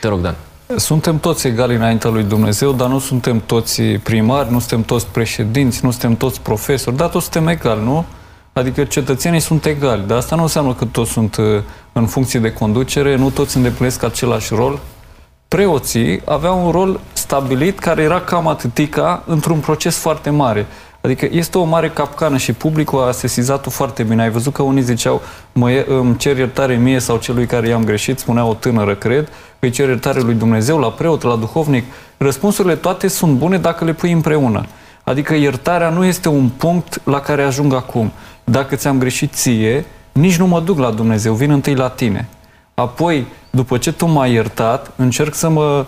Te 0.00 0.08
rog, 0.08 0.20
Dan. 0.20 0.34
Suntem 0.76 1.18
toți 1.18 1.46
egali 1.46 1.74
înaintea 1.74 2.10
lui 2.10 2.22
Dumnezeu, 2.22 2.72
dar 2.72 2.88
nu 2.88 2.98
suntem 2.98 3.42
toți 3.46 3.82
primari, 3.82 4.52
nu 4.52 4.58
suntem 4.58 4.82
toți 4.82 5.06
președinți, 5.06 5.84
nu 5.84 5.90
suntem 5.90 6.16
toți 6.16 6.40
profesori, 6.40 6.96
dar 6.96 7.08
toți 7.08 7.24
suntem 7.24 7.48
egali, 7.48 7.82
nu? 7.82 8.04
Adică 8.52 8.84
cetățenii 8.84 9.40
sunt 9.40 9.64
egali, 9.66 10.02
dar 10.06 10.16
asta 10.16 10.36
nu 10.36 10.42
înseamnă 10.42 10.74
că 10.74 10.84
toți 10.84 11.10
sunt 11.10 11.36
uh, 11.36 11.44
în 11.92 12.06
funcție 12.06 12.40
de 12.40 12.52
conducere, 12.52 13.16
nu 13.16 13.30
toți 13.30 13.56
îndeplinesc 13.56 14.02
același 14.02 14.54
rol. 14.54 14.78
Preoții 15.48 16.20
aveau 16.24 16.64
un 16.64 16.70
rol 16.70 17.00
stabilit 17.12 17.78
care 17.78 18.02
era 18.02 18.20
cam 18.20 18.46
atâtica 18.46 19.22
într-un 19.26 19.58
proces 19.58 19.96
foarte 19.96 20.30
mare. 20.30 20.66
Adică 21.04 21.28
este 21.30 21.58
o 21.58 21.64
mare 21.64 21.90
capcană 21.90 22.36
și 22.36 22.52
publicul 22.52 23.02
a 23.02 23.10
sesizat-o 23.10 23.70
foarte 23.70 24.02
bine. 24.02 24.22
Ai 24.22 24.30
văzut 24.30 24.52
că 24.52 24.62
unii 24.62 24.82
ziceau, 24.82 25.22
mă, 25.52 25.84
îmi 25.88 26.16
cer 26.16 26.36
iertare 26.36 26.74
mie 26.74 26.98
sau 26.98 27.16
celui 27.16 27.46
care 27.46 27.68
i-am 27.68 27.84
greșit, 27.84 28.18
spunea 28.18 28.44
o 28.44 28.54
tânără, 28.54 28.94
cred, 28.94 29.28
îi 29.58 29.70
cer 29.70 29.88
iertare 29.88 30.20
lui 30.20 30.34
Dumnezeu, 30.34 30.78
la 30.78 30.90
preot, 30.90 31.22
la 31.22 31.36
duhovnic. 31.36 31.84
Răspunsurile 32.16 32.74
toate 32.74 33.08
sunt 33.08 33.36
bune 33.36 33.58
dacă 33.58 33.84
le 33.84 33.92
pui 33.92 34.12
împreună. 34.12 34.66
Adică 35.04 35.34
iertarea 35.34 35.88
nu 35.88 36.04
este 36.04 36.28
un 36.28 36.48
punct 36.48 37.00
la 37.04 37.20
care 37.20 37.42
ajung 37.42 37.74
acum. 37.74 38.12
Dacă 38.44 38.74
ți-am 38.74 38.98
greșit 38.98 39.32
ție, 39.32 39.84
nici 40.12 40.36
nu 40.36 40.46
mă 40.46 40.60
duc 40.60 40.78
la 40.78 40.90
Dumnezeu, 40.90 41.34
vin 41.34 41.50
întâi 41.50 41.74
la 41.74 41.88
tine. 41.88 42.28
Apoi, 42.74 43.26
după 43.50 43.78
ce 43.78 43.92
tu 43.92 44.06
m-ai 44.06 44.32
iertat, 44.32 44.90
încerc 44.96 45.34
să 45.34 45.48
mă 45.48 45.62
um, 45.62 45.86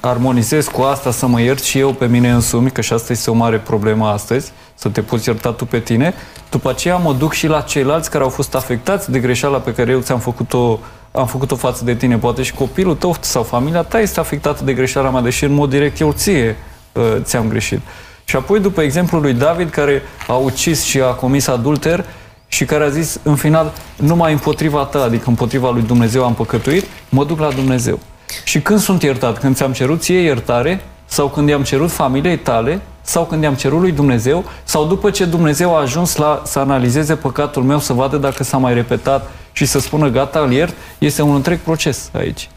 armonizez 0.00 0.66
cu 0.66 0.82
asta, 0.82 1.10
să 1.10 1.26
mă 1.26 1.40
iert 1.40 1.62
și 1.62 1.78
eu 1.78 1.92
pe 1.92 2.06
mine 2.06 2.30
însumi, 2.30 2.70
că 2.70 2.80
și 2.80 2.92
asta 2.92 3.12
este 3.12 3.30
o 3.30 3.34
mare 3.34 3.58
problemă 3.58 4.06
astăzi, 4.06 4.52
să 4.74 4.88
te 4.88 5.00
poți 5.00 5.28
ierta 5.28 5.52
tu 5.52 5.64
pe 5.64 5.78
tine. 5.78 6.14
După 6.50 6.70
aceea 6.70 6.96
mă 6.96 7.12
duc 7.12 7.32
și 7.32 7.46
la 7.46 7.60
ceilalți 7.60 8.10
care 8.10 8.24
au 8.24 8.30
fost 8.30 8.54
afectați 8.54 9.10
de 9.10 9.18
greșeala 9.18 9.58
pe 9.58 9.74
care 9.74 9.90
eu 9.90 10.00
ți-am 10.00 10.18
făcut-o 10.18 10.80
am 11.12 11.26
făcut-o 11.26 11.56
față 11.56 11.84
de 11.84 11.94
tine, 11.94 12.18
poate 12.18 12.42
și 12.42 12.52
copilul 12.52 12.94
tău 12.94 13.16
sau 13.20 13.42
familia 13.42 13.82
ta 13.82 14.00
este 14.00 14.20
afectată 14.20 14.64
de 14.64 14.72
greșeala 14.72 15.10
mea, 15.10 15.20
deși 15.20 15.44
în 15.44 15.52
mod 15.52 15.70
direct 15.70 16.00
eu 16.00 16.12
ție 16.12 16.56
uh, 16.92 17.02
ți-am 17.22 17.48
greșit. 17.48 17.80
Și 18.24 18.36
apoi, 18.36 18.60
după 18.60 18.82
exemplul 18.82 19.20
lui 19.20 19.32
David, 19.32 19.70
care 19.70 20.02
a 20.26 20.32
ucis 20.32 20.82
și 20.82 21.00
a 21.00 21.10
comis 21.10 21.46
adulter 21.46 22.04
și 22.48 22.64
care 22.64 22.84
a 22.84 22.88
zis, 22.88 23.20
în 23.22 23.36
final, 23.36 23.72
numai 23.96 24.32
împotriva 24.32 24.82
ta, 24.82 25.02
adică 25.02 25.24
împotriva 25.28 25.70
lui 25.70 25.82
Dumnezeu 25.82 26.24
am 26.24 26.34
păcătuit, 26.34 26.84
mă 27.08 27.24
duc 27.24 27.38
la 27.38 27.50
Dumnezeu. 27.50 27.98
Și 28.44 28.60
când 28.60 28.78
sunt 28.78 29.02
iertat? 29.02 29.38
Când 29.38 29.56
ți-am 29.56 29.72
cerut 29.72 30.02
ție 30.02 30.20
iertare 30.20 30.80
sau 31.06 31.28
când 31.28 31.48
i-am 31.48 31.62
cerut 31.62 31.90
familiei 31.90 32.38
tale 32.38 32.80
sau 33.02 33.24
când 33.24 33.42
i-am 33.42 33.54
cerut 33.54 33.80
lui 33.80 33.92
Dumnezeu 33.92 34.44
sau 34.64 34.86
după 34.86 35.10
ce 35.10 35.24
Dumnezeu 35.24 35.76
a 35.76 35.80
ajuns 35.80 36.16
la 36.16 36.42
să 36.44 36.58
analizeze 36.58 37.14
păcatul 37.14 37.62
meu, 37.62 37.78
să 37.78 37.92
vadă 37.92 38.16
dacă 38.16 38.44
s-a 38.44 38.56
mai 38.56 38.74
repetat 38.74 39.30
și 39.52 39.64
să 39.64 39.78
spună 39.78 40.08
gata, 40.08 40.38
îl 40.38 40.52
iert, 40.52 40.74
este 40.98 41.22
un 41.22 41.34
întreg 41.34 41.58
proces 41.58 42.10
aici. 42.12 42.50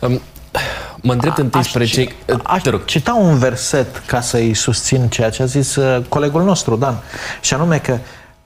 Um, 0.00 0.20
mă 1.02 1.12
îndrept 1.12 1.38
întâi 1.38 1.64
spre 1.64 1.84
cei... 1.84 2.14
Aș 2.42 2.62
cita 2.84 3.14
un 3.14 3.38
verset 3.38 4.02
ca 4.06 4.20
să-i 4.20 4.54
susțin 4.54 5.08
ceea 5.08 5.30
ce 5.30 5.42
a 5.42 5.44
zis 5.44 5.76
uh, 5.76 6.02
colegul 6.08 6.42
nostru, 6.42 6.76
Dan, 6.76 6.94
și 7.40 7.54
anume 7.54 7.78
că 7.78 7.98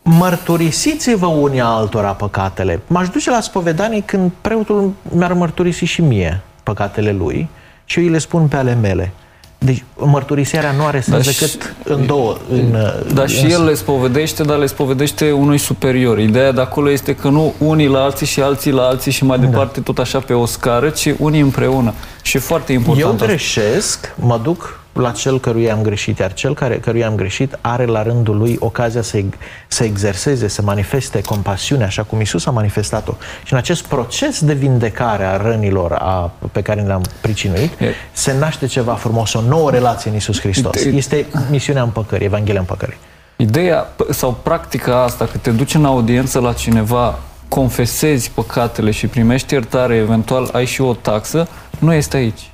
mărturisiți-vă 0.02 1.26
unii 1.26 1.60
altora 1.60 2.12
păcatele. 2.12 2.80
M-aș 2.86 3.08
duce 3.08 3.30
la 3.30 3.40
spovedanie 3.40 4.02
când 4.04 4.30
preotul 4.40 4.92
mi-ar 5.02 5.32
mărturisi 5.32 5.84
și 5.84 6.02
mie 6.02 6.42
păcatele 6.64 7.12
lui 7.12 7.48
și 7.84 7.98
eu 7.98 8.04
îi 8.04 8.10
le 8.10 8.18
spun 8.18 8.46
pe 8.46 8.56
ale 8.56 8.78
mele. 8.80 9.12
Deci 9.58 9.84
mărturisirea 9.96 10.72
nu 10.72 10.84
are 10.84 11.00
sens 11.00 11.24
da 11.24 11.30
decât 11.30 11.48
și, 11.48 11.58
în 11.84 12.06
două. 12.06 12.36
În, 12.50 12.70
da, 13.14 13.20
în, 13.20 13.26
și 13.26 13.46
el 13.52 13.64
le 13.64 13.74
spovedește, 13.74 14.42
dar 14.42 14.58
le 14.58 14.66
spovedește 14.66 15.30
unui 15.30 15.58
superior. 15.58 16.18
Ideea 16.18 16.52
de 16.52 16.60
acolo 16.60 16.90
este 16.90 17.14
că 17.14 17.28
nu 17.28 17.54
unii 17.58 17.88
la 17.88 18.02
alții 18.02 18.26
și 18.26 18.40
alții 18.40 18.70
la 18.70 18.82
alții 18.82 19.12
și 19.12 19.24
mai 19.24 19.38
da. 19.38 19.44
departe 19.44 19.80
tot 19.80 19.98
așa 19.98 20.18
pe 20.18 20.32
o 20.32 20.46
scară, 20.46 20.88
ci 20.88 21.14
unii 21.18 21.40
împreună. 21.40 21.94
Și 22.22 22.36
e 22.36 22.40
foarte 22.40 22.72
important. 22.72 23.20
Eu 23.20 23.26
greșesc, 23.26 24.14
mă 24.16 24.40
duc 24.42 24.83
la 24.94 25.10
cel 25.10 25.40
căruia 25.40 25.72
am 25.72 25.82
greșit, 25.82 26.18
iar 26.18 26.32
cel 26.32 26.54
care, 26.54 26.78
căruia 26.78 27.06
am 27.06 27.14
greșit 27.14 27.58
are 27.60 27.84
la 27.84 28.02
rândul 28.02 28.36
lui 28.36 28.56
ocazia 28.60 29.02
să, 29.02 29.22
să 29.66 29.84
exerseze, 29.84 30.48
să 30.48 30.62
manifeste 30.62 31.20
compasiune, 31.20 31.84
așa 31.84 32.02
cum 32.02 32.20
Isus 32.20 32.46
a 32.46 32.50
manifestat-o. 32.50 33.12
Și 33.44 33.52
în 33.52 33.58
acest 33.58 33.84
proces 33.84 34.44
de 34.44 34.52
vindecare 34.52 35.24
a 35.24 35.36
rănilor 35.36 35.92
a, 35.92 36.30
pe 36.52 36.62
care 36.62 36.80
le-am 36.80 37.02
pricinuit, 37.20 37.80
e... 37.80 37.86
se 38.12 38.38
naște 38.38 38.66
ceva 38.66 38.94
frumos, 38.94 39.32
o 39.32 39.40
nouă 39.40 39.70
relație 39.70 40.10
în 40.10 40.16
Isus 40.16 40.40
Hristos. 40.40 40.84
Este 40.84 41.26
misiunea 41.50 41.82
împăcării, 41.82 42.26
Evanghelia 42.26 42.60
împăcării. 42.60 42.96
Ideea 43.36 43.86
sau 44.10 44.38
practica 44.42 45.02
asta, 45.02 45.24
că 45.24 45.38
te 45.38 45.50
duci 45.50 45.74
în 45.74 45.84
audiență 45.84 46.38
la 46.38 46.52
cineva, 46.52 47.18
confesezi 47.48 48.30
păcatele 48.30 48.90
și 48.90 49.06
primești 49.06 49.52
iertare, 49.52 49.94
eventual 49.94 50.48
ai 50.52 50.64
și 50.64 50.80
o 50.80 50.94
taxă, 50.94 51.48
nu 51.78 51.92
este 51.92 52.16
aici. 52.16 52.50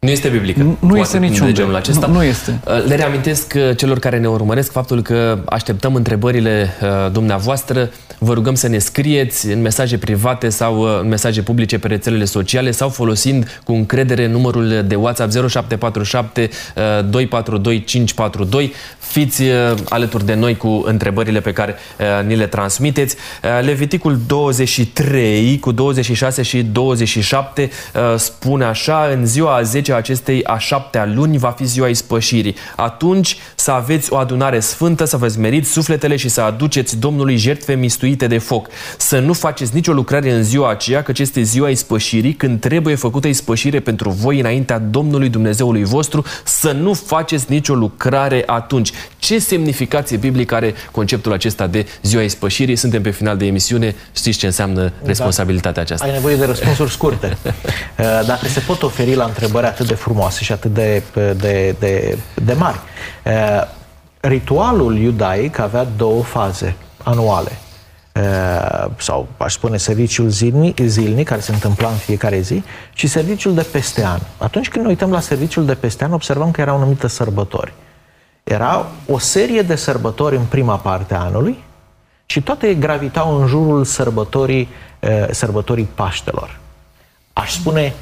Nu 0.00 0.10
este 0.10 0.28
biblică. 0.28 0.62
Nu, 0.62 0.76
nu 0.80 0.96
este 0.96 1.18
niciun 1.18 1.54
genul 1.54 1.74
acesta. 1.74 2.06
Nu, 2.06 2.12
nu 2.12 2.22
este. 2.22 2.60
Uh, 2.66 2.84
le 2.86 2.94
reamintesc 2.94 3.52
uh, 3.56 3.76
celor 3.76 3.98
care 3.98 4.18
ne 4.18 4.28
urmăresc 4.28 4.72
faptul 4.72 5.02
că 5.02 5.38
așteptăm 5.44 5.94
întrebările 5.94 6.68
uh, 6.82 7.12
dumneavoastră. 7.12 7.90
Vă 8.18 8.32
rugăm 8.32 8.54
să 8.54 8.68
ne 8.68 8.78
scrieți 8.78 9.46
în 9.46 9.60
mesaje 9.60 9.98
private 9.98 10.48
sau 10.48 10.80
în 11.00 11.08
mesaje 11.08 11.42
publice 11.42 11.78
pe 11.78 11.86
rețelele 11.86 12.24
sociale 12.24 12.70
sau 12.70 12.88
folosind 12.88 13.60
cu 13.64 13.72
încredere 13.72 14.26
numărul 14.26 14.84
de 14.86 14.94
WhatsApp 14.94 15.32
0747 15.48 16.50
242 17.10 17.84
542. 17.84 18.72
Fiți 18.98 19.42
alături 19.88 20.26
de 20.26 20.34
noi 20.34 20.56
cu 20.56 20.82
întrebările 20.86 21.40
pe 21.40 21.52
care 21.52 21.74
ni 22.26 22.36
le 22.36 22.46
transmiteți. 22.46 23.16
Leviticul 23.60 24.18
23 24.26 25.58
cu 25.58 25.72
26 25.72 26.42
și 26.42 26.62
27 26.62 27.70
spune 28.16 28.64
așa, 28.64 29.10
în 29.12 29.26
ziua 29.26 29.56
a 29.56 29.62
10 29.62 29.89
a 29.92 29.96
acestei 29.96 30.44
a 30.44 30.58
șaptea 30.58 31.06
luni 31.06 31.38
va 31.38 31.50
fi 31.50 31.64
ziua 31.64 31.88
ispășirii. 31.88 32.54
Atunci 32.76 33.36
să 33.54 33.70
aveți 33.70 34.12
o 34.12 34.16
adunare 34.16 34.60
sfântă, 34.60 35.04
să 35.04 35.16
vă 35.16 35.28
zmeriți 35.28 35.70
sufletele 35.70 36.16
și 36.16 36.28
să 36.28 36.40
aduceți 36.40 36.98
Domnului 36.98 37.36
jertfe 37.36 37.74
mistuite 37.74 38.26
de 38.26 38.38
foc. 38.38 38.68
Să 38.96 39.18
nu 39.18 39.32
faceți 39.32 39.74
nicio 39.74 39.92
lucrare 39.92 40.32
în 40.32 40.42
ziua 40.42 40.70
aceea, 40.70 41.02
căci 41.02 41.18
este 41.18 41.42
ziua 41.42 41.68
ispășirii, 41.68 42.34
când 42.34 42.60
trebuie 42.60 42.94
făcută 42.94 43.28
ispășire 43.28 43.80
pentru 43.80 44.10
voi 44.10 44.40
înaintea 44.40 44.78
Domnului 44.78 45.28
Dumnezeului 45.28 45.84
vostru, 45.84 46.24
să 46.44 46.72
nu 46.72 46.92
faceți 46.92 47.44
nicio 47.48 47.74
lucrare 47.74 48.42
atunci. 48.46 48.92
Ce 49.20 49.38
semnificație 49.38 50.16
biblică 50.16 50.54
are 50.54 50.74
conceptul 50.90 51.32
acesta 51.32 51.66
de 51.66 51.86
ziua 52.02 52.22
ispășirii? 52.22 52.76
Suntem 52.76 53.02
pe 53.02 53.10
final 53.10 53.36
de 53.36 53.46
emisiune, 53.46 53.94
știți 54.12 54.38
ce 54.38 54.46
înseamnă 54.46 54.82
da. 54.82 54.92
responsabilitatea 55.04 55.82
aceasta. 55.82 56.06
Ai 56.06 56.12
nevoie 56.12 56.36
de 56.36 56.44
răspunsuri 56.44 56.90
scurte. 56.90 57.36
Uh, 57.98 58.06
dacă 58.26 58.46
se 58.46 58.60
pot 58.60 58.82
oferi 58.82 59.14
la 59.14 59.24
întrebări 59.24 59.66
atât 59.66 59.86
de 59.86 59.94
frumoase 59.94 60.42
și 60.44 60.52
atât 60.52 60.74
de, 60.74 61.02
de, 61.36 61.74
de, 61.78 62.18
de 62.44 62.52
mari. 62.52 62.78
Uh, 63.24 63.32
ritualul 64.20 64.96
iudaic 64.96 65.58
avea 65.58 65.86
două 65.96 66.22
faze 66.22 66.76
anuale. 67.02 67.50
Uh, 68.14 68.90
sau 68.98 69.28
aș 69.36 69.52
spune 69.52 69.76
serviciul 69.76 70.28
zilnic, 70.28 70.78
zilnic, 70.78 71.28
care 71.28 71.40
se 71.40 71.52
întâmpla 71.52 71.88
în 71.88 71.96
fiecare 71.96 72.40
zi, 72.40 72.62
și 72.94 73.06
serviciul 73.06 73.54
de 73.54 73.66
peste 73.72 74.04
an. 74.04 74.18
Atunci 74.38 74.68
când 74.68 74.84
ne 74.84 74.90
uităm 74.90 75.10
la 75.10 75.20
serviciul 75.20 75.64
de 75.64 75.74
peste 75.74 76.04
an, 76.04 76.12
observăm 76.12 76.50
că 76.50 76.60
erau 76.60 76.78
numite 76.78 77.08
sărbători. 77.08 77.72
Era 78.44 78.86
o 79.06 79.18
serie 79.18 79.62
de 79.62 79.74
sărbători 79.74 80.36
în 80.36 80.44
prima 80.44 80.76
parte 80.76 81.14
a 81.14 81.20
anului 81.20 81.58
și 82.26 82.40
toate 82.40 82.74
gravitau 82.74 83.40
în 83.40 83.46
jurul 83.46 83.84
sărbătorii, 83.84 84.68
uh, 85.00 85.26
sărbătorii 85.30 85.88
Paștelor. 85.94 86.58
Aș 87.32 87.52
spune 87.52 87.94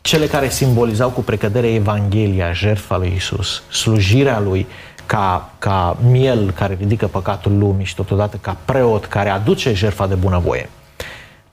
cele 0.00 0.26
care 0.26 0.48
simbolizau 0.48 1.10
cu 1.10 1.20
precădere 1.20 1.72
Evanghelia, 1.72 2.52
jertfa 2.52 2.96
lui 2.96 3.12
Isus, 3.16 3.62
slujirea 3.70 4.40
lui 4.40 4.66
ca, 5.06 5.50
ca 5.58 5.96
miel 6.10 6.50
care 6.50 6.76
ridică 6.80 7.06
păcatul 7.06 7.58
lumii 7.58 7.84
și 7.84 7.94
totodată 7.94 8.38
ca 8.40 8.56
preot 8.64 9.04
care 9.04 9.28
aduce 9.28 9.74
jertfa 9.74 10.06
de 10.06 10.14
bunăvoie. 10.14 10.68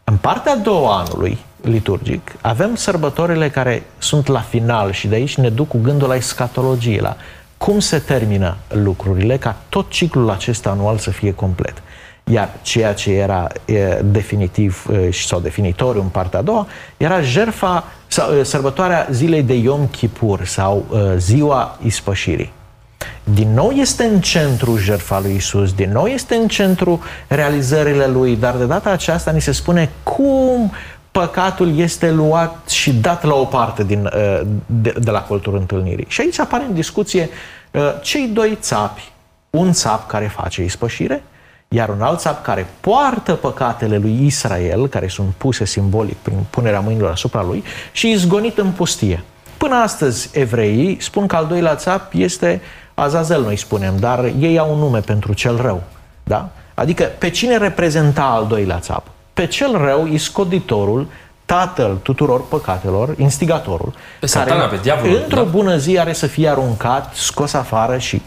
În 0.03 0.17
partea 0.17 0.51
a 0.51 0.55
doua 0.55 0.97
anului 0.99 1.37
liturgic 1.61 2.35
avem 2.41 2.75
sărbătorile 2.75 3.49
care 3.49 3.83
sunt 3.97 4.27
la 4.27 4.39
final 4.39 4.91
și 4.91 5.07
de 5.07 5.15
aici 5.15 5.37
ne 5.37 5.49
duc 5.49 5.67
cu 5.67 5.77
gândul 5.81 6.07
la 6.07 6.15
escatologie, 6.15 7.01
la 7.01 7.17
cum 7.57 7.79
se 7.79 7.99
termină 7.99 8.57
lucrurile 8.69 9.37
ca 9.37 9.55
tot 9.69 9.89
ciclul 9.89 10.29
acesta 10.29 10.69
anual 10.69 10.97
să 10.97 11.09
fie 11.09 11.33
complet. 11.33 11.73
Iar 12.23 12.49
ceea 12.61 12.93
ce 12.93 13.11
era 13.11 13.47
e, 13.65 14.01
definitiv 14.03 14.85
e, 14.91 15.11
sau 15.11 15.39
definitoriu 15.39 16.01
în 16.01 16.07
partea 16.07 16.39
a 16.39 16.41
doua 16.41 16.67
era 16.97 17.21
jerfa 17.21 17.83
sau 18.07 18.33
e, 18.33 18.43
sărbătoarea 18.43 19.07
zilei 19.11 19.43
de 19.43 19.53
Yom 19.53 19.87
Kippur 19.87 20.45
sau 20.45 20.85
e, 20.93 21.17
ziua 21.17 21.77
ispășirii. 21.83 22.55
Din 23.23 23.53
nou 23.53 23.69
este 23.69 24.03
în 24.03 24.21
centru 24.21 24.77
jertfa 24.77 25.19
lui 25.19 25.35
Isus, 25.35 25.73
din 25.73 25.91
nou 25.91 26.05
este 26.05 26.35
în 26.35 26.47
centru 26.47 27.01
realizările 27.27 28.07
lui, 28.07 28.35
dar 28.35 28.55
de 28.55 28.65
data 28.65 28.89
aceasta 28.89 29.31
ni 29.31 29.41
se 29.41 29.51
spune 29.51 29.89
cum 30.03 30.71
păcatul 31.19 31.77
este 31.77 32.11
luat 32.11 32.69
și 32.69 32.93
dat 32.93 33.23
la 33.23 33.33
o 33.33 33.43
parte 33.45 33.83
din, 33.83 34.09
de, 34.65 34.93
de 34.99 35.11
la 35.11 35.21
colțul 35.21 35.55
întâlnirii. 35.55 36.05
Și 36.07 36.21
aici 36.21 36.39
apare 36.39 36.63
în 36.63 36.73
discuție 36.73 37.29
cei 38.01 38.27
doi 38.27 38.57
țapi, 38.61 39.11
un 39.49 39.71
țap 39.71 40.07
care 40.07 40.27
face 40.27 40.63
ispășire 40.63 41.23
iar 41.67 41.89
un 41.89 42.01
alt 42.01 42.19
țap 42.19 42.43
care 42.43 42.67
poartă 42.79 43.33
păcatele 43.33 43.97
lui 43.97 44.25
Israel, 44.25 44.87
care 44.87 45.07
sunt 45.07 45.33
puse 45.37 45.65
simbolic 45.65 46.15
prin 46.15 46.37
punerea 46.49 46.79
mâinilor 46.79 47.11
asupra 47.11 47.43
lui, 47.43 47.63
și 47.91 48.11
izgonit 48.11 48.57
în 48.57 48.71
pustie. 48.71 49.23
Până 49.57 49.75
astăzi, 49.75 50.29
evreii 50.33 50.97
spun 51.01 51.27
că 51.27 51.35
al 51.35 51.47
doilea 51.47 51.75
țap 51.75 52.11
este 52.13 52.61
Azazel, 52.93 53.41
noi 53.41 53.55
spunem, 53.55 53.93
dar 53.99 54.31
ei 54.39 54.57
au 54.57 54.73
un 54.73 54.79
nume 54.79 54.99
pentru 54.99 55.33
cel 55.33 55.61
rău. 55.61 55.83
Da? 56.23 56.49
Adică 56.73 57.03
pe 57.03 57.29
cine 57.29 57.57
reprezenta 57.57 58.23
al 58.23 58.47
doilea 58.47 58.79
țap? 58.79 59.07
Pe 59.37 59.45
cel 59.45 59.77
rău, 59.77 60.07
iscoditorul, 60.07 61.07
tatăl 61.45 61.95
tuturor 62.01 62.47
păcatelor, 62.47 63.13
instigatorul, 63.17 63.89
pe 64.19 64.27
care 64.31 64.49
satana, 64.49 64.65
pe 64.65 64.79
diavolul, 64.81 65.15
într-o 65.23 65.43
da? 65.43 65.49
bună 65.49 65.77
zi 65.77 65.99
are 65.99 66.13
să 66.13 66.27
fie 66.27 66.49
aruncat, 66.49 67.13
scos 67.15 67.53
afară 67.53 67.97
și 67.97 68.21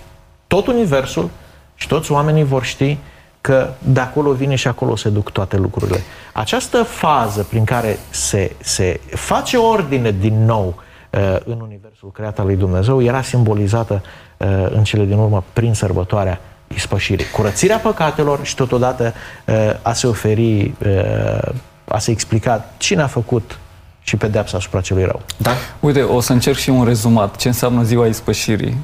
tot 0.46 0.66
universul 0.66 1.30
și 1.74 1.88
toți 1.88 2.12
oamenii 2.12 2.44
vor 2.44 2.64
ști 2.64 2.98
că 3.40 3.68
de 3.78 4.00
acolo 4.00 4.32
vine 4.32 4.54
și 4.54 4.68
acolo 4.68 4.96
se 4.96 5.08
duc 5.08 5.30
toate 5.30 5.56
lucrurile. 5.56 6.00
Această 6.32 6.82
fază 6.82 7.42
prin 7.42 7.64
care 7.64 7.98
se, 8.11 8.56
se 8.58 9.00
face 9.11 9.56
ordine 9.56 10.11
din 10.11 10.44
nou 10.44 10.74
uh, 11.11 11.36
în 11.44 11.61
universul 11.61 12.11
creat 12.12 12.38
al 12.38 12.46
lui 12.46 12.56
Dumnezeu 12.56 13.02
era 13.02 13.22
simbolizată 13.22 14.02
uh, 14.36 14.48
în 14.70 14.84
cele 14.84 15.04
din 15.04 15.18
urmă 15.18 15.44
prin 15.52 15.74
sărbătoarea 15.74 16.40
ispășirii. 16.74 17.26
Curățirea 17.26 17.78
păcatelor 17.78 18.44
și 18.44 18.54
totodată 18.54 19.14
uh, 19.44 19.54
a 19.82 19.92
se 19.92 20.06
oferi, 20.06 20.74
uh, 20.86 21.52
a 21.88 21.98
se 21.98 22.10
explica 22.10 22.64
cine 22.76 23.02
a 23.02 23.06
făcut 23.06 23.58
și 24.02 24.16
pedeapsa 24.16 24.56
asupra 24.56 24.80
celui 24.80 25.04
rău. 25.04 25.22
Da? 25.36 25.50
Uite, 25.80 26.02
o 26.02 26.20
să 26.20 26.32
încerc 26.32 26.56
și 26.56 26.70
un 26.70 26.84
rezumat. 26.84 27.36
Ce 27.36 27.48
înseamnă 27.48 27.82
ziua 27.82 28.06
ispășirii? 28.06 28.76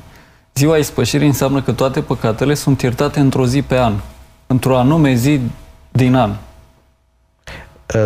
Ziua 0.54 0.76
ispășirii 0.76 1.26
înseamnă 1.26 1.62
că 1.62 1.72
toate 1.72 2.00
păcatele 2.00 2.54
sunt 2.54 2.82
iertate 2.82 3.20
într-o 3.20 3.46
zi 3.46 3.62
pe 3.62 3.78
an 3.78 3.94
într-o 4.46 4.78
anume 4.78 5.14
zi 5.14 5.40
din 5.92 6.14
an. 6.14 6.30
Uh, 7.94 8.04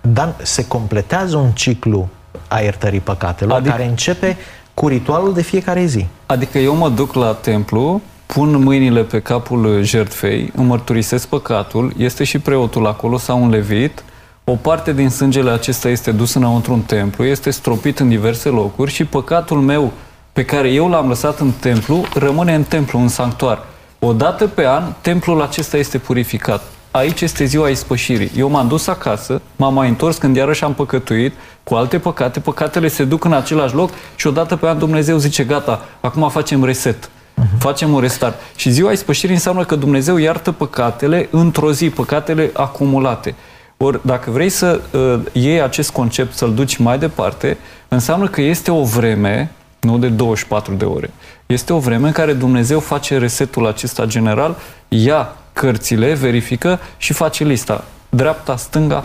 Dan, 0.00 0.34
se 0.42 0.66
completează 0.66 1.36
un 1.36 1.50
ciclu 1.50 2.08
a 2.48 2.60
iertării 2.60 3.00
păcatelor 3.00 3.56
adică, 3.56 3.70
care 3.70 3.88
începe 3.88 4.36
cu 4.74 4.88
ritualul 4.88 5.32
de 5.32 5.42
fiecare 5.42 5.84
zi. 5.84 6.06
Adică 6.26 6.58
eu 6.58 6.74
mă 6.74 6.88
duc 6.88 7.14
la 7.14 7.32
templu, 7.32 8.00
pun 8.32 8.62
mâinile 8.62 9.02
pe 9.02 9.20
capul 9.20 9.82
jertfei, 9.82 10.52
îmi 10.56 10.66
mărturisesc 10.66 11.26
păcatul, 11.26 11.92
este 11.96 12.24
și 12.24 12.38
preotul 12.38 12.86
acolo 12.86 13.18
sau 13.18 13.42
un 13.42 13.50
levit, 13.50 14.04
o 14.44 14.52
parte 14.52 14.92
din 14.92 15.08
sângele 15.10 15.50
acesta 15.50 15.88
este 15.88 16.10
dus 16.10 16.34
înăuntru 16.34 16.72
un 16.72 16.80
templu, 16.80 17.24
este 17.24 17.50
stropit 17.50 17.98
în 17.98 18.08
diverse 18.08 18.48
locuri 18.48 18.90
și 18.90 19.04
păcatul 19.04 19.60
meu 19.60 19.92
pe 20.32 20.44
care 20.44 20.68
eu 20.68 20.88
l-am 20.88 21.08
lăsat 21.08 21.38
în 21.40 21.50
templu 21.60 22.04
rămâne 22.14 22.54
în 22.54 22.62
templu, 22.62 22.98
în 22.98 23.08
sanctuar. 23.08 23.64
O 23.98 24.12
dată 24.12 24.46
pe 24.46 24.66
an, 24.66 24.82
templul 25.00 25.42
acesta 25.42 25.76
este 25.76 25.98
purificat. 25.98 26.62
Aici 26.90 27.20
este 27.20 27.44
ziua 27.44 27.68
ispășirii. 27.68 28.30
Eu 28.36 28.48
m-am 28.48 28.68
dus 28.68 28.86
acasă, 28.86 29.40
m-am 29.56 29.74
mai 29.74 29.88
întors 29.88 30.16
când 30.16 30.36
iarăși 30.36 30.64
am 30.64 30.74
păcătuit 30.74 31.32
cu 31.62 31.74
alte 31.74 31.98
păcate, 31.98 32.40
păcatele 32.40 32.88
se 32.88 33.04
duc 33.04 33.24
în 33.24 33.32
același 33.32 33.74
loc 33.74 33.90
și 34.16 34.26
odată 34.26 34.56
pe 34.56 34.66
an 34.66 34.78
Dumnezeu 34.78 35.16
zice, 35.16 35.44
gata, 35.44 35.84
acum 36.00 36.28
facem 36.28 36.64
reset. 36.64 37.10
Uh-huh. 37.40 37.58
Facem 37.58 37.92
un 37.92 38.00
restart. 38.00 38.40
Și 38.56 38.70
ziua 38.70 38.92
ispășirii 38.92 39.34
înseamnă 39.34 39.64
că 39.64 39.74
Dumnezeu 39.74 40.16
iartă 40.16 40.52
păcatele 40.52 41.28
într-o 41.30 41.72
zi, 41.72 41.90
păcatele 41.90 42.50
acumulate. 42.52 43.34
Ori 43.76 44.00
dacă 44.02 44.30
vrei 44.30 44.48
să 44.48 44.80
uh, 44.90 45.20
iei 45.32 45.62
acest 45.62 45.90
concept, 45.90 46.36
să-l 46.36 46.54
duci 46.54 46.76
mai 46.76 46.98
departe, 46.98 47.58
înseamnă 47.88 48.28
că 48.28 48.40
este 48.40 48.70
o 48.70 48.84
vreme, 48.84 49.50
nu 49.80 49.98
de 49.98 50.08
24 50.08 50.74
de 50.74 50.84
ore, 50.84 51.10
este 51.46 51.72
o 51.72 51.78
vreme 51.78 52.06
în 52.06 52.12
care 52.12 52.32
Dumnezeu 52.32 52.80
face 52.80 53.18
resetul 53.18 53.66
acesta 53.66 54.04
general, 54.04 54.56
ia 54.88 55.36
cărțile, 55.52 56.12
verifică 56.12 56.80
și 56.96 57.12
face 57.12 57.44
lista. 57.44 57.84
Dreapta, 58.08 58.56
stânga, 58.56 59.04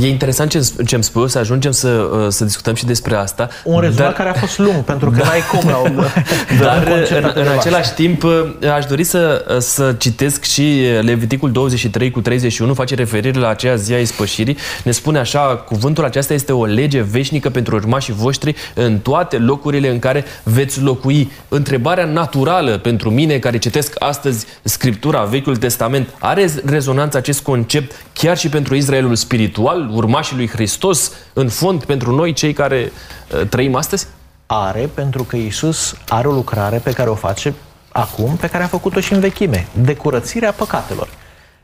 E 0.00 0.08
interesant 0.08 0.50
ce, 0.50 0.70
ce 0.86 0.94
îmi 0.94 1.04
spui, 1.04 1.30
să 1.30 1.38
ajungem 1.38 1.72
să, 1.72 1.88
uh, 1.88 2.26
să 2.28 2.44
discutăm 2.44 2.74
și 2.74 2.84
despre 2.84 3.14
asta. 3.14 3.48
Un 3.64 3.80
rezumat 3.80 4.06
dar... 4.06 4.12
care 4.12 4.28
a 4.28 4.32
fost 4.32 4.58
lung, 4.58 4.76
pentru 4.84 5.10
că 5.10 5.16
da. 5.22 5.24
n-ai 5.24 5.40
cum 5.50 5.70
la 5.70 5.82
Dar 6.64 7.06
în, 7.10 7.30
în 7.34 7.46
același 7.58 7.92
timp 7.92 8.22
uh, 8.22 8.32
aș 8.74 8.84
dori 8.84 9.04
să, 9.04 9.44
uh, 9.48 9.58
să 9.58 9.94
citesc 9.98 10.44
și 10.44 10.80
Leviticul 11.00 11.50
23 11.50 12.10
cu 12.10 12.20
31, 12.20 12.74
face 12.74 12.94
referire 12.94 13.38
la 13.38 13.48
aceea 13.48 13.74
zi 13.74 13.92
a 13.92 13.98
ispășirii. 13.98 14.56
Ne 14.84 14.90
spune 14.90 15.18
așa, 15.18 15.40
cuvântul 15.40 16.04
acesta 16.04 16.34
este 16.34 16.52
o 16.52 16.64
lege 16.64 17.00
veșnică 17.00 17.50
pentru 17.50 17.74
urmașii 17.74 18.12
voștri 18.12 18.54
în 18.74 18.98
toate 18.98 19.38
locurile 19.38 19.90
în 19.90 19.98
care 19.98 20.24
veți 20.42 20.80
locui. 20.80 21.30
Întrebarea 21.48 22.04
naturală 22.04 22.78
pentru 22.78 23.10
mine, 23.10 23.38
care 23.38 23.58
citesc 23.58 23.94
astăzi 23.98 24.46
Scriptura, 24.62 25.22
Vechiul 25.22 25.56
Testament, 25.56 26.08
are 26.18 26.50
rezonanță 26.64 27.16
acest 27.16 27.40
concept 27.40 27.92
chiar 28.20 28.38
și 28.38 28.48
pentru 28.48 28.74
Israelul 28.74 29.14
spiritual? 29.14 29.76
spiritual, 29.76 29.96
urmașii 29.96 30.36
lui 30.36 30.48
Hristos, 30.48 31.12
în 31.32 31.48
fond, 31.48 31.84
pentru 31.84 32.14
noi, 32.14 32.32
cei 32.32 32.52
care 32.52 32.92
uh, 33.34 33.48
trăim 33.48 33.74
astăzi? 33.74 34.06
Are, 34.46 34.90
pentru 34.94 35.22
că 35.22 35.36
Isus 35.36 35.96
are 36.08 36.28
o 36.28 36.32
lucrare 36.32 36.78
pe 36.78 36.92
care 36.92 37.10
o 37.10 37.14
face 37.14 37.54
acum, 37.92 38.36
pe 38.36 38.46
care 38.46 38.64
a 38.64 38.66
făcut-o 38.66 39.00
și 39.00 39.12
în 39.12 39.20
vechime, 39.20 39.66
de 39.72 39.94
curățirea 39.94 40.52
păcatelor. 40.52 41.08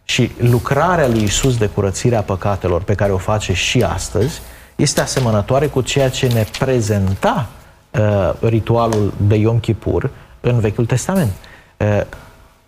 Și 0.05 0.31
lucrarea 0.39 1.09
lui 1.09 1.23
Isus 1.23 1.57
de 1.57 1.67
curățirea 1.67 2.23
păcatelor, 2.23 2.83
pe 2.83 2.95
care 2.95 3.13
o 3.13 3.19
face 3.19 3.53
și 3.53 3.83
astăzi, 3.83 4.41
este 4.77 5.01
asemănătoare 5.01 5.67
cu 5.67 5.81
ceea 5.81 6.11
ce 6.11 6.27
ne 6.27 6.45
prezenta 6.59 7.49
uh, 7.91 8.33
ritualul 8.41 9.13
de 9.17 9.35
Yom 9.37 9.59
Kippur 9.59 10.11
în 10.41 10.61
Vechiul 10.61 10.87
Testament. 10.87 11.33
Uh, 11.77 12.01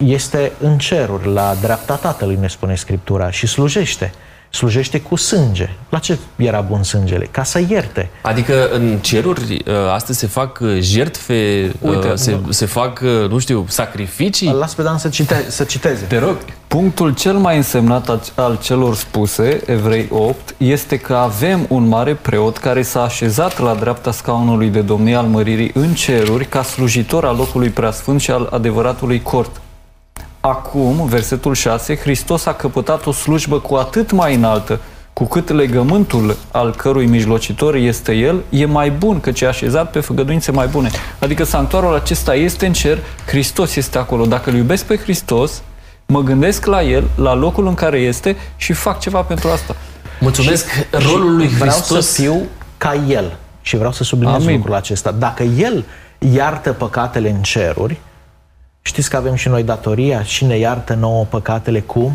este 0.07 0.53
în 0.61 0.79
ceruri, 0.79 1.33
la 1.33 1.55
dreapta 1.61 1.95
Tatălui, 1.95 2.39
ne 2.41 2.49
spune 2.49 2.75
Scriptura, 2.75 3.31
și 3.31 3.47
slujește. 3.47 4.13
Uh, 4.15 4.29
slujește 4.51 5.01
cu 5.01 5.17
sânge. 5.17 5.71
La 5.89 5.99
ce 5.99 6.19
era 6.37 6.61
bun 6.61 6.83
sângele? 6.83 7.29
Ca 7.31 7.43
să 7.43 7.63
ierte. 7.69 8.11
Adică 8.23 8.69
în 8.73 8.99
ceruri 9.01 9.63
uh, 9.67 9.75
astăzi 9.93 10.19
se 10.19 10.27
fac 10.27 10.59
uh, 10.61 10.77
jertfe, 10.81 11.71
uh, 11.81 11.91
Uite, 11.91 12.15
se, 12.15 12.39
nu. 12.45 12.51
se 12.51 12.67
fac, 12.67 13.01
nu 13.29 13.39
știu, 13.39 13.65
sacrificii? 13.69 14.53
Las 14.53 14.75
pe 14.75 14.83
Dan 14.83 14.99
să, 14.99 15.09
cite, 15.09 15.45
să 15.49 15.65
citeze. 15.65 16.05
Te 16.05 16.19
rog. 16.19 16.37
Punctul 16.67 17.15
cel 17.15 17.37
mai 17.37 17.57
însemnat 17.57 18.33
al 18.35 18.59
celor 18.63 18.95
spuse, 18.95 19.61
Evrei 19.67 20.09
8, 20.11 20.55
este 20.57 20.97
că 20.97 21.15
avem 21.15 21.67
un 21.69 21.87
mare 21.87 22.15
preot 22.15 22.57
care 22.57 22.83
s-a 22.83 23.03
așezat 23.03 23.61
la 23.61 23.75
dreapta 23.75 24.13
scaunului 24.13 24.69
de 24.69 24.81
domnie 24.81 25.15
al 25.15 25.27
măririi 25.27 25.71
în 25.75 25.95
ceruri 25.95 26.45
ca 26.45 26.63
slujitor 26.63 27.25
al 27.25 27.37
locului 27.37 27.69
preasfânt 27.69 28.21
și 28.21 28.31
al 28.31 28.49
adevăratului 28.53 29.23
cort. 29.23 29.61
Acum, 30.41 31.07
versetul 31.07 31.55
6, 31.55 31.97
Hristos 31.97 32.47
a 32.47 32.53
căpătat 32.53 33.07
o 33.07 33.13
slujbă 33.13 33.59
cu 33.59 33.75
atât 33.75 34.11
mai 34.11 34.35
înaltă, 34.35 34.81
cu 35.13 35.25
cât 35.25 35.51
legământul 35.51 36.37
al 36.51 36.75
cărui 36.75 37.07
mijlocitor 37.07 37.75
este 37.75 38.13
El, 38.13 38.43
e 38.51 38.65
mai 38.65 38.91
bun, 38.91 39.21
căci 39.21 39.41
e 39.41 39.47
așezat 39.47 39.91
pe 39.91 40.01
făgăduințe 40.01 40.51
mai 40.51 40.67
bune. 40.67 40.91
Adică 41.19 41.45
sanctuarul 41.45 41.95
acesta 41.95 42.35
este 42.35 42.67
în 42.67 42.73
cer, 42.73 42.99
Hristos 43.27 43.77
este 43.77 43.99
acolo. 43.99 44.27
Dacă 44.27 44.51
îl 44.51 44.57
iubesc 44.57 44.85
pe 44.85 44.97
Hristos, 44.97 45.63
mă 46.07 46.21
gândesc 46.21 46.67
la 46.67 46.83
El, 46.83 47.05
la 47.15 47.35
locul 47.35 47.67
în 47.67 47.75
care 47.75 47.99
este 47.99 48.37
și 48.57 48.73
fac 48.73 49.01
ceva 49.01 49.21
pentru 49.21 49.49
asta. 49.49 49.77
Mulțumesc 50.21 50.71
și, 50.71 50.85
rolul 50.91 51.37
lui 51.37 51.47
Hristos. 51.47 51.89
Vreau 51.89 52.01
să 52.01 52.21
fiu 52.21 52.43
ca 52.77 52.95
El 53.09 53.37
și 53.63 53.77
vreau 53.77 53.93
să 53.93 54.05
subliniez 54.05 54.43
Amin. 54.43 54.57
lucrul 54.57 54.75
acesta. 54.75 55.11
Dacă 55.11 55.43
El 55.43 55.85
iartă 56.19 56.73
păcatele 56.73 57.31
în 57.31 57.43
ceruri, 57.43 58.01
Știți 58.89 59.11
că 59.11 59.17
avem 59.17 59.35
și 59.35 59.49
noi 59.49 59.63
datoria 59.63 60.23
și 60.23 60.45
ne 60.45 60.57
iartă 60.59 60.95
nouă 60.95 61.25
păcatele 61.25 61.81
cum? 61.81 62.13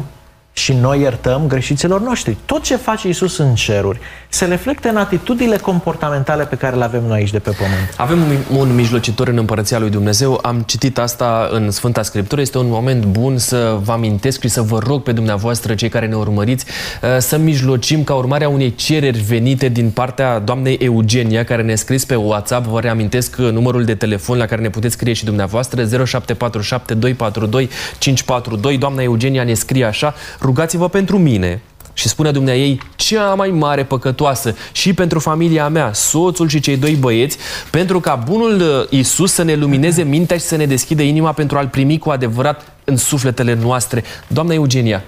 Și 0.54 0.74
noi 0.74 1.00
iertăm 1.00 1.48
greșiților 1.48 2.02
noștri. 2.02 2.38
Tot 2.46 2.64
ce 2.64 2.76
face 2.76 3.08
Isus 3.08 3.38
în 3.38 3.56
ceruri 3.56 4.00
se 4.30 4.46
reflectă 4.46 4.90
în 4.90 4.96
atitudile 4.96 5.58
comportamentale 5.58 6.46
pe 6.46 6.56
care 6.56 6.76
le 6.76 6.84
avem 6.84 7.04
noi 7.08 7.18
aici 7.18 7.32
de 7.32 7.40
pe 7.40 7.50
pământ. 7.50 7.94
Avem 7.98 8.22
un, 8.22 8.58
un 8.58 8.76
mijlocitor 8.76 9.28
în 9.28 9.38
Împărăția 9.38 9.80
lui 9.80 9.90
Dumnezeu. 9.90 10.40
Am 10.44 10.62
citit 10.62 10.98
asta 10.98 11.50
în 11.52 11.72
Sfânta 11.72 12.02
Scriptură. 12.02 12.42
Este 12.42 12.58
un 12.58 12.70
moment 12.70 13.06
bun 13.06 13.38
să 13.38 13.78
vă 13.84 13.92
amintesc 13.92 14.42
și 14.42 14.48
să 14.48 14.62
vă 14.62 14.80
rog 14.86 15.04
pe 15.04 15.12
dumneavoastră, 15.12 15.76
cei 15.76 15.90
care 15.90 16.08
ne 16.08 16.16
urmăriți, 16.16 16.66
uh, 17.02 17.10
să 17.20 17.38
mijlocim 17.38 18.04
ca 18.04 18.14
urmare 18.14 18.44
a 18.44 18.50
unei 18.50 18.76
cereri 18.76 19.20
venite 19.20 19.70
din 19.70 19.90
partea 19.90 20.40
doamnei 20.40 20.76
Eugenia, 20.76 21.44
care 21.44 21.62
ne-a 21.62 21.76
scris 21.76 22.06
pe 22.06 22.16
WhatsApp. 22.16 22.66
Vă 22.68 22.80
reamintesc 22.80 23.36
numărul 23.36 23.84
de 23.84 23.96
telefon 23.96 24.38
la 24.38 24.46
care 24.46 24.62
ne 24.62 24.70
puteți 24.70 24.94
scrie 24.94 25.14
și 25.14 25.26
dumneavoastră, 25.26 25.86
0747 25.86 26.94
242 26.94 27.70
542. 27.98 28.78
Doamna 28.78 29.02
Eugenia 29.02 29.44
ne 29.44 29.54
scrie 29.54 29.86
așa, 29.86 30.14
rugați-vă 30.44 30.90
pentru 30.90 31.18
mine, 31.18 31.62
și 31.94 32.08
spune 32.08 32.32
dumnea 32.32 32.56
ei, 32.56 32.82
cea 32.96 33.34
mai 33.34 33.50
mare 33.50 33.84
păcătoasă 33.84 34.56
și 34.72 34.94
pentru 34.94 35.20
familia 35.20 35.68
mea, 35.68 35.94
soțul 35.94 36.48
și 36.48 36.60
cei 36.60 36.78
doi 36.78 36.96
băieți, 36.96 37.38
pentru 37.70 38.00
ca 38.00 38.16
bunul 38.16 38.62
uh, 38.62 39.00
Isus 39.00 39.34
să 39.34 39.44
ne 39.44 39.56
lumineze 39.56 40.04
mintea 40.04 40.38
și 40.38 40.44
să 40.44 40.56
ne 40.56 40.66
deschidă 40.66 41.02
inima 41.02 41.32
pentru 41.32 41.58
a-L 41.58 41.68
primi 41.68 41.98
cu 41.98 42.10
adevărat 42.10 42.72
în 42.84 42.98
sufletele 42.98 43.58
noastre. 43.62 44.04
Doamna 44.28 44.54
Eugenia, 44.54 45.04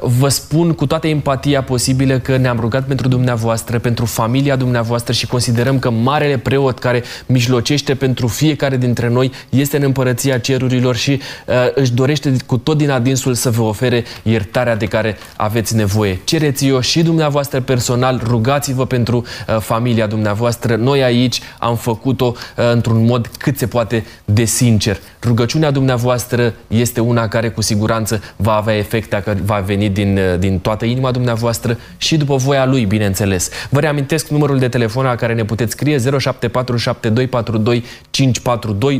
Vă 0.00 0.28
spun 0.28 0.72
cu 0.72 0.86
toată 0.86 1.06
empatia 1.06 1.62
posibilă 1.62 2.18
că 2.18 2.36
ne-am 2.36 2.60
rugat 2.60 2.86
pentru 2.86 3.08
dumneavoastră, 3.08 3.78
pentru 3.78 4.04
familia 4.04 4.56
dumneavoastră 4.56 5.12
și 5.12 5.26
considerăm 5.26 5.78
că 5.78 5.90
Marele 5.90 6.38
Preot 6.38 6.78
care 6.78 7.02
mijlocește 7.26 7.94
pentru 7.94 8.26
fiecare 8.26 8.76
dintre 8.76 9.08
noi 9.08 9.32
este 9.48 9.76
în 9.76 9.82
împărăția 9.82 10.38
cerurilor 10.38 10.96
și 10.96 11.10
uh, 11.46 11.54
își 11.74 11.92
dorește 11.92 12.36
cu 12.46 12.56
tot 12.56 12.76
din 12.76 12.90
adinsul 12.90 13.34
să 13.34 13.50
vă 13.50 13.62
ofere 13.62 14.04
iertarea 14.22 14.76
de 14.76 14.86
care 14.86 15.16
aveți 15.36 15.76
nevoie. 15.76 16.20
Cereți-o 16.24 16.80
și 16.80 17.02
dumneavoastră 17.02 17.60
personal, 17.60 18.20
rugați-vă 18.24 18.86
pentru 18.86 19.16
uh, 19.16 19.56
familia 19.60 20.06
dumneavoastră. 20.06 20.76
Noi 20.76 21.02
aici 21.02 21.40
am 21.58 21.76
făcut-o 21.76 22.34
uh, 22.56 22.70
într-un 22.72 23.04
mod 23.04 23.30
cât 23.38 23.58
se 23.58 23.66
poate 23.66 24.04
de 24.24 24.44
sincer. 24.44 24.98
Rugăciunea 25.22 25.70
dumneavoastră 25.70 26.54
este 26.66 27.00
una 27.00 27.28
care 27.28 27.50
cu 27.50 27.60
siguranță 27.62 28.22
va 28.36 28.54
avea 28.54 28.76
efecte, 28.76 29.22
că 29.24 29.34
va 29.44 29.58
veni 29.70 29.79
din, 29.88 30.20
din 30.38 30.58
toată 30.58 30.84
inima 30.84 31.10
dumneavoastră 31.10 31.78
și 31.96 32.16
după 32.16 32.36
voia 32.36 32.66
lui, 32.66 32.84
bineînțeles. 32.84 33.50
Vă 33.70 33.80
reamintesc 33.80 34.28
numărul 34.28 34.58
de 34.58 34.68
telefon 34.68 35.04
la 35.04 35.14
care 35.14 35.34
ne 35.34 35.44
puteți 35.44 35.72
scrie 35.72 35.98
0747242542. 35.98 36.02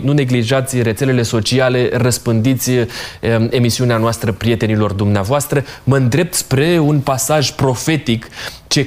Nu 0.02 0.12
neglijați 0.12 0.82
rețelele 0.82 1.22
sociale, 1.22 1.90
răspândiți 1.92 2.70
emisiunea 3.50 3.96
noastră 3.96 4.32
prietenilor 4.32 4.92
dumneavoastră. 4.92 5.64
Mă 5.84 5.96
îndrept 5.96 6.34
spre 6.34 6.78
un 6.78 7.00
pasaj 7.00 7.50
profetic 7.50 8.28
ce 8.66 8.86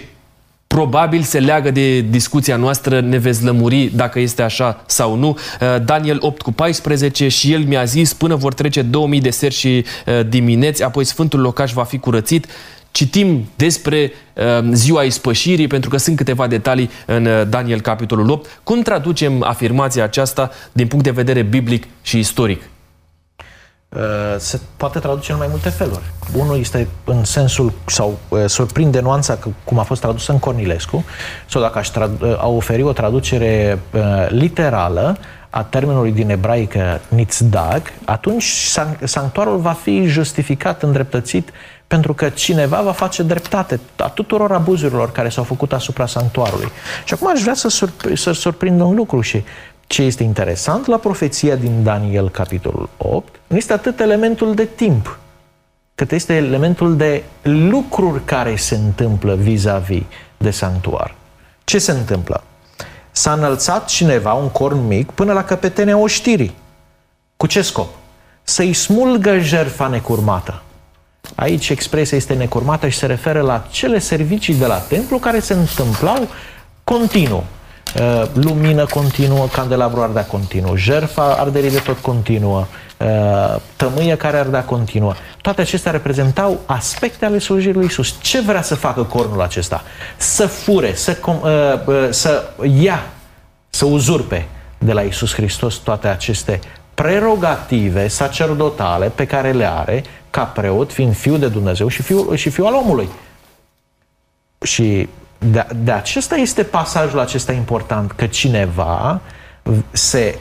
probabil 0.73 1.21
se 1.21 1.39
leagă 1.39 1.71
de 1.71 1.99
discuția 1.99 2.55
noastră, 2.55 2.99
ne 2.99 3.17
veți 3.17 3.43
lămuri 3.43 3.91
dacă 3.95 4.19
este 4.19 4.41
așa 4.41 4.83
sau 4.85 5.15
nu. 5.15 5.27
Uh, 5.27 5.83
Daniel 5.85 6.17
8 6.19 6.41
cu 6.41 6.51
14 6.51 7.27
și 7.27 7.53
el 7.53 7.63
mi-a 7.63 7.83
zis 7.83 8.13
până 8.13 8.35
vor 8.35 8.53
trece 8.53 8.81
2000 8.81 9.21
de 9.21 9.29
seri 9.29 9.53
și 9.53 9.85
uh, 10.05 10.27
dimineți, 10.27 10.83
apoi 10.83 11.03
Sfântul 11.03 11.39
Locaș 11.39 11.71
va 11.73 11.83
fi 11.83 11.97
curățit. 11.97 12.45
Citim 12.91 13.49
despre 13.55 14.11
uh, 14.33 14.43
ziua 14.71 15.03
ispășirii, 15.03 15.67
pentru 15.67 15.89
că 15.89 15.97
sunt 15.97 16.17
câteva 16.17 16.47
detalii 16.47 16.89
în 17.05 17.27
Daniel 17.49 17.81
capitolul 17.81 18.29
8. 18.29 18.59
Cum 18.63 18.81
traducem 18.81 19.43
afirmația 19.43 20.03
aceasta 20.03 20.51
din 20.71 20.87
punct 20.87 21.03
de 21.05 21.11
vedere 21.11 21.41
biblic 21.41 21.83
și 22.01 22.19
istoric? 22.19 22.61
Uh, 23.95 23.99
se 24.37 24.59
poate 24.77 24.99
traduce 24.99 25.31
în 25.31 25.37
mai 25.37 25.47
multe 25.49 25.69
feluri. 25.69 26.03
Unul 26.35 26.59
este 26.59 26.87
în 27.03 27.23
sensul, 27.23 27.71
sau 27.85 28.17
uh, 28.29 28.45
surprinde 28.45 28.99
nuanța 28.99 29.35
că, 29.35 29.49
cum 29.63 29.79
a 29.79 29.83
fost 29.83 30.01
tradusă 30.01 30.31
în 30.31 30.39
Cornilescu, 30.39 31.05
sau 31.49 31.61
dacă 31.61 31.77
aș 31.77 31.87
tradu- 31.87 32.25
uh, 32.25 32.41
a 32.41 32.47
oferi 32.47 32.83
o 32.83 32.91
traducere 32.91 33.79
literală 34.27 35.17
a 35.49 35.63
termenului 35.63 36.11
din 36.11 36.29
ebraică 36.29 37.01
nitzdag, 37.07 37.81
atunci 38.05 38.43
sanctuarul 39.03 39.57
va 39.57 39.71
fi 39.71 40.05
justificat, 40.05 40.83
îndreptățit, 40.83 41.49
pentru 41.87 42.13
că 42.13 42.29
cineva 42.29 42.81
va 42.81 42.91
face 42.91 43.23
dreptate 43.23 43.79
a 43.97 44.09
tuturor 44.09 44.51
abuzurilor 44.51 45.11
care 45.11 45.29
s-au 45.29 45.43
făcut 45.43 45.73
asupra 45.73 46.05
sanctuarului. 46.05 46.71
Și 47.05 47.13
acum 47.13 47.29
aș 47.29 47.41
vrea 47.41 47.53
să, 47.53 47.67
surp- 47.67 48.13
să 48.13 48.31
surprind 48.31 48.81
un 48.81 48.95
lucru 48.95 49.21
și 49.21 49.43
ce 49.93 50.01
este 50.01 50.23
interesant 50.23 50.85
la 50.85 50.97
profeția 50.97 51.55
din 51.55 51.83
Daniel, 51.83 52.29
capitolul 52.29 52.89
8, 52.97 53.39
nu 53.47 53.57
este 53.57 53.73
atât 53.73 53.99
elementul 53.99 54.55
de 54.55 54.65
timp, 54.65 55.19
cât 55.95 56.11
este 56.11 56.33
elementul 56.33 56.97
de 56.97 57.23
lucruri 57.41 58.25
care 58.25 58.55
se 58.55 58.75
întâmplă 58.75 59.35
vis-a-vis 59.35 60.03
de 60.37 60.51
sanctuar. 60.51 61.15
Ce 61.63 61.77
se 61.77 61.91
întâmplă? 61.91 62.43
S-a 63.11 63.33
înălțat 63.33 63.85
cineva 63.85 64.33
un 64.33 64.49
corn 64.49 64.87
mic 64.87 65.11
până 65.11 65.33
la 65.33 65.43
căpetenia 65.43 65.97
oștirii. 65.97 66.55
Cu 67.37 67.47
ce 67.47 67.61
scop? 67.61 67.89
Să-i 68.43 68.73
smulgă 68.73 69.37
jertfa 69.37 69.87
necurmată. 69.87 70.61
Aici 71.35 71.69
expresia 71.69 72.17
este 72.17 72.33
necurmată 72.33 72.87
și 72.87 72.97
se 72.97 73.05
referă 73.05 73.41
la 73.41 73.67
cele 73.69 73.99
servicii 73.99 74.55
de 74.55 74.65
la 74.65 74.77
templu 74.77 75.17
care 75.17 75.39
se 75.39 75.53
întâmplau 75.53 76.27
continuu. 76.83 77.43
Uh, 77.99 78.23
lumină 78.33 78.85
continuă, 78.85 79.47
candelabru 79.47 80.01
ardea 80.01 80.25
continuă, 80.25 80.77
jerfa 80.77 81.23
arderii 81.23 81.69
de 81.69 81.79
tot 81.79 81.97
continuă, 81.97 82.65
uh, 82.99 83.55
tămâie 83.75 84.15
care 84.15 84.37
ardea 84.37 84.63
continuă. 84.63 85.13
Toate 85.41 85.61
acestea 85.61 85.91
reprezentau 85.91 86.59
aspecte 86.65 87.25
ale 87.25 87.39
slujirii 87.39 87.73
lui 87.73 87.85
Isus. 87.85 88.15
Ce 88.21 88.41
vrea 88.41 88.61
să 88.61 88.75
facă 88.75 89.03
cornul 89.03 89.41
acesta? 89.41 89.83
Să 90.17 90.45
fure, 90.45 90.93
să, 90.95 91.17
uh, 91.25 92.07
să 92.09 92.43
ia, 92.77 93.03
să 93.69 93.85
uzurpe 93.85 94.47
de 94.77 94.93
la 94.93 95.01
Isus 95.01 95.33
Hristos 95.33 95.75
toate 95.75 96.07
aceste 96.07 96.59
prerogative 96.93 98.07
sacerdotale 98.07 99.11
pe 99.15 99.25
care 99.25 99.51
le 99.51 99.71
are 99.71 100.03
ca 100.29 100.43
preot, 100.43 100.91
fiind 100.91 101.15
fiul 101.15 101.39
de 101.39 101.47
Dumnezeu 101.47 101.87
și 101.87 102.01
fiul, 102.01 102.35
și 102.35 102.49
fiul 102.49 102.67
al 102.67 102.73
omului. 102.73 103.09
Și 104.61 105.09
de, 105.51 105.65
de 105.83 105.91
acesta 105.91 106.35
este 106.35 106.63
pasajul 106.63 107.19
acesta 107.19 107.51
important, 107.51 108.11
că 108.11 108.25
cineva 108.25 109.21
se 109.91 110.37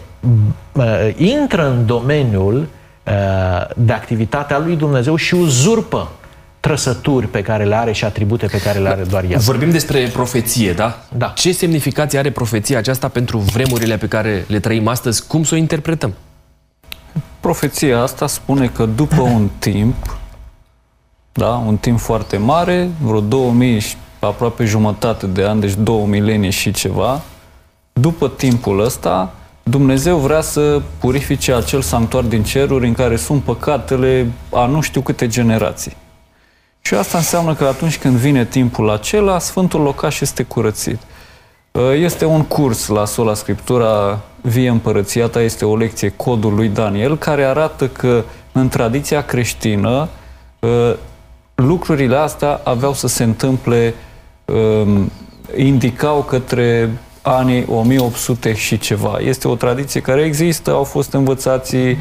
uh, 0.73 1.11
intră 1.17 1.69
în 1.69 1.87
domeniul 1.87 2.57
uh, 2.57 3.75
de 3.77 3.93
activitate 3.93 4.55
a 4.55 4.59
lui 4.59 4.77
Dumnezeu 4.77 5.17
și 5.17 5.35
uzurpă 5.35 6.11
trăsături 6.61 7.27
pe 7.27 7.43
care 7.43 7.65
le 7.65 7.75
are 7.75 7.93
și 7.93 8.05
atribute 8.05 8.47
pe 8.47 8.61
care 8.61 8.79
le 8.79 8.89
are 8.89 9.03
doar 9.03 9.25
el. 9.25 9.39
Vorbim 9.39 9.71
despre 9.71 10.11
profeție, 10.13 10.73
da? 10.73 10.99
Da. 11.17 11.33
Ce 11.37 11.53
semnificație 11.53 12.19
are 12.19 12.31
profeția 12.31 12.79
aceasta 12.79 13.09
pentru 13.09 13.39
vremurile 13.39 13.97
pe 13.97 14.09
care 14.09 14.45
le 14.49 14.61
trăim 14.61 14.89
astăzi? 14.89 15.27
Cum 15.27 15.45
să 15.45 15.55
o 15.55 15.57
interpretăm? 15.57 16.15
Profeția 17.41 18.01
asta 18.01 18.27
spune 18.27 18.67
că 18.67 18.87
după 18.87 19.21
un 19.21 19.49
timp, 19.59 20.17
da, 21.33 21.63
un 21.67 21.77
timp 21.77 21.99
foarte 21.99 22.37
mare, 22.37 22.91
vreo 23.01 23.21
2000 23.21 23.83
aproape 24.27 24.65
jumătate 24.65 25.27
de 25.27 25.45
ani, 25.45 25.61
deci 25.61 25.75
două 25.75 26.07
milenii 26.07 26.51
și 26.51 26.73
ceva, 26.73 27.21
după 27.93 28.29
timpul 28.29 28.81
ăsta, 28.81 29.35
Dumnezeu 29.63 30.17
vrea 30.17 30.41
să 30.41 30.83
purifice 30.99 31.55
acel 31.55 31.81
sanctuar 31.81 32.23
din 32.23 32.43
ceruri 32.43 32.87
în 32.87 32.93
care 32.93 33.17
sunt 33.17 33.43
păcatele 33.43 34.31
a 34.53 34.67
nu 34.67 34.81
știu 34.81 35.01
câte 35.01 35.27
generații. 35.27 35.97
Și 36.81 36.95
asta 36.95 37.19
înseamnă 37.19 37.55
că 37.55 37.65
atunci 37.65 37.99
când 37.99 38.17
vine 38.17 38.45
timpul 38.45 38.91
acela, 38.91 39.39
Sfântul 39.39 39.81
Locaș 39.81 40.21
este 40.21 40.43
curățit. 40.43 40.99
Este 41.95 42.25
un 42.25 42.43
curs 42.43 42.87
la 42.87 43.05
Sola 43.05 43.35
Scriptura 43.35 44.21
Vie 44.41 44.69
Împărăția 44.69 45.27
ta, 45.27 45.41
este 45.41 45.65
o 45.65 45.77
lecție 45.77 46.13
codul 46.17 46.55
lui 46.55 46.69
Daniel, 46.69 47.17
care 47.17 47.45
arată 47.45 47.89
că 47.89 48.25
în 48.53 48.69
tradiția 48.69 49.23
creștină 49.23 50.09
lucrurile 51.55 52.17
astea 52.17 52.61
aveau 52.65 52.95
să 52.95 53.07
se 53.07 53.23
întâmple 53.23 53.87
um, 53.87 54.12
indicau 55.57 56.23
către 56.23 56.91
anii 57.23 57.65
1800 57.69 58.55
și 58.55 58.79
ceva. 58.79 59.19
Este 59.21 59.49
o 59.49 59.55
tradiție 59.55 60.01
care 60.01 60.21
există, 60.21 60.71
au 60.71 60.85
fost 60.85 61.13
învățați 61.13 61.77
uh, 61.77 61.97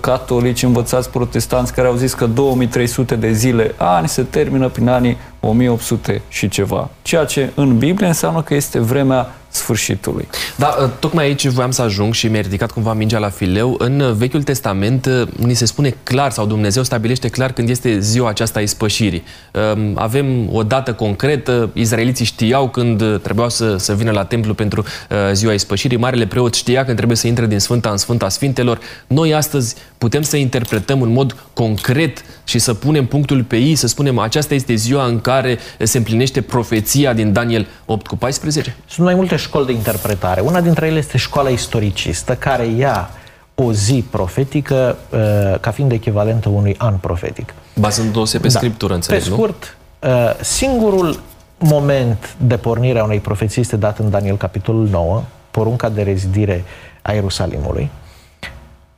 catolici, 0.00 0.62
învățați 0.62 1.10
protestanți 1.10 1.74
care 1.74 1.88
au 1.88 1.94
zis 1.94 2.14
că 2.14 2.26
2300 2.26 3.16
de 3.16 3.32
zile, 3.32 3.74
ani 3.76 4.08
se 4.08 4.22
termină 4.22 4.68
prin 4.68 4.88
anii 4.88 5.16
1800 5.40 6.22
și 6.28 6.48
ceva. 6.48 6.90
Ceea 7.02 7.24
ce 7.24 7.50
în 7.54 7.78
Biblie 7.78 8.06
înseamnă 8.06 8.42
că 8.42 8.54
este 8.54 8.78
vremea 8.78 9.34
sfârșitului. 9.54 10.28
Da, 10.56 10.76
ă, 10.80 10.90
tocmai 10.98 11.24
aici 11.24 11.46
voiam 11.46 11.70
să 11.70 11.82
ajung 11.82 12.14
și 12.14 12.26
mi-a 12.26 12.40
ridicat 12.40 12.70
cumva 12.70 12.92
mingea 12.92 13.18
la 13.18 13.28
fileu. 13.28 13.74
În 13.78 14.14
Vechiul 14.16 14.42
Testament 14.42 15.06
ă, 15.06 15.26
ni 15.36 15.54
se 15.54 15.64
spune 15.64 15.96
clar 16.02 16.30
sau 16.30 16.46
Dumnezeu 16.46 16.82
stabilește 16.82 17.28
clar 17.28 17.52
când 17.52 17.68
este 17.68 17.98
ziua 17.98 18.28
aceasta 18.28 18.58
a 18.58 18.62
ispășirii. 18.62 19.24
Ă, 19.54 19.76
avem 19.94 20.54
o 20.54 20.62
dată 20.62 20.92
concretă, 20.92 21.70
izraeliții 21.72 22.24
știau 22.24 22.68
când 22.68 23.20
trebuiau 23.22 23.48
să, 23.48 23.76
să 23.76 23.94
vină 23.94 24.10
la 24.10 24.24
templu 24.24 24.54
pentru 24.54 24.84
ziua 25.32 25.52
ispășirii, 25.52 25.96
Marele 25.96 26.26
Preot 26.26 26.54
știa 26.54 26.84
când 26.84 26.96
trebuie 26.96 27.16
să 27.16 27.26
intre 27.26 27.46
din 27.46 27.58
Sfânta 27.58 27.90
în 27.90 27.96
Sfânta 27.96 28.28
Sfintelor. 28.28 28.78
Noi 29.06 29.34
astăzi 29.34 29.74
putem 29.98 30.22
să 30.22 30.36
interpretăm 30.36 31.02
în 31.02 31.12
mod 31.12 31.36
concret 31.52 32.24
și 32.44 32.58
să 32.58 32.74
punem 32.74 33.06
punctul 33.06 33.42
pe 33.42 33.56
ei, 33.56 33.74
să 33.74 33.86
spunem 33.86 34.18
aceasta 34.18 34.54
este 34.54 34.74
ziua 34.74 35.06
în 35.06 35.20
care 35.20 35.58
se 35.78 35.98
împlinește 35.98 36.40
profeția 36.40 37.12
din 37.12 37.32
Daniel 37.32 37.66
8 37.84 38.06
cu 38.06 38.16
14? 38.16 38.76
Sunt 38.86 39.06
mai 39.06 39.14
multe 39.14 39.36
școli 39.44 39.66
de 39.66 39.72
interpretare. 39.72 40.40
Una 40.40 40.60
dintre 40.60 40.86
ele 40.86 40.98
este 40.98 41.18
școala 41.18 41.48
istoricistă, 41.48 42.34
care 42.34 42.66
ia 42.66 43.10
o 43.54 43.72
zi 43.72 44.04
profetică 44.10 44.96
uh, 45.10 45.60
ca 45.60 45.70
fiind 45.70 45.92
echivalentă 45.92 46.48
unui 46.48 46.74
an 46.78 46.96
profetic. 46.96 47.54
Bazându-se 47.74 48.38
pe 48.38 48.48
da. 48.48 48.58
scriptură, 48.58 48.94
înțeleg, 48.94 49.22
Pe 49.22 49.28
scurt, 49.28 49.76
uh, 50.00 50.10
singurul 50.40 51.20
moment 51.58 52.36
de 52.38 52.56
pornire 52.56 52.98
a 52.98 53.04
unei 53.04 53.20
profeții 53.20 53.60
este 53.60 53.76
dat 53.76 53.98
în 53.98 54.10
Daniel, 54.10 54.36
capitolul 54.36 54.88
9, 54.88 55.22
porunca 55.50 55.88
de 55.88 56.02
rezidire 56.02 56.64
a 57.02 57.12
Ierusalimului, 57.12 57.90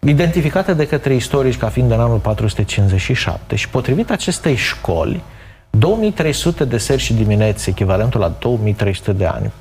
identificată 0.07 0.72
de 0.72 0.86
către 0.86 1.14
istorici 1.14 1.57
ca 1.57 1.68
fiind 1.68 1.90
în 1.90 2.01
anul 2.01 2.18
457 2.18 3.57
și 3.57 3.68
potrivit 3.68 4.11
acestei 4.11 4.55
școli, 4.55 5.22
2300 5.70 6.64
de 6.64 6.78
seri 6.78 7.01
și 7.01 7.14
dimineți, 7.14 7.68
echivalentul 7.68 8.20
la 8.20 8.32
2300 8.38 9.12
de 9.12 9.24
ani, 9.24 9.53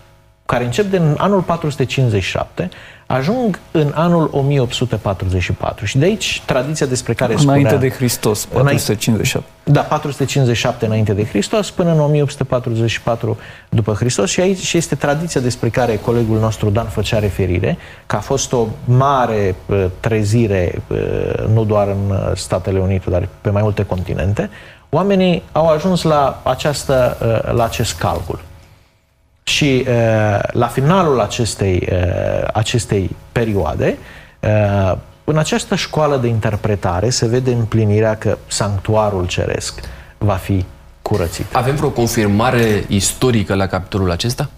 care 0.45 0.63
încep 0.63 0.89
din 0.89 1.15
anul 1.17 1.41
457, 1.41 2.69
ajung 3.05 3.59
în 3.71 3.91
anul 3.95 4.29
1844. 4.31 5.85
Și 5.85 5.97
de 5.97 6.05
aici 6.05 6.41
tradiția 6.45 6.85
despre 6.85 7.13
care 7.13 7.33
Înainte 7.33 7.69
spunea... 7.69 7.89
de 7.89 7.95
Hristos, 7.95 8.45
457. 8.45 9.49
Da, 9.63 9.81
457 9.81 10.85
înainte 10.85 11.13
de 11.13 11.25
Hristos, 11.25 11.71
până 11.71 11.91
în 11.91 11.99
1844 11.99 13.37
după 13.69 13.93
Hristos. 13.93 14.29
Și 14.29 14.39
aici 14.39 14.73
este 14.73 14.95
tradiția 14.95 15.41
despre 15.41 15.69
care 15.69 15.97
colegul 15.97 16.39
nostru 16.39 16.69
Dan 16.69 16.85
făcea 16.85 17.19
referire, 17.19 17.77
că 18.05 18.15
a 18.15 18.19
fost 18.19 18.53
o 18.53 18.67
mare 18.85 19.55
uh, 19.65 19.85
trezire, 19.99 20.81
uh, 20.87 21.47
nu 21.53 21.63
doar 21.63 21.87
în 21.87 22.09
uh, 22.09 22.31
Statele 22.35 22.79
Unite, 22.79 23.09
dar 23.09 23.27
pe 23.41 23.49
mai 23.49 23.61
multe 23.61 23.85
continente. 23.85 24.49
Oamenii 24.89 25.43
au 25.51 25.67
ajuns 25.67 26.01
la, 26.01 26.41
această, 26.43 27.17
la 27.55 27.63
acest 27.63 27.97
calcul. 27.97 28.39
Și 29.55 29.85
uh, 29.87 30.39
la 30.51 30.67
finalul 30.67 31.19
acestei, 31.19 31.87
uh, 31.91 32.47
acestei 32.53 33.15
perioade, 33.31 33.97
uh, 34.39 34.97
în 35.23 35.37
această 35.37 35.75
școală 35.75 36.17
de 36.17 36.27
interpretare 36.27 37.09
se 37.09 37.27
vede 37.27 37.51
împlinirea 37.51 38.17
că 38.17 38.37
sanctuarul 38.47 39.27
ceresc 39.27 39.79
va 40.17 40.33
fi 40.33 40.65
curățit. 41.01 41.55
Avem 41.55 41.75
vreo 41.75 41.89
confirmare 41.89 42.85
istorică 42.87 43.53
la 43.53 43.67
capitolul 43.67 44.11
acesta? 44.11 44.49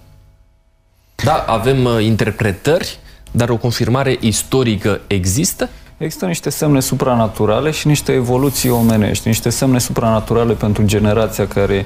Da, 1.15 1.45
avem 1.47 1.85
uh, 1.85 2.03
interpretări, 2.03 2.99
dar 3.31 3.49
o 3.49 3.57
confirmare 3.57 4.17
istorică 4.19 4.99
există? 5.07 5.69
Există 5.97 6.25
niște 6.25 6.49
semne 6.49 6.79
supranaturale 6.79 7.71
și 7.71 7.87
niște 7.87 8.11
evoluții 8.11 8.69
omenești, 8.69 9.27
niște 9.27 9.49
semne 9.49 9.79
supranaturale 9.79 10.53
pentru 10.53 10.83
generația 10.83 11.47
care 11.47 11.85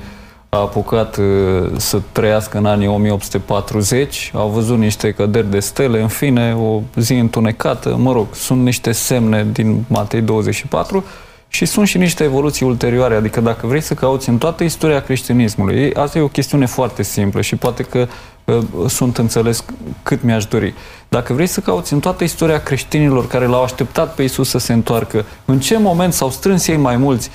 a 0.53 0.57
apucat 0.57 1.17
uh, 1.17 1.71
să 1.77 2.01
trăiască 2.11 2.57
în 2.57 2.65
anii 2.65 2.87
1840, 2.87 4.31
au 4.33 4.49
văzut 4.49 4.77
niște 4.77 5.11
căderi 5.11 5.49
de 5.49 5.59
stele, 5.59 6.01
în 6.01 6.07
fine, 6.07 6.55
o 6.55 6.81
zi 6.95 7.13
întunecată, 7.13 7.95
mă 7.97 8.11
rog, 8.11 8.35
sunt 8.35 8.61
niște 8.61 8.91
semne 8.91 9.47
din 9.51 9.83
Matei 9.87 10.21
24 10.21 11.03
și 11.47 11.65
sunt 11.65 11.87
și 11.87 11.97
niște 11.97 12.23
evoluții 12.23 12.65
ulterioare, 12.65 13.15
adică 13.15 13.41
dacă 13.41 13.67
vrei 13.67 13.81
să 13.81 13.93
cauți 13.93 14.29
în 14.29 14.37
toată 14.37 14.63
istoria 14.63 15.01
creștinismului, 15.01 15.93
asta 15.93 16.17
e 16.17 16.21
o 16.21 16.27
chestiune 16.27 16.65
foarte 16.65 17.03
simplă 17.03 17.41
și 17.41 17.55
poate 17.55 17.83
că 17.83 18.07
uh, 18.45 18.57
sunt 18.87 19.17
înțeles 19.17 19.63
cât 20.03 20.23
mi-aș 20.23 20.45
dori. 20.45 20.73
Dacă 21.09 21.33
vrei 21.33 21.47
să 21.47 21.59
cauți 21.59 21.93
în 21.93 21.99
toată 21.99 22.23
istoria 22.23 22.63
creștinilor 22.63 23.27
care 23.27 23.45
l-au 23.45 23.63
așteptat 23.63 24.13
pe 24.15 24.23
Isus 24.23 24.49
să 24.49 24.57
se 24.57 24.73
întoarcă, 24.73 25.25
în 25.45 25.59
ce 25.59 25.77
moment 25.77 26.13
s-au 26.13 26.29
strâns 26.29 26.67
ei 26.67 26.77
mai 26.77 26.97
mulți 26.97 27.29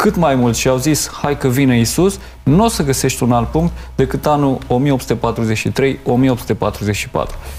cât 0.00 0.16
mai 0.16 0.34
mult 0.34 0.56
și 0.56 0.68
au 0.68 0.76
zis, 0.76 1.10
hai 1.22 1.38
că 1.38 1.48
vine 1.48 1.78
Isus, 1.78 2.18
nu 2.42 2.64
o 2.64 2.68
să 2.68 2.82
găsești 2.82 3.22
un 3.22 3.32
alt 3.32 3.48
punct 3.48 3.72
decât 3.94 4.26
anul 4.26 4.58
1843-1844. 4.58 4.60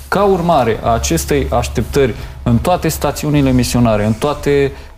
Ca 0.07 0.23
urmare 0.23 0.79
a 0.83 0.89
acestei 0.89 1.47
așteptări 1.49 2.15
în 2.43 2.57
toate 2.57 2.87
stațiunile 2.87 3.51
misionare, 3.51 4.05
în 4.05 4.13
toate 4.13 4.71
uh, 4.73 4.90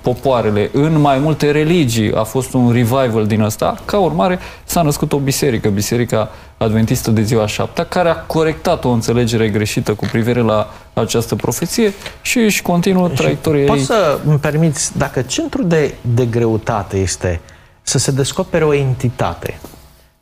popoarele, 0.00 0.70
în 0.72 1.00
mai 1.00 1.18
multe 1.18 1.50
religii 1.50 2.14
a 2.14 2.22
fost 2.22 2.52
un 2.52 2.72
revival 2.72 3.26
din 3.26 3.40
ăsta. 3.40 3.74
Ca 3.84 3.98
urmare, 3.98 4.38
s-a 4.64 4.82
născut 4.82 5.12
o 5.12 5.18
biserică, 5.18 5.68
Biserica 5.68 6.30
Adventistă 6.56 7.10
de 7.10 7.22
ziua 7.22 7.46
șaptea, 7.46 7.84
care 7.84 8.08
a 8.08 8.14
corectat 8.14 8.84
o 8.84 8.88
înțelegere 8.88 9.48
greșită 9.48 9.94
cu 9.94 10.06
privire 10.10 10.40
la 10.40 10.70
această 10.92 11.36
profeție 11.36 11.92
și 12.20 12.38
își 12.38 12.62
continuă 12.62 13.08
traiectoria 13.08 13.66
Poți 13.66 13.84
să 13.84 14.18
îmi 14.26 14.38
permiți, 14.38 14.98
dacă 14.98 15.22
centrul 15.22 15.68
de, 15.68 15.94
de 16.00 16.26
greutate 16.26 16.96
este 16.96 17.40
să 17.82 17.98
se 17.98 18.10
descopere 18.10 18.64
o 18.64 18.74
entitate 18.74 19.58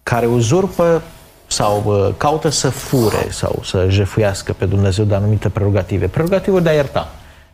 care 0.02 0.26
uzurpă 0.26 1.02
sau 1.46 1.82
uh, 1.86 2.14
caută 2.16 2.48
să 2.48 2.68
fure 2.68 3.26
sau 3.30 3.60
să 3.64 3.86
jefuiască 3.88 4.52
pe 4.52 4.64
Dumnezeu 4.64 5.04
de 5.04 5.14
anumite 5.14 5.48
prerogative. 5.48 6.06
Prerogativul 6.06 6.62
de 6.62 6.68
a 6.68 6.72
ierta, 6.72 7.08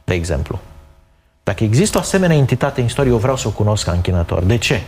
de 0.05 0.15
exemplu. 0.15 0.59
Dacă 1.47 1.65
există 1.65 1.99
o 1.99 2.01
asemenea 2.01 2.37
entitate 2.37 2.81
în 2.81 2.87
istorie, 2.87 3.11
eu 3.11 3.19
vreau 3.19 3.37
să 3.37 3.49
o 3.49 3.51
cunosc 3.51 3.85
ca 3.85 3.93
închinător. 3.93 4.43
De 4.43 4.59
ce? 4.59 4.83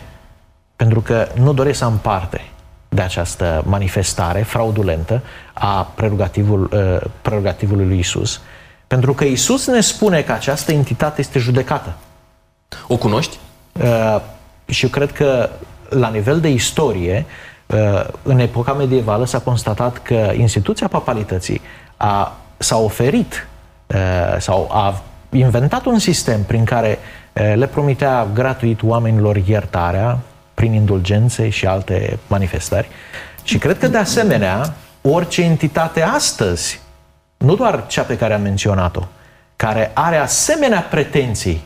Pentru 0.76 1.00
că 1.00 1.28
nu 1.34 1.52
doresc 1.52 1.78
să 1.78 1.84
am 1.84 1.98
parte 1.98 2.40
de 2.88 3.00
această 3.00 3.62
manifestare 3.66 4.42
fraudulentă 4.42 5.22
a 5.52 5.92
prerogativul, 5.94 6.70
uh, 6.72 7.10
prerogativului 7.22 7.86
lui 7.86 7.98
Isus. 7.98 8.40
Pentru 8.86 9.14
că 9.14 9.24
Isus 9.24 9.66
ne 9.66 9.80
spune 9.80 10.22
că 10.22 10.32
această 10.32 10.72
entitate 10.72 11.20
este 11.20 11.38
judecată. 11.38 11.94
O 12.88 12.96
cunoști? 12.96 13.38
Uh, 13.72 14.20
și 14.66 14.84
eu 14.84 14.90
cred 14.90 15.12
că 15.12 15.50
la 15.88 16.08
nivel 16.08 16.40
de 16.40 16.48
istorie, 16.48 17.26
uh, 17.66 18.06
în 18.22 18.38
epoca 18.38 18.72
medievală 18.72 19.26
s-a 19.26 19.38
constatat 19.38 19.98
că 19.98 20.32
instituția 20.36 20.88
papalității 20.88 21.60
a, 21.96 22.36
s-a 22.56 22.76
oferit 22.76 23.48
uh, 23.86 24.36
sau 24.38 24.68
a 24.72 25.02
inventat 25.30 25.84
un 25.84 25.98
sistem 25.98 26.42
prin 26.42 26.64
care 26.64 26.98
uh, 27.32 27.52
le 27.56 27.66
promitea 27.66 28.26
gratuit 28.34 28.82
oamenilor 28.82 29.36
iertarea 29.36 30.18
prin 30.54 30.72
indulgențe 30.72 31.48
și 31.48 31.66
alte 31.66 32.18
manifestări. 32.26 32.88
Și 33.42 33.58
cred 33.58 33.78
că, 33.78 33.88
de 33.88 33.96
asemenea, 33.96 34.74
orice 35.02 35.42
entitate 35.42 36.02
astăzi, 36.02 36.80
nu 37.36 37.54
doar 37.54 37.86
cea 37.86 38.02
pe 38.02 38.16
care 38.16 38.34
am 38.34 38.42
menționat-o, 38.42 39.02
care 39.56 39.90
are 39.94 40.16
asemenea 40.16 40.80
pretenții 40.80 41.62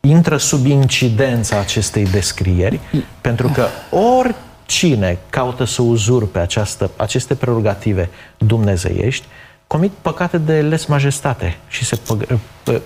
intră 0.00 0.36
sub 0.36 0.66
incidența 0.66 1.58
acestei 1.58 2.04
descrieri, 2.04 2.80
pentru 3.20 3.48
că 3.48 3.66
oricine 3.96 5.18
caută 5.30 5.64
să 5.64 5.82
uzurpe 5.82 6.38
această, 6.38 6.90
aceste 6.96 7.34
prerogative 7.34 8.10
dumnezeiești, 8.38 9.26
comit 9.72 9.92
păcate 10.02 10.38
de 10.38 10.60
les 10.60 10.86
majestate 10.86 11.58
și 11.68 11.84
se 11.84 11.98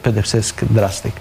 pedepsesc 0.01 0.61
drastic. 0.61 1.17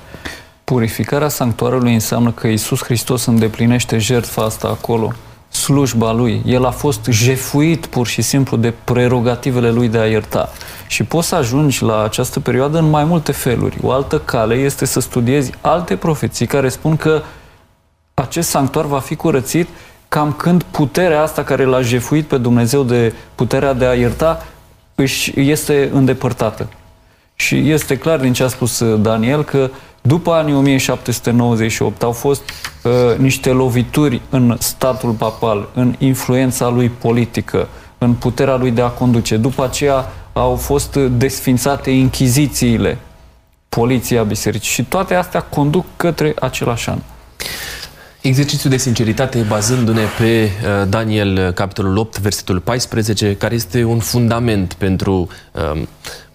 Purificarea 0.63 1.27
sanctuarului 1.27 1.93
înseamnă 1.93 2.31
că 2.31 2.47
Isus 2.47 2.83
Hristos 2.83 3.25
îndeplinește 3.25 3.97
jertfa 3.97 4.41
asta 4.41 4.67
acolo, 4.67 5.11
slujba 5.49 6.11
Lui. 6.11 6.41
El 6.45 6.65
a 6.65 6.71
fost 6.71 7.05
jefuit 7.09 7.85
pur 7.85 8.07
și 8.07 8.21
simplu 8.21 8.57
de 8.57 8.73
prerogativele 8.83 9.71
Lui 9.71 9.87
de 9.87 9.97
a 9.97 10.05
ierta. 10.05 10.49
Și 10.87 11.03
poți 11.03 11.27
să 11.27 11.35
ajungi 11.35 11.83
la 11.83 12.03
această 12.03 12.39
perioadă 12.39 12.77
în 12.77 12.89
mai 12.89 13.03
multe 13.03 13.31
feluri. 13.31 13.77
O 13.81 13.91
altă 13.91 14.19
cale 14.19 14.55
este 14.55 14.85
să 14.85 14.99
studiezi 14.99 15.51
alte 15.61 15.95
profeții 15.95 16.45
care 16.45 16.69
spun 16.69 16.97
că 16.97 17.21
acest 18.13 18.49
sanctuar 18.49 18.85
va 18.85 18.99
fi 18.99 19.15
curățit 19.15 19.67
cam 20.07 20.31
când 20.31 20.63
puterea 20.63 21.21
asta 21.21 21.43
care 21.43 21.63
l-a 21.63 21.81
jefuit 21.81 22.25
pe 22.27 22.37
Dumnezeu 22.37 22.83
de 22.83 23.13
puterea 23.35 23.73
de 23.73 23.85
a 23.85 23.93
ierta 23.93 24.45
își 24.95 25.33
este 25.35 25.89
îndepărtată. 25.93 26.67
Și 27.35 27.71
este 27.71 27.97
clar 27.97 28.19
din 28.19 28.33
ce 28.33 28.43
a 28.43 28.47
spus 28.47 28.79
uh, 28.79 28.99
Daniel 29.01 29.43
că 29.43 29.69
după 30.01 30.31
anii 30.31 30.53
1798 30.53 32.03
au 32.03 32.11
fost 32.11 32.41
uh, 32.83 32.91
niște 33.17 33.49
lovituri 33.49 34.21
în 34.29 34.55
statul 34.59 35.11
papal, 35.11 35.69
în 35.73 35.95
influența 35.97 36.69
lui 36.69 36.89
politică, 36.89 37.67
în 37.97 38.13
puterea 38.13 38.55
lui 38.55 38.71
de 38.71 38.81
a 38.81 38.87
conduce. 38.87 39.37
După 39.37 39.63
aceea 39.63 40.11
au 40.33 40.55
fost 40.55 40.95
desfințate 40.95 41.89
inchizițiile, 41.91 42.97
poliția 43.69 44.23
bisericii 44.23 44.71
și 44.71 44.83
toate 44.83 45.13
astea 45.13 45.41
conduc 45.41 45.85
către 45.95 46.33
același 46.39 46.89
an. 46.89 46.97
Exercițiul 48.23 48.71
de 48.71 48.77
sinceritate 48.77 49.45
bazându-ne 49.47 50.01
pe 50.17 50.43
uh, 50.43 50.89
Daniel, 50.89 51.51
capitolul 51.51 51.97
8, 51.97 52.19
versetul 52.19 52.59
14, 52.59 53.35
care 53.35 53.55
este 53.55 53.83
un 53.83 53.99
fundament 53.99 54.73
pentru 54.73 55.27
uh, 55.51 55.81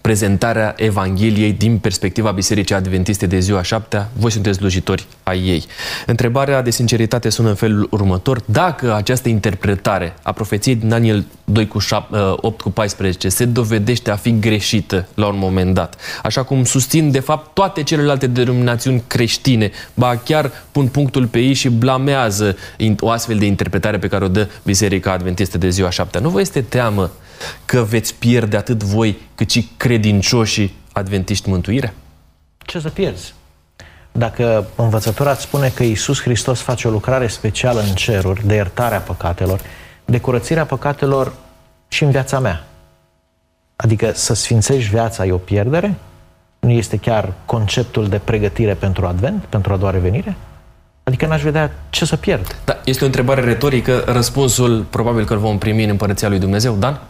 prezentarea 0.01 0.73
Evangheliei 0.77 1.51
din 1.51 1.77
perspectiva 1.77 2.31
Bisericii 2.31 2.75
Adventiste 2.75 3.25
de 3.25 3.39
ziua 3.39 3.61
șaptea, 3.61 4.09
voi 4.17 4.31
sunteți 4.31 4.57
slujitori 4.57 5.05
ai 5.23 5.47
ei. 5.47 5.65
Întrebarea 6.05 6.61
de 6.61 6.69
sinceritate 6.69 7.29
sună 7.29 7.49
în 7.49 7.55
felul 7.55 7.87
următor. 7.91 8.41
Dacă 8.45 8.95
această 8.95 9.29
interpretare 9.29 10.13
a 10.23 10.31
profeției 10.31 10.75
din 10.75 10.89
Daniel 10.89 11.25
2 11.43 11.67
cu 11.67 11.79
7, 11.79 12.17
8 12.35 12.61
cu 12.61 12.69
14 12.69 13.29
se 13.29 13.45
dovedește 13.45 14.11
a 14.11 14.15
fi 14.15 14.39
greșită 14.39 15.07
la 15.13 15.27
un 15.27 15.37
moment 15.37 15.73
dat, 15.73 15.95
așa 16.23 16.43
cum 16.43 16.63
susțin 16.63 17.11
de 17.11 17.19
fapt 17.19 17.53
toate 17.53 17.83
celelalte 17.83 18.27
denominațiuni 18.27 19.03
creștine, 19.07 19.71
ba 19.93 20.15
chiar 20.15 20.51
pun 20.71 20.87
punctul 20.87 21.27
pe 21.27 21.39
ei 21.39 21.53
și 21.53 21.69
blamează 21.69 22.55
o 22.99 23.09
astfel 23.09 23.37
de 23.37 23.45
interpretare 23.45 23.97
pe 23.97 24.07
care 24.07 24.23
o 24.23 24.27
dă 24.27 24.47
Biserica 24.63 25.11
Adventistă 25.11 25.57
de 25.57 25.69
ziua 25.69 25.89
șaptea. 25.89 26.19
Nu 26.19 26.29
vă 26.29 26.39
este 26.39 26.61
teamă 26.61 27.11
că 27.65 27.83
veți 27.83 28.15
pierde 28.15 28.57
atât 28.57 28.83
voi 28.83 29.17
cât 29.35 29.49
și 29.49 29.69
credincioșii 29.77 30.73
adventiști 30.91 31.49
mântuirea? 31.49 31.93
Ce 32.57 32.79
să 32.79 32.89
pierzi? 32.89 33.33
Dacă 34.11 34.67
învățătura 34.75 35.31
îți 35.31 35.41
spune 35.41 35.69
că 35.69 35.83
Isus 35.83 36.21
Hristos 36.21 36.59
face 36.59 36.87
o 36.87 36.91
lucrare 36.91 37.27
specială 37.27 37.79
în 37.79 37.93
ceruri 37.93 38.47
de 38.47 38.53
iertarea 38.53 38.99
păcatelor, 38.99 39.61
de 40.05 40.19
curățirea 40.19 40.65
păcatelor 40.65 41.33
și 41.87 42.03
în 42.03 42.11
viața 42.11 42.39
mea, 42.39 42.63
adică 43.75 44.11
să 44.13 44.33
sfințești 44.33 44.89
viața 44.89 45.25
e 45.25 45.31
o 45.31 45.37
pierdere? 45.37 45.95
Nu 46.59 46.71
este 46.71 46.97
chiar 46.97 47.33
conceptul 47.45 48.09
de 48.09 48.17
pregătire 48.17 48.73
pentru 48.73 49.05
Advent, 49.05 49.43
pentru 49.43 49.73
a 49.73 49.77
doua 49.77 49.91
revenire? 49.91 50.35
Adică 51.03 51.25
n-aș 51.25 51.41
vedea 51.41 51.71
ce 51.89 52.05
să 52.05 52.15
pierd. 52.15 52.55
Da, 52.65 52.79
este 52.85 53.03
o 53.03 53.05
întrebare 53.05 53.41
retorică. 53.41 54.03
Răspunsul 54.05 54.85
probabil 54.89 55.25
că 55.25 55.33
îl 55.33 55.39
vom 55.39 55.57
primi 55.57 55.83
în 55.83 55.89
Împărăția 55.89 56.29
lui 56.29 56.39
Dumnezeu. 56.39 56.75
Dan? 56.75 57.01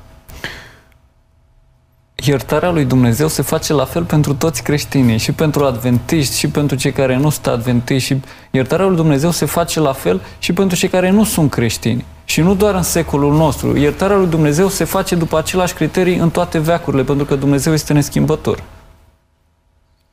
Iertarea 2.26 2.72
lui 2.72 2.86
Dumnezeu 2.86 3.28
se 3.28 3.42
face 3.42 3.74
la 3.74 3.86
fel 3.86 4.04
pentru 4.04 4.34
toți 4.34 4.64
creștinii, 4.64 5.18
și 5.18 5.32
pentru 5.32 5.64
adventiști, 5.64 6.38
și 6.38 6.48
pentru 6.48 6.76
cei 6.76 6.92
care 6.92 7.18
nu 7.18 7.30
sunt 7.30 7.48
adventiști, 7.48 8.08
și 8.08 8.22
iertarea 8.52 8.86
lui 8.86 8.96
Dumnezeu 8.96 9.32
se 9.32 9.46
face 9.46 9.80
la 9.80 9.94
fel 9.94 10.22
și 10.40 10.54
pentru 10.54 10.78
cei 10.78 10.90
care 10.90 11.10
nu 11.10 11.24
sunt 11.24 11.52
creștini. 11.52 12.06
Și 12.26 12.42
nu 12.42 12.56
doar 12.56 12.76
în 12.76 12.84
secolul 12.84 13.34
nostru. 13.34 13.78
Iertarea 13.78 14.18
lui 14.18 14.28
Dumnezeu 14.28 14.68
se 14.68 14.84
face 14.84 15.16
după 15.16 15.38
același 15.38 15.74
criterii 15.74 16.18
în 16.18 16.30
toate 16.30 16.58
veacurile, 16.60 17.04
pentru 17.04 17.26
că 17.26 17.36
Dumnezeu 17.36 17.74
este 17.74 17.94
neschimbător. 17.94 18.64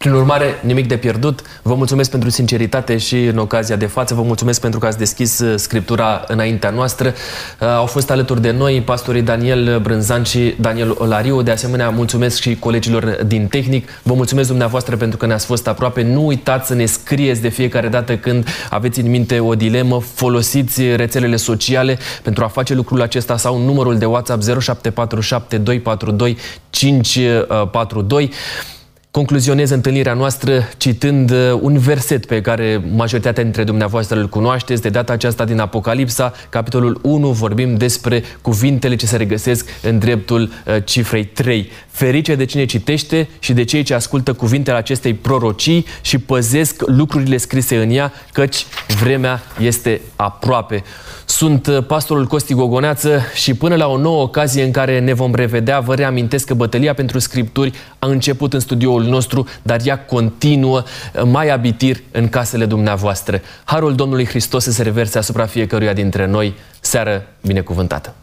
Prin 0.06 0.18
urmare, 0.18 0.60
nimic 0.62 0.88
de 0.88 0.96
pierdut. 0.96 1.40
Vă 1.62 1.74
mulțumesc 1.74 2.10
pentru 2.10 2.30
sinceritate 2.30 2.96
și 2.96 3.24
în 3.24 3.38
ocazia 3.38 3.76
de 3.76 3.86
față. 3.86 4.14
Vă 4.14 4.22
mulțumesc 4.22 4.60
pentru 4.60 4.80
că 4.80 4.86
ați 4.86 4.98
deschis 4.98 5.38
uh, 5.38 5.58
Scriptura 5.58 6.24
înaintea 6.26 6.70
noastră. 6.70 7.08
Uh, 7.60 7.68
au 7.68 7.86
fost 7.86 8.10
alături 8.10 8.40
de 8.40 8.50
noi 8.50 8.82
pastorii 8.82 9.22
Daniel 9.22 9.78
Brânzan 9.80 10.22
și 10.22 10.54
Daniel 10.60 10.94
Olariu. 10.98 11.42
De 11.42 11.50
asemenea, 11.50 11.90
mulțumesc 11.90 12.40
și 12.40 12.56
colegilor 12.58 13.04
din 13.26 13.46
tehnic. 13.46 13.88
Vă 14.02 14.14
mulțumesc 14.14 14.48
dumneavoastră 14.48 14.96
pentru 14.96 15.18
că 15.18 15.26
ne-ați 15.26 15.46
fost 15.46 15.68
aproape. 15.68 16.02
Nu 16.02 16.26
uitați 16.26 16.66
să 16.66 16.74
ne 16.74 16.84
scrieți 16.84 17.40
de 17.40 17.48
fiecare 17.48 17.88
dată 17.88 18.16
când 18.16 18.48
aveți 18.70 19.00
în 19.00 19.10
minte 19.10 19.40
o 19.40 19.54
dilemă. 19.54 20.00
Folosiți 20.14 20.96
rețelele 20.96 21.36
sociale 21.36 21.98
pentru 22.22 22.44
a 22.44 22.48
face 22.48 22.74
lucrul 22.74 23.02
acesta 23.02 23.36
sau 23.36 23.58
numărul 23.58 23.98
de 23.98 24.04
WhatsApp 24.04 24.42
0747 24.42 25.58
242 25.58 26.36
542. 26.70 28.30
Concluzionez 29.16 29.70
întâlnirea 29.70 30.14
noastră 30.14 30.68
citând 30.76 31.30
uh, 31.30 31.58
un 31.60 31.78
verset 31.78 32.26
pe 32.26 32.40
care 32.40 32.82
majoritatea 32.94 33.42
dintre 33.42 33.64
dumneavoastră 33.64 34.18
îl 34.20 34.28
cunoașteți. 34.28 34.82
De 34.82 34.88
data 34.88 35.12
aceasta 35.12 35.44
din 35.44 35.58
Apocalipsa, 35.58 36.32
capitolul 36.48 36.98
1, 37.02 37.30
vorbim 37.30 37.76
despre 37.76 38.22
cuvintele 38.42 38.96
ce 38.96 39.06
se 39.06 39.16
regăsesc 39.16 39.68
în 39.82 39.98
dreptul 39.98 40.40
uh, 40.42 40.76
cifrei 40.84 41.24
3. 41.24 41.70
Ferice 41.88 42.34
de 42.34 42.44
cine 42.44 42.64
citește 42.64 43.28
și 43.38 43.52
de 43.52 43.64
cei 43.64 43.82
ce 43.82 43.94
ascultă 43.94 44.32
cuvintele 44.32 44.76
acestei 44.76 45.14
prorocii 45.14 45.86
și 46.00 46.18
păzesc 46.18 46.82
lucrurile 46.86 47.36
scrise 47.36 47.76
în 47.76 47.90
ea, 47.90 48.12
căci 48.32 48.66
vremea 49.00 49.42
este 49.58 50.00
aproape. 50.16 50.82
Sunt 51.36 51.66
uh, 51.66 51.84
pastorul 51.86 52.26
Costi 52.26 52.54
Gogoneață 52.54 53.20
și 53.34 53.54
până 53.54 53.76
la 53.76 53.86
o 53.86 53.98
nouă 53.98 54.22
ocazie 54.22 54.64
în 54.64 54.70
care 54.70 55.00
ne 55.00 55.12
vom 55.12 55.34
revedea, 55.34 55.80
vă 55.80 55.94
reamintesc 55.94 56.46
că 56.46 56.54
bătălia 56.54 56.94
pentru 56.94 57.18
scripturi 57.18 57.72
a 57.98 58.06
început 58.06 58.52
în 58.52 58.60
studioul 58.60 59.04
nostru, 59.04 59.46
dar 59.62 59.80
ea 59.84 60.04
continuă 60.04 60.82
uh, 60.82 61.22
mai 61.24 61.48
abitir 61.48 62.02
în 62.10 62.28
casele 62.28 62.66
dumneavoastră. 62.66 63.40
Harul 63.64 63.94
Domnului 63.94 64.26
Hristos 64.26 64.62
să 64.62 64.70
se 64.70 64.82
reverse 64.82 65.18
asupra 65.18 65.46
fiecăruia 65.46 65.92
dintre 65.92 66.26
noi. 66.26 66.54
Seară 66.80 67.26
binecuvântată! 67.40 68.14